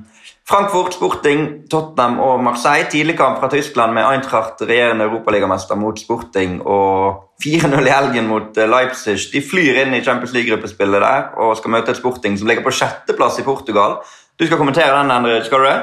[0.51, 2.89] Frankfurt, Sporting, Tottenham og Marseille.
[2.91, 8.67] Tidligkamp fra Tyskland med Eintracht, regjerende europaligamester, mot Sporting og 4-0 i helgen mot eh,
[8.67, 9.15] Leipzig.
[9.31, 12.75] De flyr inn i Champions League-gruppespillet der og skal møte et Sporting som ligger på
[12.75, 14.01] sjetteplass i Portugal.
[14.35, 15.39] Du skal kommentere den, Endre.
[15.47, 15.77] Skal du det?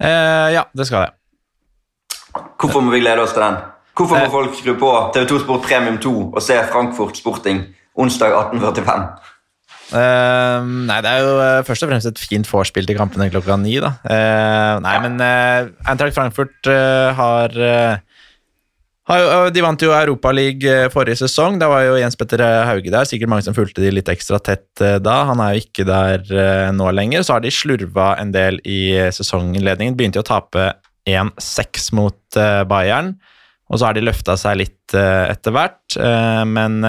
[0.00, 1.14] Eh, ja, det skal jeg.
[2.58, 3.60] Hvorfor må vi glede oss til den?
[3.92, 4.32] Hvorfor må eh.
[4.32, 7.66] folk skru på TV2 Sport Premium 2 og se Frankfurt Sporting
[7.98, 9.04] onsdag 18.45?
[9.88, 13.56] Uh, nei, det er jo uh, først og fremst et fint vorspiel til kampene klokka
[13.60, 13.94] ni, da.
[14.04, 17.54] Uh, nei, men uh, Eintracht Frankfurt har,
[19.08, 21.56] har De vant jo Europaligaen forrige sesong.
[21.60, 23.08] Da var jo Jens Petter Hauge der.
[23.08, 25.16] Sikkert mange som fulgte de litt ekstra tett da.
[25.30, 27.24] Han er jo ikke der nå lenger.
[27.24, 29.96] Så har de slurva en del i sesonginnledningen.
[29.96, 30.74] Begynte jo å tape
[31.08, 32.36] 1-6 mot
[32.68, 33.14] Bayern,
[33.72, 35.96] og så har de løfta seg litt etter hvert.
[36.52, 36.84] men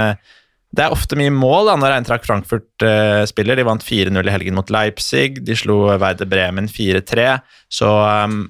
[0.69, 3.57] det er ofte mye mål da, når Eintracht Frankfurt uh, spiller.
[3.57, 5.39] De vant 4-0 i helgen mot Leipzig.
[5.45, 7.25] De slo Werder Bremen 4-3.
[7.73, 8.43] Så um,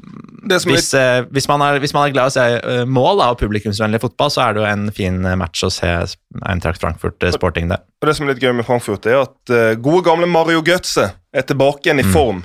[0.52, 3.30] hvis, uh, hvis, man er, hvis, man er, glad i å se uh, mål da,
[3.32, 5.94] og publikumsvennlig fotball, så er det jo en fin match å se
[6.44, 7.80] Eintracht Frankfurt Sporting det.
[8.04, 11.48] Og Det som er litt gøy med Frankfurt, er at gode, gamle Mario Götze er
[11.48, 12.12] tilbake igjen i mm.
[12.12, 12.42] form.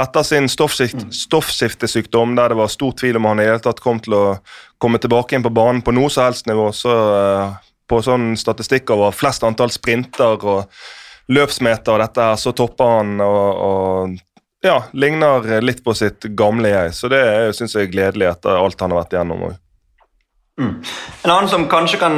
[0.00, 4.00] Etter sin stoffskift, stoffskiftesykdom, der det var stor tvil om han i hele tatt kom
[4.00, 4.22] til å
[4.80, 6.96] komme tilbake inn på banen på noe som helst nivå, så
[7.92, 10.72] på sånn statistikk over flest antall sprinter og
[11.32, 14.20] løpsmeter og dette så topper han og, og
[14.62, 16.94] ja, ligner litt på sitt gamle jeg.
[16.96, 17.24] Så det
[17.58, 19.52] syns jeg er gledelig etter alt han har vært igjennom.
[20.60, 20.82] Mm.
[21.24, 22.16] En annen som kanskje kan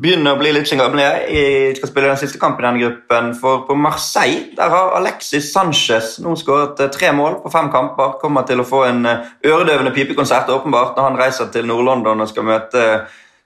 [0.00, 3.32] begynne å bli litt sin gamle jeg, skal spille den siste kampen i denne gruppen.
[3.38, 8.16] For på Marseille der har Alexis Sanchez nå skåret eh, tre mål på fem kamper.
[8.22, 12.30] Kommer til å få en eh, øredøvende pipekonsert åpenbart når han reiser til Nord-London og
[12.30, 12.86] skal møte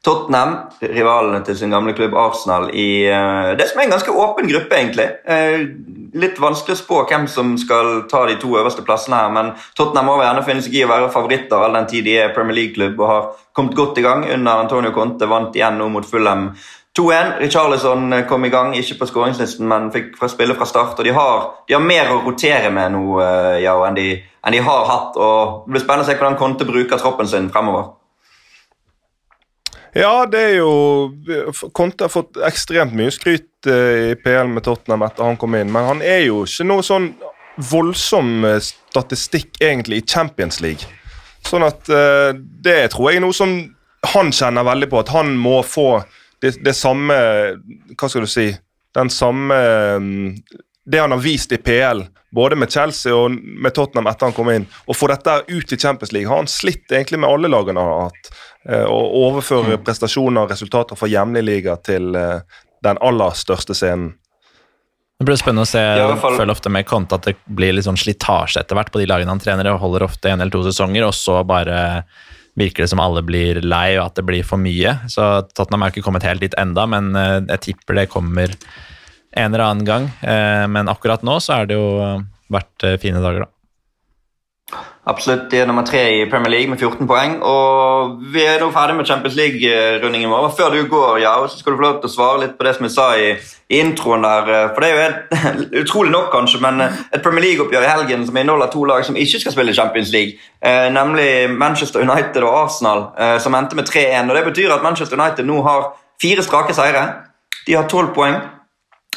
[0.05, 4.47] Tottenham, rivalene til sin gamle klubb Arsenal, i uh, det som er en ganske åpen
[4.51, 5.09] gruppe, egentlig.
[5.27, 5.67] Uh,
[6.17, 10.11] litt vanskelig å spå hvem som skal ta de to øverste plassene her, men Tottenham
[10.11, 13.03] må gjerne finne seg i å være favoritter all den tid de er Premier League-klubb
[13.03, 15.29] og har kommet godt i gang under Antonio Conte.
[15.31, 16.49] Vant igjen nå mot Fulham
[16.97, 17.35] 2-1.
[17.43, 20.97] Richarlison kom i gang, ikke på skåringslisten, men fikk fra spille fra start.
[20.99, 24.09] og De har, de har mer å rotere med nå uh, ja, enn, de,
[24.47, 25.19] enn de har hatt.
[25.19, 27.93] og Det blir spennende å se hvordan Conte bruker troppen sin fremover.
[29.97, 30.73] Ja, det er jo
[31.73, 35.71] Conte har fått ekstremt mye skryt eh, i PL med Tottenham etter han kom inn,
[35.73, 37.09] men han er jo ikke noe sånn
[37.71, 40.85] voldsom eh, statistikk egentlig i Champions League.
[41.49, 43.57] Sånn at eh, det tror jeg er noe som
[44.13, 45.89] han kjenner veldig på, at han må få
[46.45, 47.17] det, det samme
[47.97, 48.51] Hva skal du si
[48.95, 49.57] Den samme
[50.85, 52.05] Det han har vist i PL,
[52.37, 55.81] både med Chelsea og med Tottenham etter han kom inn, og få dette ut i
[55.81, 58.31] Champions League, har han slitt egentlig med alle lagene han har hatt.
[58.69, 59.83] Eh, og overføre mm.
[59.87, 64.15] prestasjoner og resultater fra hjemlig liga til eh, den aller største scenen.
[65.17, 65.81] Det blir spennende å se.
[65.81, 69.07] Jeg føler ofte med Conte at det blir litt sånn slitasje etter hvert på de
[69.09, 71.79] lagene han trener, og holder ofte en eller to sesonger, og så bare
[72.57, 74.93] virker det som alle blir lei, og at det blir for mye.
[75.13, 75.25] Så
[75.55, 78.53] Tottenham er ikke kommet helt dit enda, men eh, jeg tipper det kommer
[79.37, 80.05] en eller annen gang.
[80.73, 81.89] Men akkurat nå så er det jo
[82.49, 83.56] vært fine dager, da.
[85.07, 85.51] Absolutt.
[85.51, 87.37] De er nummer tre i Premier League med 14 poeng.
[87.47, 90.49] Og vi er nå ferdig med Champions League-rundingen vår.
[90.59, 92.73] Før du går, ja, så skal du få lov til å svare litt på det
[92.75, 93.29] som jeg sa i,
[93.79, 94.51] introen der.
[94.75, 98.41] For det er jo helt, utrolig nok, kanskje, men et Premier League-oppgjør i helgen som
[98.43, 103.07] inneholder to lag som ikke skal spille Champions League, eh, nemlig Manchester United og Arsenal,
[103.19, 104.31] eh, som endte med 3-1.
[104.31, 107.07] Og Det betyr at Manchester United nå har fire strake seire.
[107.67, 108.43] De har tolv poeng.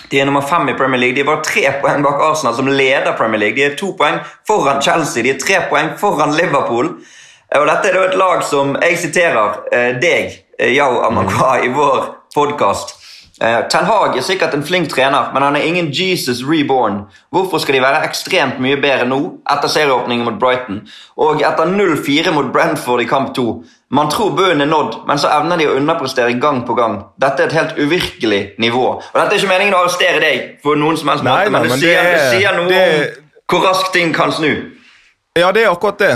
[0.10, 1.16] De er nummer fem i Premier League.
[1.16, 3.56] De var tre poeng bak Arsenal, som leder Premier League.
[3.56, 5.24] De er to poeng foran Chelsea.
[5.24, 6.94] De er tre poeng foran Liverpool.
[7.58, 11.72] Og Dette er da et lag som jeg siterer eh, deg, eh, Yao Amankwa, i
[11.74, 12.99] vår podkast.
[13.42, 17.06] Eh, Ten Hag er sikkert en flink trener, men han er ingen Jesus reborn.
[17.32, 20.82] Hvorfor skal de være ekstremt mye bedre nå, etter serieåpningen mot Brighton,
[21.16, 23.46] og etter 0-4 mot Brentford i kamp 2?
[23.96, 27.00] Man tror bunnen er nådd, men så evner de å underprestere gang på gang.
[27.22, 28.84] Dette er et helt uvirkelig nivå.
[29.00, 31.80] Og Dette er ikke meningen å arrestere deg, for noen som helst måte, men, men
[31.80, 34.52] sier, det, du, sier noe det, om hvor raskt ting kan snu.
[35.40, 36.14] Ja, det er akkurat det.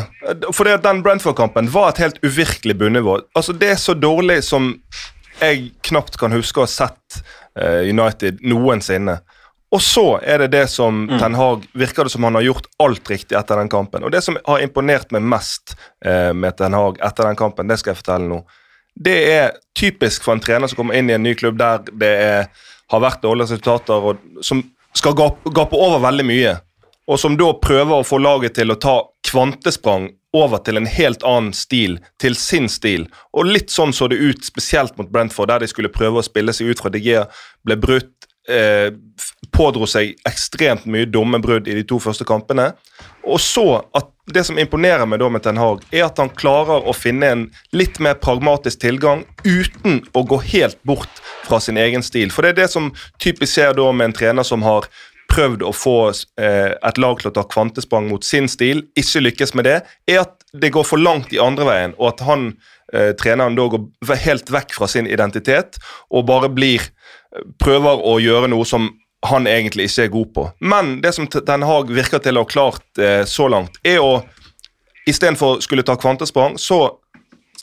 [0.51, 3.21] For den Brentford-kampen var et helt uvirkelig bunnivå.
[3.35, 4.73] Altså, Det er så dårlig som
[5.48, 7.22] jeg knapt kan huske å ha sett
[7.60, 9.20] uh, United noensinne.
[9.74, 11.15] Og så er det det som mm.
[11.18, 14.03] Ten Hag virker det som han har gjort alt riktig etter den kampen.
[14.06, 15.74] Og det som har imponert meg mest
[16.06, 18.44] uh, med Ten Hag etter den kampen, det skal jeg fortelle nå.
[18.94, 22.11] Det er typisk for en trener som kommer inn i en ny klubb der det
[22.22, 22.52] er,
[22.94, 24.61] har vært dårlige resultater, og som
[24.94, 26.53] skal gape, gape over veldig mye.
[27.10, 31.23] Og som da prøver å få laget til å ta kvantesprang over til en helt
[31.27, 33.05] annen stil, til sin stil.
[33.38, 36.55] Og litt sånn så det ut, spesielt mot Brentford, der de skulle prøve å spille
[36.55, 37.27] seg ut fra Gea,
[37.65, 38.11] ble brutt.
[38.49, 38.89] Eh,
[39.55, 42.73] pådro seg ekstremt mye dumme brudd i de to første kampene.
[43.23, 43.64] Og så
[43.95, 47.30] at det som imponerer meg da med Ten Hag, er at han klarer å finne
[47.30, 47.45] en
[47.76, 52.31] litt mer pragmatisk tilgang uten å gå helt bort fra sin egen stil.
[52.31, 52.91] For det er det som
[53.23, 54.88] typisk skjer da med en trener som har
[55.34, 59.55] prøvd å få eh, et lag til å ta kvantesprang mot sin stil, ikke lykkes
[59.57, 59.80] med det,
[60.10, 62.51] er at det går for langt i andre veien, og at han,
[62.93, 65.80] eh, treneren da går helt vekk fra sin identitet
[66.14, 66.85] og bare blir
[67.61, 68.91] prøver å gjøre noe som
[69.26, 70.47] han egentlig ikke er god på.
[70.60, 74.22] Men det som Den Haag virker til å ha klart eh, så langt, er å
[75.10, 76.99] istedenfor skulle ta kvantesprang, så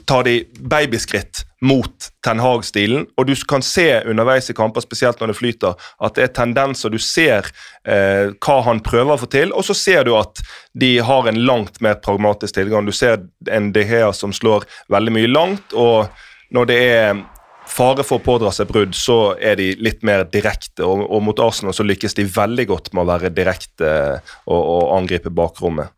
[0.09, 3.07] tar de babyskritt mot Ten Hag-stilen.
[3.17, 6.93] Og du kan se underveis i kamper, spesielt når det flyter, at det er tendenser.
[6.93, 7.51] Du ser
[7.85, 10.43] eh, hva han prøver å få til, og så ser du at
[10.73, 12.89] de har en langt mer pragmatisk tilgang.
[12.89, 13.21] Du ser
[13.51, 13.85] en De
[14.17, 16.09] som slår veldig mye langt, og
[16.51, 17.21] når det er
[17.71, 20.85] fare for å pådra seg brudd, så er de litt mer direkte.
[20.87, 23.93] Og, og mot Arsenal så lykkes de veldig godt med å være direkte
[24.47, 25.93] og, og angripe bakrommet.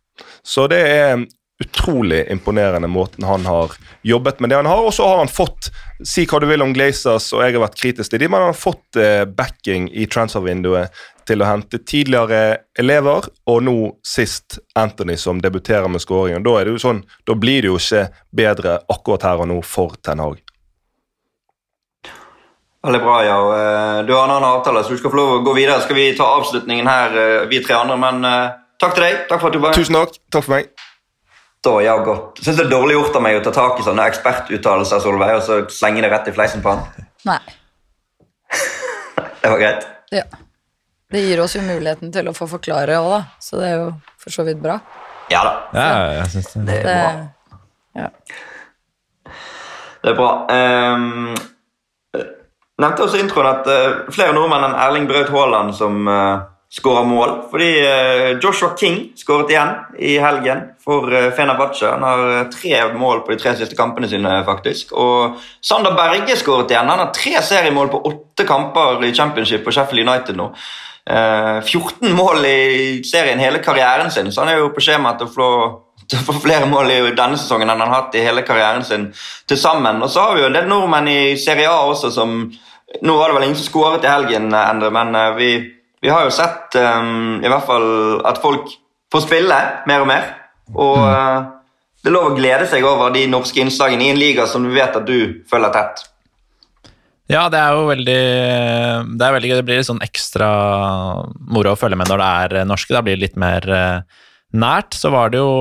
[0.45, 1.23] Så det er
[1.63, 3.73] utrolig imponerende måten han har
[4.03, 4.83] jobbet med det han har.
[4.83, 5.71] Og så har han fått,
[6.05, 8.53] si hva du vil om Glazers, og jeg har vært kritisk til dem, men han
[8.53, 12.43] har fått eh, backing i transfervinduet til å hente tidligere
[12.79, 13.77] elever, og nå
[14.07, 16.43] sist Anthony som debuterer med skåringen.
[16.47, 20.43] Da, sånn, da blir det jo ikke bedre akkurat her og nå for Ten Hag.
[22.83, 23.39] Veldig bra, ja.
[23.39, 25.79] Eh, du har en annen avtale, så du skal få lov å gå videre.
[25.85, 28.01] Skal vi ta avslutningen her, eh, vi tre andre.
[28.03, 28.25] Men
[28.83, 29.21] takk til deg.
[29.31, 30.19] Takk for at du var Tusen takk.
[30.35, 30.82] Takk for meg.
[31.63, 32.41] Da, ja, godt.
[32.43, 35.45] Syns det er dårlig gjort av meg å ta tak i sånne ekspertuttalelser Solveig, og
[35.47, 37.05] så slenge det rett i fleisen på han.
[37.31, 37.39] Nei.
[39.43, 39.87] det var greit.
[40.11, 40.25] Ja.
[41.13, 43.21] Det gir oss jo muligheten til å få forklare òg, da.
[43.43, 44.81] Så det er jo for så vidt bra.
[45.31, 45.53] Ja da.
[45.77, 46.65] Ja, jeg synes det.
[46.67, 47.61] det er bra.
[48.01, 48.09] Ja.
[50.03, 50.31] Det er bra.
[50.51, 51.35] Um,
[52.83, 56.43] nevnte også i introen at uh, flere nordmenn enn Erling Braut Haaland som uh,
[56.73, 57.35] skårer mål.
[57.51, 61.91] Fordi uh, Joshua King skåret igjen i helgen for uh, Fenerbahçe.
[61.91, 64.95] Han har tre mål på de tre siste kampene sine, faktisk.
[64.97, 66.89] Og Sander Berge skåret igjen.
[66.89, 70.53] Han har tre seriemål på åtte kamper i championship på Sheffield United nå.
[71.03, 75.33] 14 mål i serien hele karrieren sin, så han er jo på skjema til å
[75.35, 75.49] få
[76.21, 79.09] for flere mål i denne sesongen enn han har hatt i hele karrieren sin
[79.49, 80.03] til sammen.
[80.03, 82.45] Og så har vi jo en del nordmenn i Serie A også som
[82.93, 85.47] Nå var det vel ingen som skåret i helgen, Endre, men eh, vi,
[86.03, 87.89] vi har jo sett um, i hvert fall
[88.29, 88.71] at folk
[89.13, 89.59] får spille
[89.89, 90.31] mer og mer.
[90.75, 91.45] Og uh,
[92.03, 94.75] det er lov å glede seg over de norske innslagene i en liga som vi
[94.75, 96.09] vet at du følger tett.
[97.31, 98.23] Ja, det er jo veldig
[99.15, 99.53] Det er veldig.
[99.55, 100.49] Det blir litt sånn ekstra
[101.39, 102.93] moro å følge med når det er norske.
[102.93, 103.65] Da blir det litt mer
[104.53, 105.55] nært, så var det jo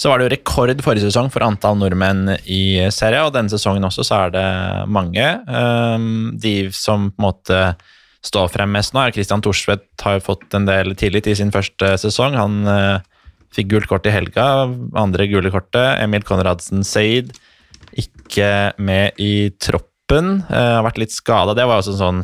[0.00, 3.84] så var det jo rekord forrige sesong for antall nordmenn i serien, og denne sesongen
[3.84, 4.44] også så er det
[4.88, 5.26] mange.
[5.44, 7.58] Ehm, de som på en måte
[8.26, 12.36] står frem mest nå, Christian Thorsvedt har fått en del tillit i sin første sesong.
[12.36, 13.06] Han eh,
[13.56, 14.44] fikk gult kort i helga,
[14.98, 16.02] andre gule kortet.
[16.04, 17.32] Emil Konradsen Seid
[17.98, 21.56] ikke med i troppen, uh, har vært litt skada.
[21.58, 22.20] Det var også en sånn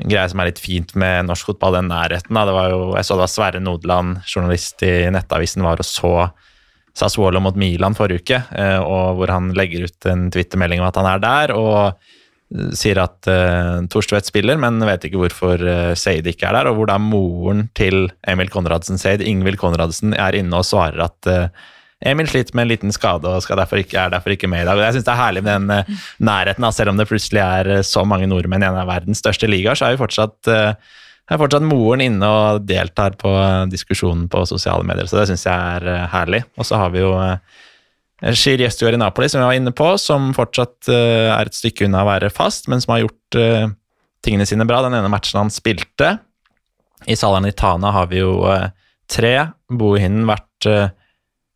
[0.00, 2.36] greie som er litt fint med norsk fotball, den nærheten.
[2.36, 2.44] Da.
[2.48, 6.14] Det var jo, jeg så det var Sverre Nodeland, journalist i Nettavisen, var og så
[6.96, 10.98] Sassuolo mot Milan forrige uke, eh, og hvor han legger ut en twittermelding om at
[10.98, 12.16] han er der, og eh,
[12.74, 16.80] sier at uh, Torstvedt spiller, men vet ikke hvorfor uh, Seid ikke er der, og
[16.80, 21.68] hvor da moren til Emil Konradsen Seid, Ingvild Konradsen, er inne og svarer at uh,
[22.10, 24.80] Emil sliter med en liten skade og derfor ikke, er derfor ikke med i dag.
[24.82, 26.66] Jeg syns det er herlig med den uh, nærheten.
[26.74, 29.86] Selv om det plutselig er så mange nordmenn i en av verdens største ligaer, så
[29.86, 33.30] er jo fortsatt, er fortsatt moren inne og deltar på
[33.70, 35.06] diskusjonen på sosiale medier.
[35.06, 36.42] Så det syns jeg er herlig.
[36.56, 37.12] Og så har vi jo
[38.22, 42.08] Yestuar i Napoli, som vi var inne på, som fortsatt er et stykke unna å
[42.08, 43.38] være fast, men som har gjort
[44.20, 44.82] tingene sine bra.
[44.84, 46.18] Den ene matchen han spilte
[47.08, 48.34] i Salernitana har vi jo
[49.08, 49.34] tre.
[49.72, 50.68] Bohinen vært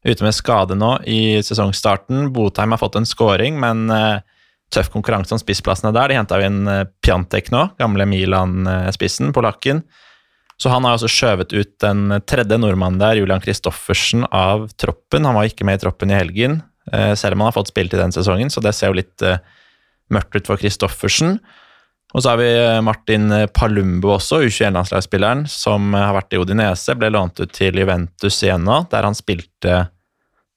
[0.05, 2.31] ute med skade nå i sesongstarten.
[2.32, 3.85] Botheim har fått en scoring, men
[4.73, 6.09] tøff konkurranse om spissplassene der.
[6.09, 6.65] De henta inn
[7.05, 9.85] Piantek nå, gamle Milan-spissen, polakken.
[10.65, 15.27] Så han har altså skjøvet ut den tredje nordmannen der, Julian Christoffersen, av troppen.
[15.28, 17.93] Han var ikke med i troppen i helgen, uh, selv om han har fått spilt
[17.93, 19.27] i den sesongen, så det ser jo litt
[20.15, 21.36] mørkt ut for Christoffersen.
[22.15, 22.49] Og så har vi
[22.86, 26.95] Martin Palumbo også, U21-landslagsspilleren, som har vært i Odinese.
[26.97, 29.81] Ble lånt ut til Juventus igjen nå, der han spilte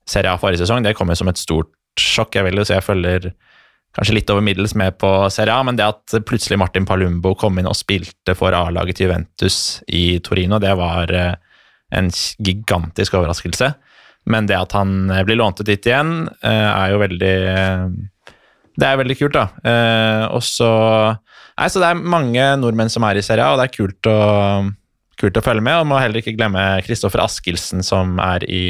[0.08, 0.86] Serie A forrige sesong.
[0.86, 2.38] Det kom jo som et stort sjokk.
[2.38, 3.32] Jeg vil jo si jeg følger
[3.98, 7.58] kanskje litt over middels med på Serie A, men det at plutselig Martin Palumbo kom
[7.58, 9.58] inn og spilte for A-laget til Juventus
[9.90, 11.34] i Torino, det var eh,
[11.98, 13.72] en gigantisk overraskelse.
[14.30, 17.38] Men det at han eh, blir lånt ut dit igjen, eh, er jo veldig
[18.78, 20.28] Det er veldig kult, da.
[20.38, 20.70] Og så
[21.58, 24.10] Nei, så det er mange nordmenn som er i Serie A, og det er kult
[24.12, 24.18] å,
[25.18, 25.80] kult å følge med.
[25.80, 28.68] Og må heller ikke glemme Kristoffer Askildsen, som er i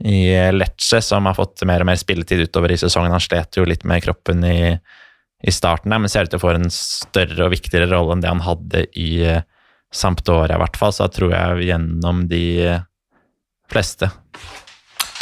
[0.00, 3.14] i Lecce, som har fått mer og mer spilletid utover i sesongen.
[3.14, 4.74] Han slet jo litt med kroppen i,
[5.44, 8.32] i starten, men ser ut til å få en større og viktigere rolle enn det
[8.32, 9.46] han hadde i eh,
[9.94, 10.92] Sampdoria, i hvert fall.
[10.94, 12.44] Så da tror jeg gjennom de
[13.70, 14.10] fleste.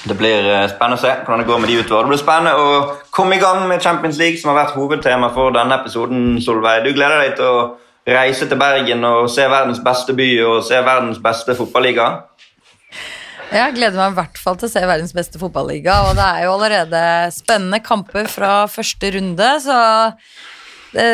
[0.03, 2.07] Det blir eh, spennende å se hvordan det går med de utover.
[2.07, 5.55] Det blir spennende å komme i gang med Champions League, som har vært hovedtema for
[5.55, 6.41] denne episoden.
[6.43, 6.83] Solveig.
[6.87, 7.63] Du gleder deg til å
[8.09, 12.09] reise til Bergen og se verdens beste by og se verdens beste fotballiga?
[13.53, 16.47] Jeg gleder meg i hvert fall til å se verdens beste fotballiga, og det er
[16.47, 17.03] jo allerede
[17.35, 19.77] spennende kamper fra første runde, så
[20.93, 21.05] det,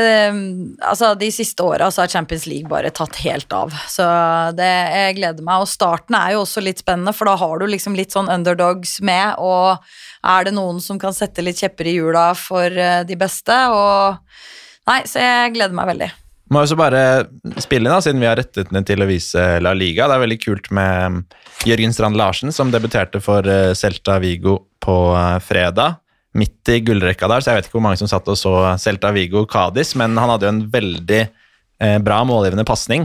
[0.82, 3.74] altså, de siste åra har Champions League bare tatt helt av.
[3.90, 4.06] Så
[4.58, 5.62] det, jeg gleder meg.
[5.62, 8.96] Og starten er jo også litt spennende, for da har du liksom litt sånn underdogs
[9.06, 9.78] med, og
[10.26, 13.58] er det noen som kan sette litt kjepper i hjula for eh, de beste?
[13.70, 14.18] Og
[14.88, 16.08] Nei, så jeg gleder meg veldig.
[16.48, 17.00] Må også bare
[17.60, 20.06] spille, da, siden vi har rettet ned til å vise La Liga.
[20.08, 21.34] Det er veldig kult med
[21.68, 25.98] Jørgen Strand Larsen, som debuterte for eh, Celta Vigo på eh, fredag.
[26.38, 29.10] Midt i gullrekka der, så jeg vet ikke hvor mange som satt og så Celta
[29.16, 31.22] Vigo Cádiz, men han hadde jo en veldig
[32.02, 33.04] bra målgivende pasning.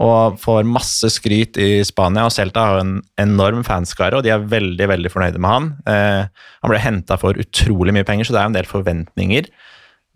[0.00, 4.32] Og får masse skryt i Spania, og Celta har jo en enorm fanskare, og de
[4.32, 5.66] er veldig veldig fornøyde med han.
[5.84, 9.50] Han ble henta for utrolig mye penger, så det er en del forventninger.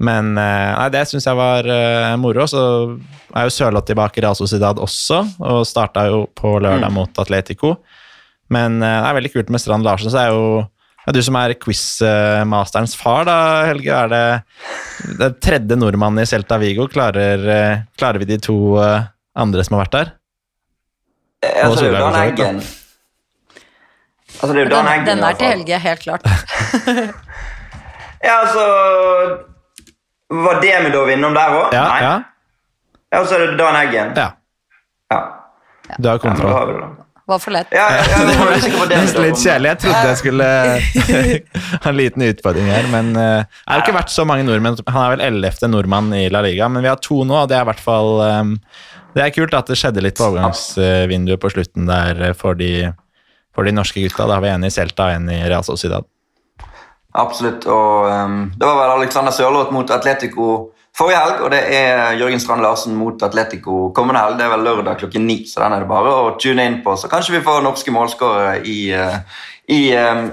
[0.03, 2.47] Men eh, nei, det syns jeg var uh, moro.
[2.51, 2.61] Så
[3.33, 6.97] er jo Sørloth tilbake i Real Sociedad også, og starta jo på lørdag mm.
[6.99, 7.77] mot Atletico.
[8.53, 10.47] Men uh, det er veldig kult med Strand Larsen, så er jo
[11.03, 13.39] ja, Du som er quizmasterens far, da,
[13.71, 13.95] Helge.
[13.95, 14.27] Er det,
[15.19, 16.87] det tredje nordmannen i Celta Vigo?
[16.91, 17.43] Klarer,
[17.99, 20.13] klarer vi de to andre som har vært der?
[21.43, 22.63] Jeg tror Dan Eggen.
[24.39, 25.09] Altså, det er jo Dan Eggen.
[25.11, 26.31] Den er til Helge, helt klart.
[28.23, 28.63] Ja, altså
[30.33, 31.75] Var Demidov innom der òg?
[31.77, 32.13] Ja, ja,
[33.13, 34.15] Ja, og så er det Dan Eggen.
[34.17, 34.31] ja.
[35.13, 35.21] Ja.
[36.01, 36.53] Du har Ja, men da kontroll.
[36.57, 36.89] har vi det da.
[37.29, 37.69] Var for lett.
[37.71, 39.69] Ja, ja, ja, Det nesten litt kjedelig.
[39.69, 40.47] Jeg trodde jeg skulle
[41.85, 44.81] ha en liten utfordring her, men eh, det har ikke vært så mange nordmenn.
[44.89, 47.59] Han er vel ellevte nordmann i La Liga, men vi har to nå, og det
[47.61, 48.43] er i hvert fall eh,
[49.15, 52.73] Det er kult at det skjedde litt på overgangsvinduet på slutten der eh, for de,
[53.55, 54.27] for de norske gutta.
[54.27, 56.09] Da har vi en i Celta og en i Real Sociedad.
[57.15, 57.67] Absolutt.
[57.69, 60.53] Og um, det var vel Alexander Sørloth mot Atletico
[60.97, 64.39] forrige helg, og det er Jørgen Strand Larsen mot Atletico kommende helg.
[64.39, 66.97] Det er vel lørdag klokken ni, så den er det bare å tune inn på.
[67.01, 70.27] Så kanskje vi får norske målskårere i, uh, i um,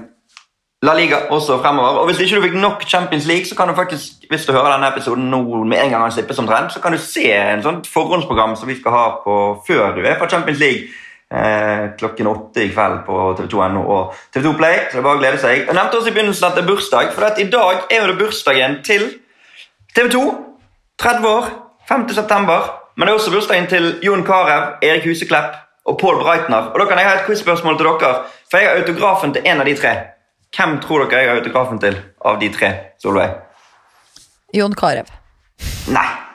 [0.88, 2.00] La Liga også fremover.
[2.00, 4.78] Og hvis ikke du fikk nok Champions League, så kan du faktisk, hvis du hører
[4.78, 7.82] denne episoden nå med en gang han slippes omtrent, så kan du se en sånn
[7.88, 9.36] forhåndsprogram som vi skal ha på
[9.68, 10.88] før Uefa Champions League.
[11.30, 14.78] Eh, klokken åtte i kveld på TV2.no og TV2 Play.
[14.90, 15.66] Så det er bare å glede seg.
[15.68, 18.20] Jeg nevnte også i begynnelsen at det er bursdag, for i dag er jo det
[18.22, 19.06] bursdagen til
[19.98, 20.24] TV2.
[21.00, 21.50] 30 år.
[21.90, 22.10] 5.
[22.14, 22.72] september.
[22.98, 26.72] Men det er også bursdagen til Jon Carew, Erik Huseklepp og Paul Breitner.
[26.74, 28.10] Og da kan jeg ha et quiz-spørsmål til dere,
[28.52, 29.94] for jeg har autografen til en av de tre.
[30.58, 32.74] Hvem tror dere jeg har autografen til av de tre?
[33.02, 33.38] Solveig?
[34.54, 35.06] Jon Carew.
[35.94, 36.29] Nei.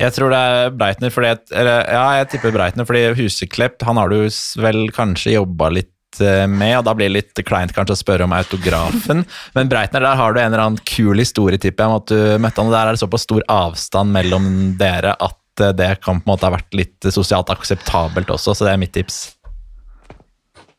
[0.00, 4.12] Jeg tror det er Breitner, fordi eller, ja, jeg tipper Breitner, fordi Huseklepp han har
[4.12, 4.22] du
[4.62, 8.28] vel kanskje jobba litt eh, med, og da blir det litt kleint kanskje å spørre
[8.28, 9.24] om autografen.
[9.56, 12.42] Men Breitner, der har du en eller annen kul historie, tipper jeg, om at du
[12.42, 14.48] møtte han, og der er det såpass stor avstand mellom
[14.80, 18.68] dere at eh, det kan på en måte ha vært litt sosialt akseptabelt også, så
[18.68, 19.22] det er mitt tips.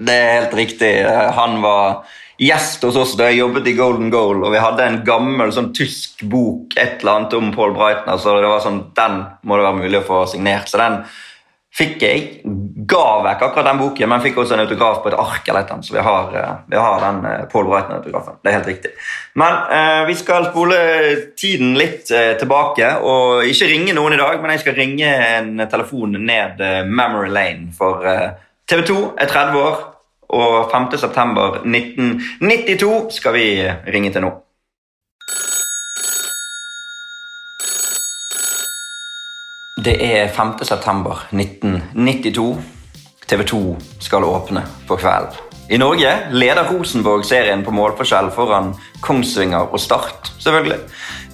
[0.03, 0.93] Det er helt riktig.
[1.37, 2.01] Han var
[2.41, 5.73] gjest hos oss da jeg jobbet i Golden Goal, og vi hadde en gammel sånn
[5.75, 9.67] tysk bok et eller annet om Paul Breitner, så det var sånn, den må det
[9.67, 10.71] være mulig å få signert.
[10.71, 11.03] Så den
[11.73, 12.25] fikk jeg.
[12.89, 15.47] Ga vekk akkurat den boken, men fikk også en autograf på et ark.
[15.47, 18.37] eller et Så vi har, eh, vi har den eh, Paul Breitner-autografen.
[18.43, 18.91] Det er helt riktig.
[19.35, 24.41] Men eh, vi skal spole tiden litt eh, tilbake, og ikke ringe noen i dag,
[24.41, 28.29] men jeg skal ringe en telefon ned eh, Memory Lane, for eh,
[28.67, 29.81] TV 2 er 30 år,
[30.33, 30.97] og 5.
[30.97, 33.45] september 1992 skal vi
[33.93, 34.33] ringe til nå.
[39.83, 40.53] Det er 5.
[40.63, 42.61] september 1992.
[43.27, 43.63] TV 2
[43.99, 45.39] skal åpne for kvelden.
[45.69, 50.79] I Norge leder Rosenborg serien på målforskjell foran Kongsvinger og Start, selvfølgelig.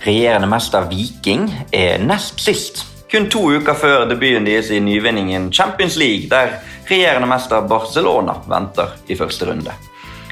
[0.06, 2.86] Regjerende mester Viking er nest sist.
[3.12, 6.60] Kun to uker før debuten deres i nyvinningen Champions League, der
[6.90, 9.74] regjerende mester Barcelona venter i første runde.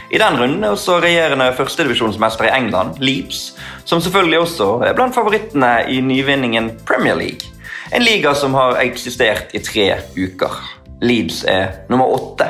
[0.09, 5.15] I den runden er også regjerende førstedivisjonsmester i England, Leeds, som selvfølgelig også er blant
[5.15, 7.51] favorittene i nyvinningen Premier League.
[7.91, 10.55] En liga som har eksistert i tre uker.
[11.01, 12.47] Leeds er nummer åtte.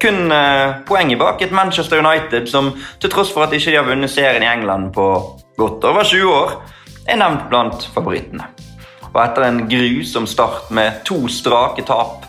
[0.00, 2.70] Kun eh, poenget bak et Manchester United som
[3.00, 5.08] til tross for at de ikke har vunnet serien i England på
[5.58, 6.54] godt over 20 år,
[7.08, 8.46] er nevnt blant favorittene.
[9.08, 12.27] Og etter en grusom start med to strake tap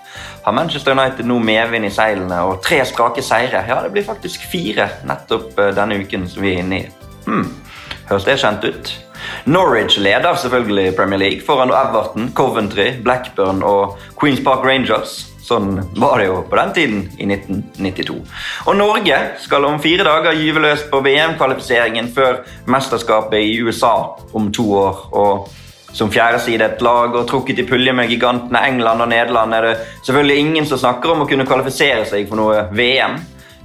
[0.50, 3.62] har Manchester United nå medvind i seilene og tre strake seire.
[3.70, 6.88] Ja, det blir faktisk fire nettopp eh, denne uken som vi er inne i.
[7.28, 7.52] Hmm.
[8.10, 8.90] Høres det kjent ut?
[9.46, 15.28] Norwich leder selvfølgelig Premier League foran Everton, Coventry, Blackburn og Queens Park Rangers.
[15.46, 18.18] Sånn var det jo på den tiden i 1992.
[18.66, 23.96] Og Norge skal om fire dager gyve løs på VM-kvalifiseringen før mesterskapet i USA
[24.34, 25.06] om to år.
[25.14, 25.50] Og
[25.94, 29.76] som fjerdesidet lag og trukket i pulje med gigantene England og Nederland er det
[30.06, 33.18] selvfølgelig ingen som snakker om å kunne kvalifisere seg for noe VM.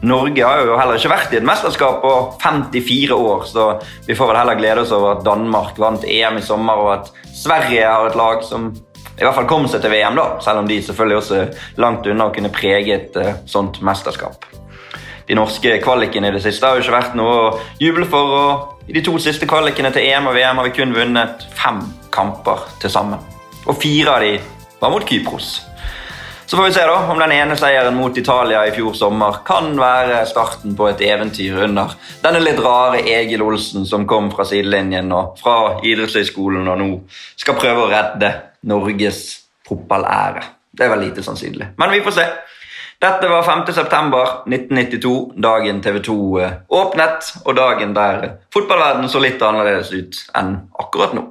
[0.04, 3.68] Norge har jo heller ikke vært i et mesterskap på 54 år, så
[4.06, 7.30] vi får vel heller glede oss over at Danmark vant EM i sommer, og at
[7.32, 8.68] Sverige har et lag som
[9.14, 12.06] i hvert fall kom seg til VM, da, selv om de selvfølgelig også er langt
[12.10, 14.44] unna å kunne prege et eh, sånt mesterskap.
[15.24, 18.90] De norske kvalikene i det siste har jo ikke vært noe å juble for, og
[18.90, 21.80] i de to siste kvalikene til EM og VM har vi kun vunnet fem
[22.14, 23.22] kamper til sammen.
[23.66, 24.34] Og fire av de
[24.80, 25.54] var mot Kypros.
[26.46, 29.70] Så får vi se da om den ene seieren mot Italia i fjor sommer kan
[29.80, 35.08] være starten på et eventyr under denne litt rare Egil Olsen som kom fra sidelinjen
[35.16, 36.90] og fra idrettshøyskolen og nå
[37.40, 38.30] skal prøve å redde
[38.68, 39.22] Norges
[39.64, 40.44] fotballære.
[40.74, 41.72] Det er vel lite sannsynlig.
[41.80, 42.26] Men vi får se.
[43.00, 43.66] Dette var 5.
[43.74, 46.18] september 1992, dagen TV 2
[46.68, 51.24] åpnet, og dagen der fotballverdenen så litt annerledes ut enn akkurat nå.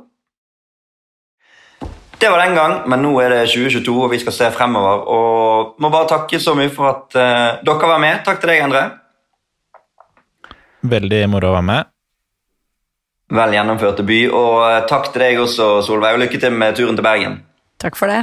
[2.23, 5.01] Det var den gang, men nå er det 2022, og vi skal se fremover.
[5.11, 8.21] Og må bare takke så mye for at uh, dere var med.
[8.23, 8.83] Takk til deg, Endre.
[10.87, 11.89] Veldig moro å være med.
[13.35, 14.31] Vel gjennomført debut.
[14.31, 17.35] Og uh, takk til deg også, Solveig, og lykke til med turen til Bergen.
[17.83, 18.21] Takk for det.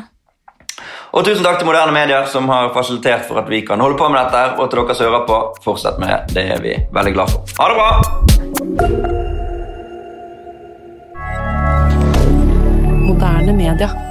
[1.13, 4.09] Og tusen takk til Moderne Medier, som har fasilitert for at vi kan holde på
[4.09, 4.47] med dette.
[4.57, 6.39] Og til dere som hører på, fortsett med det.
[6.39, 7.53] Det er vi veldig glad for.
[7.61, 9.40] Ha det bra!
[13.21, 14.10] Moderne media.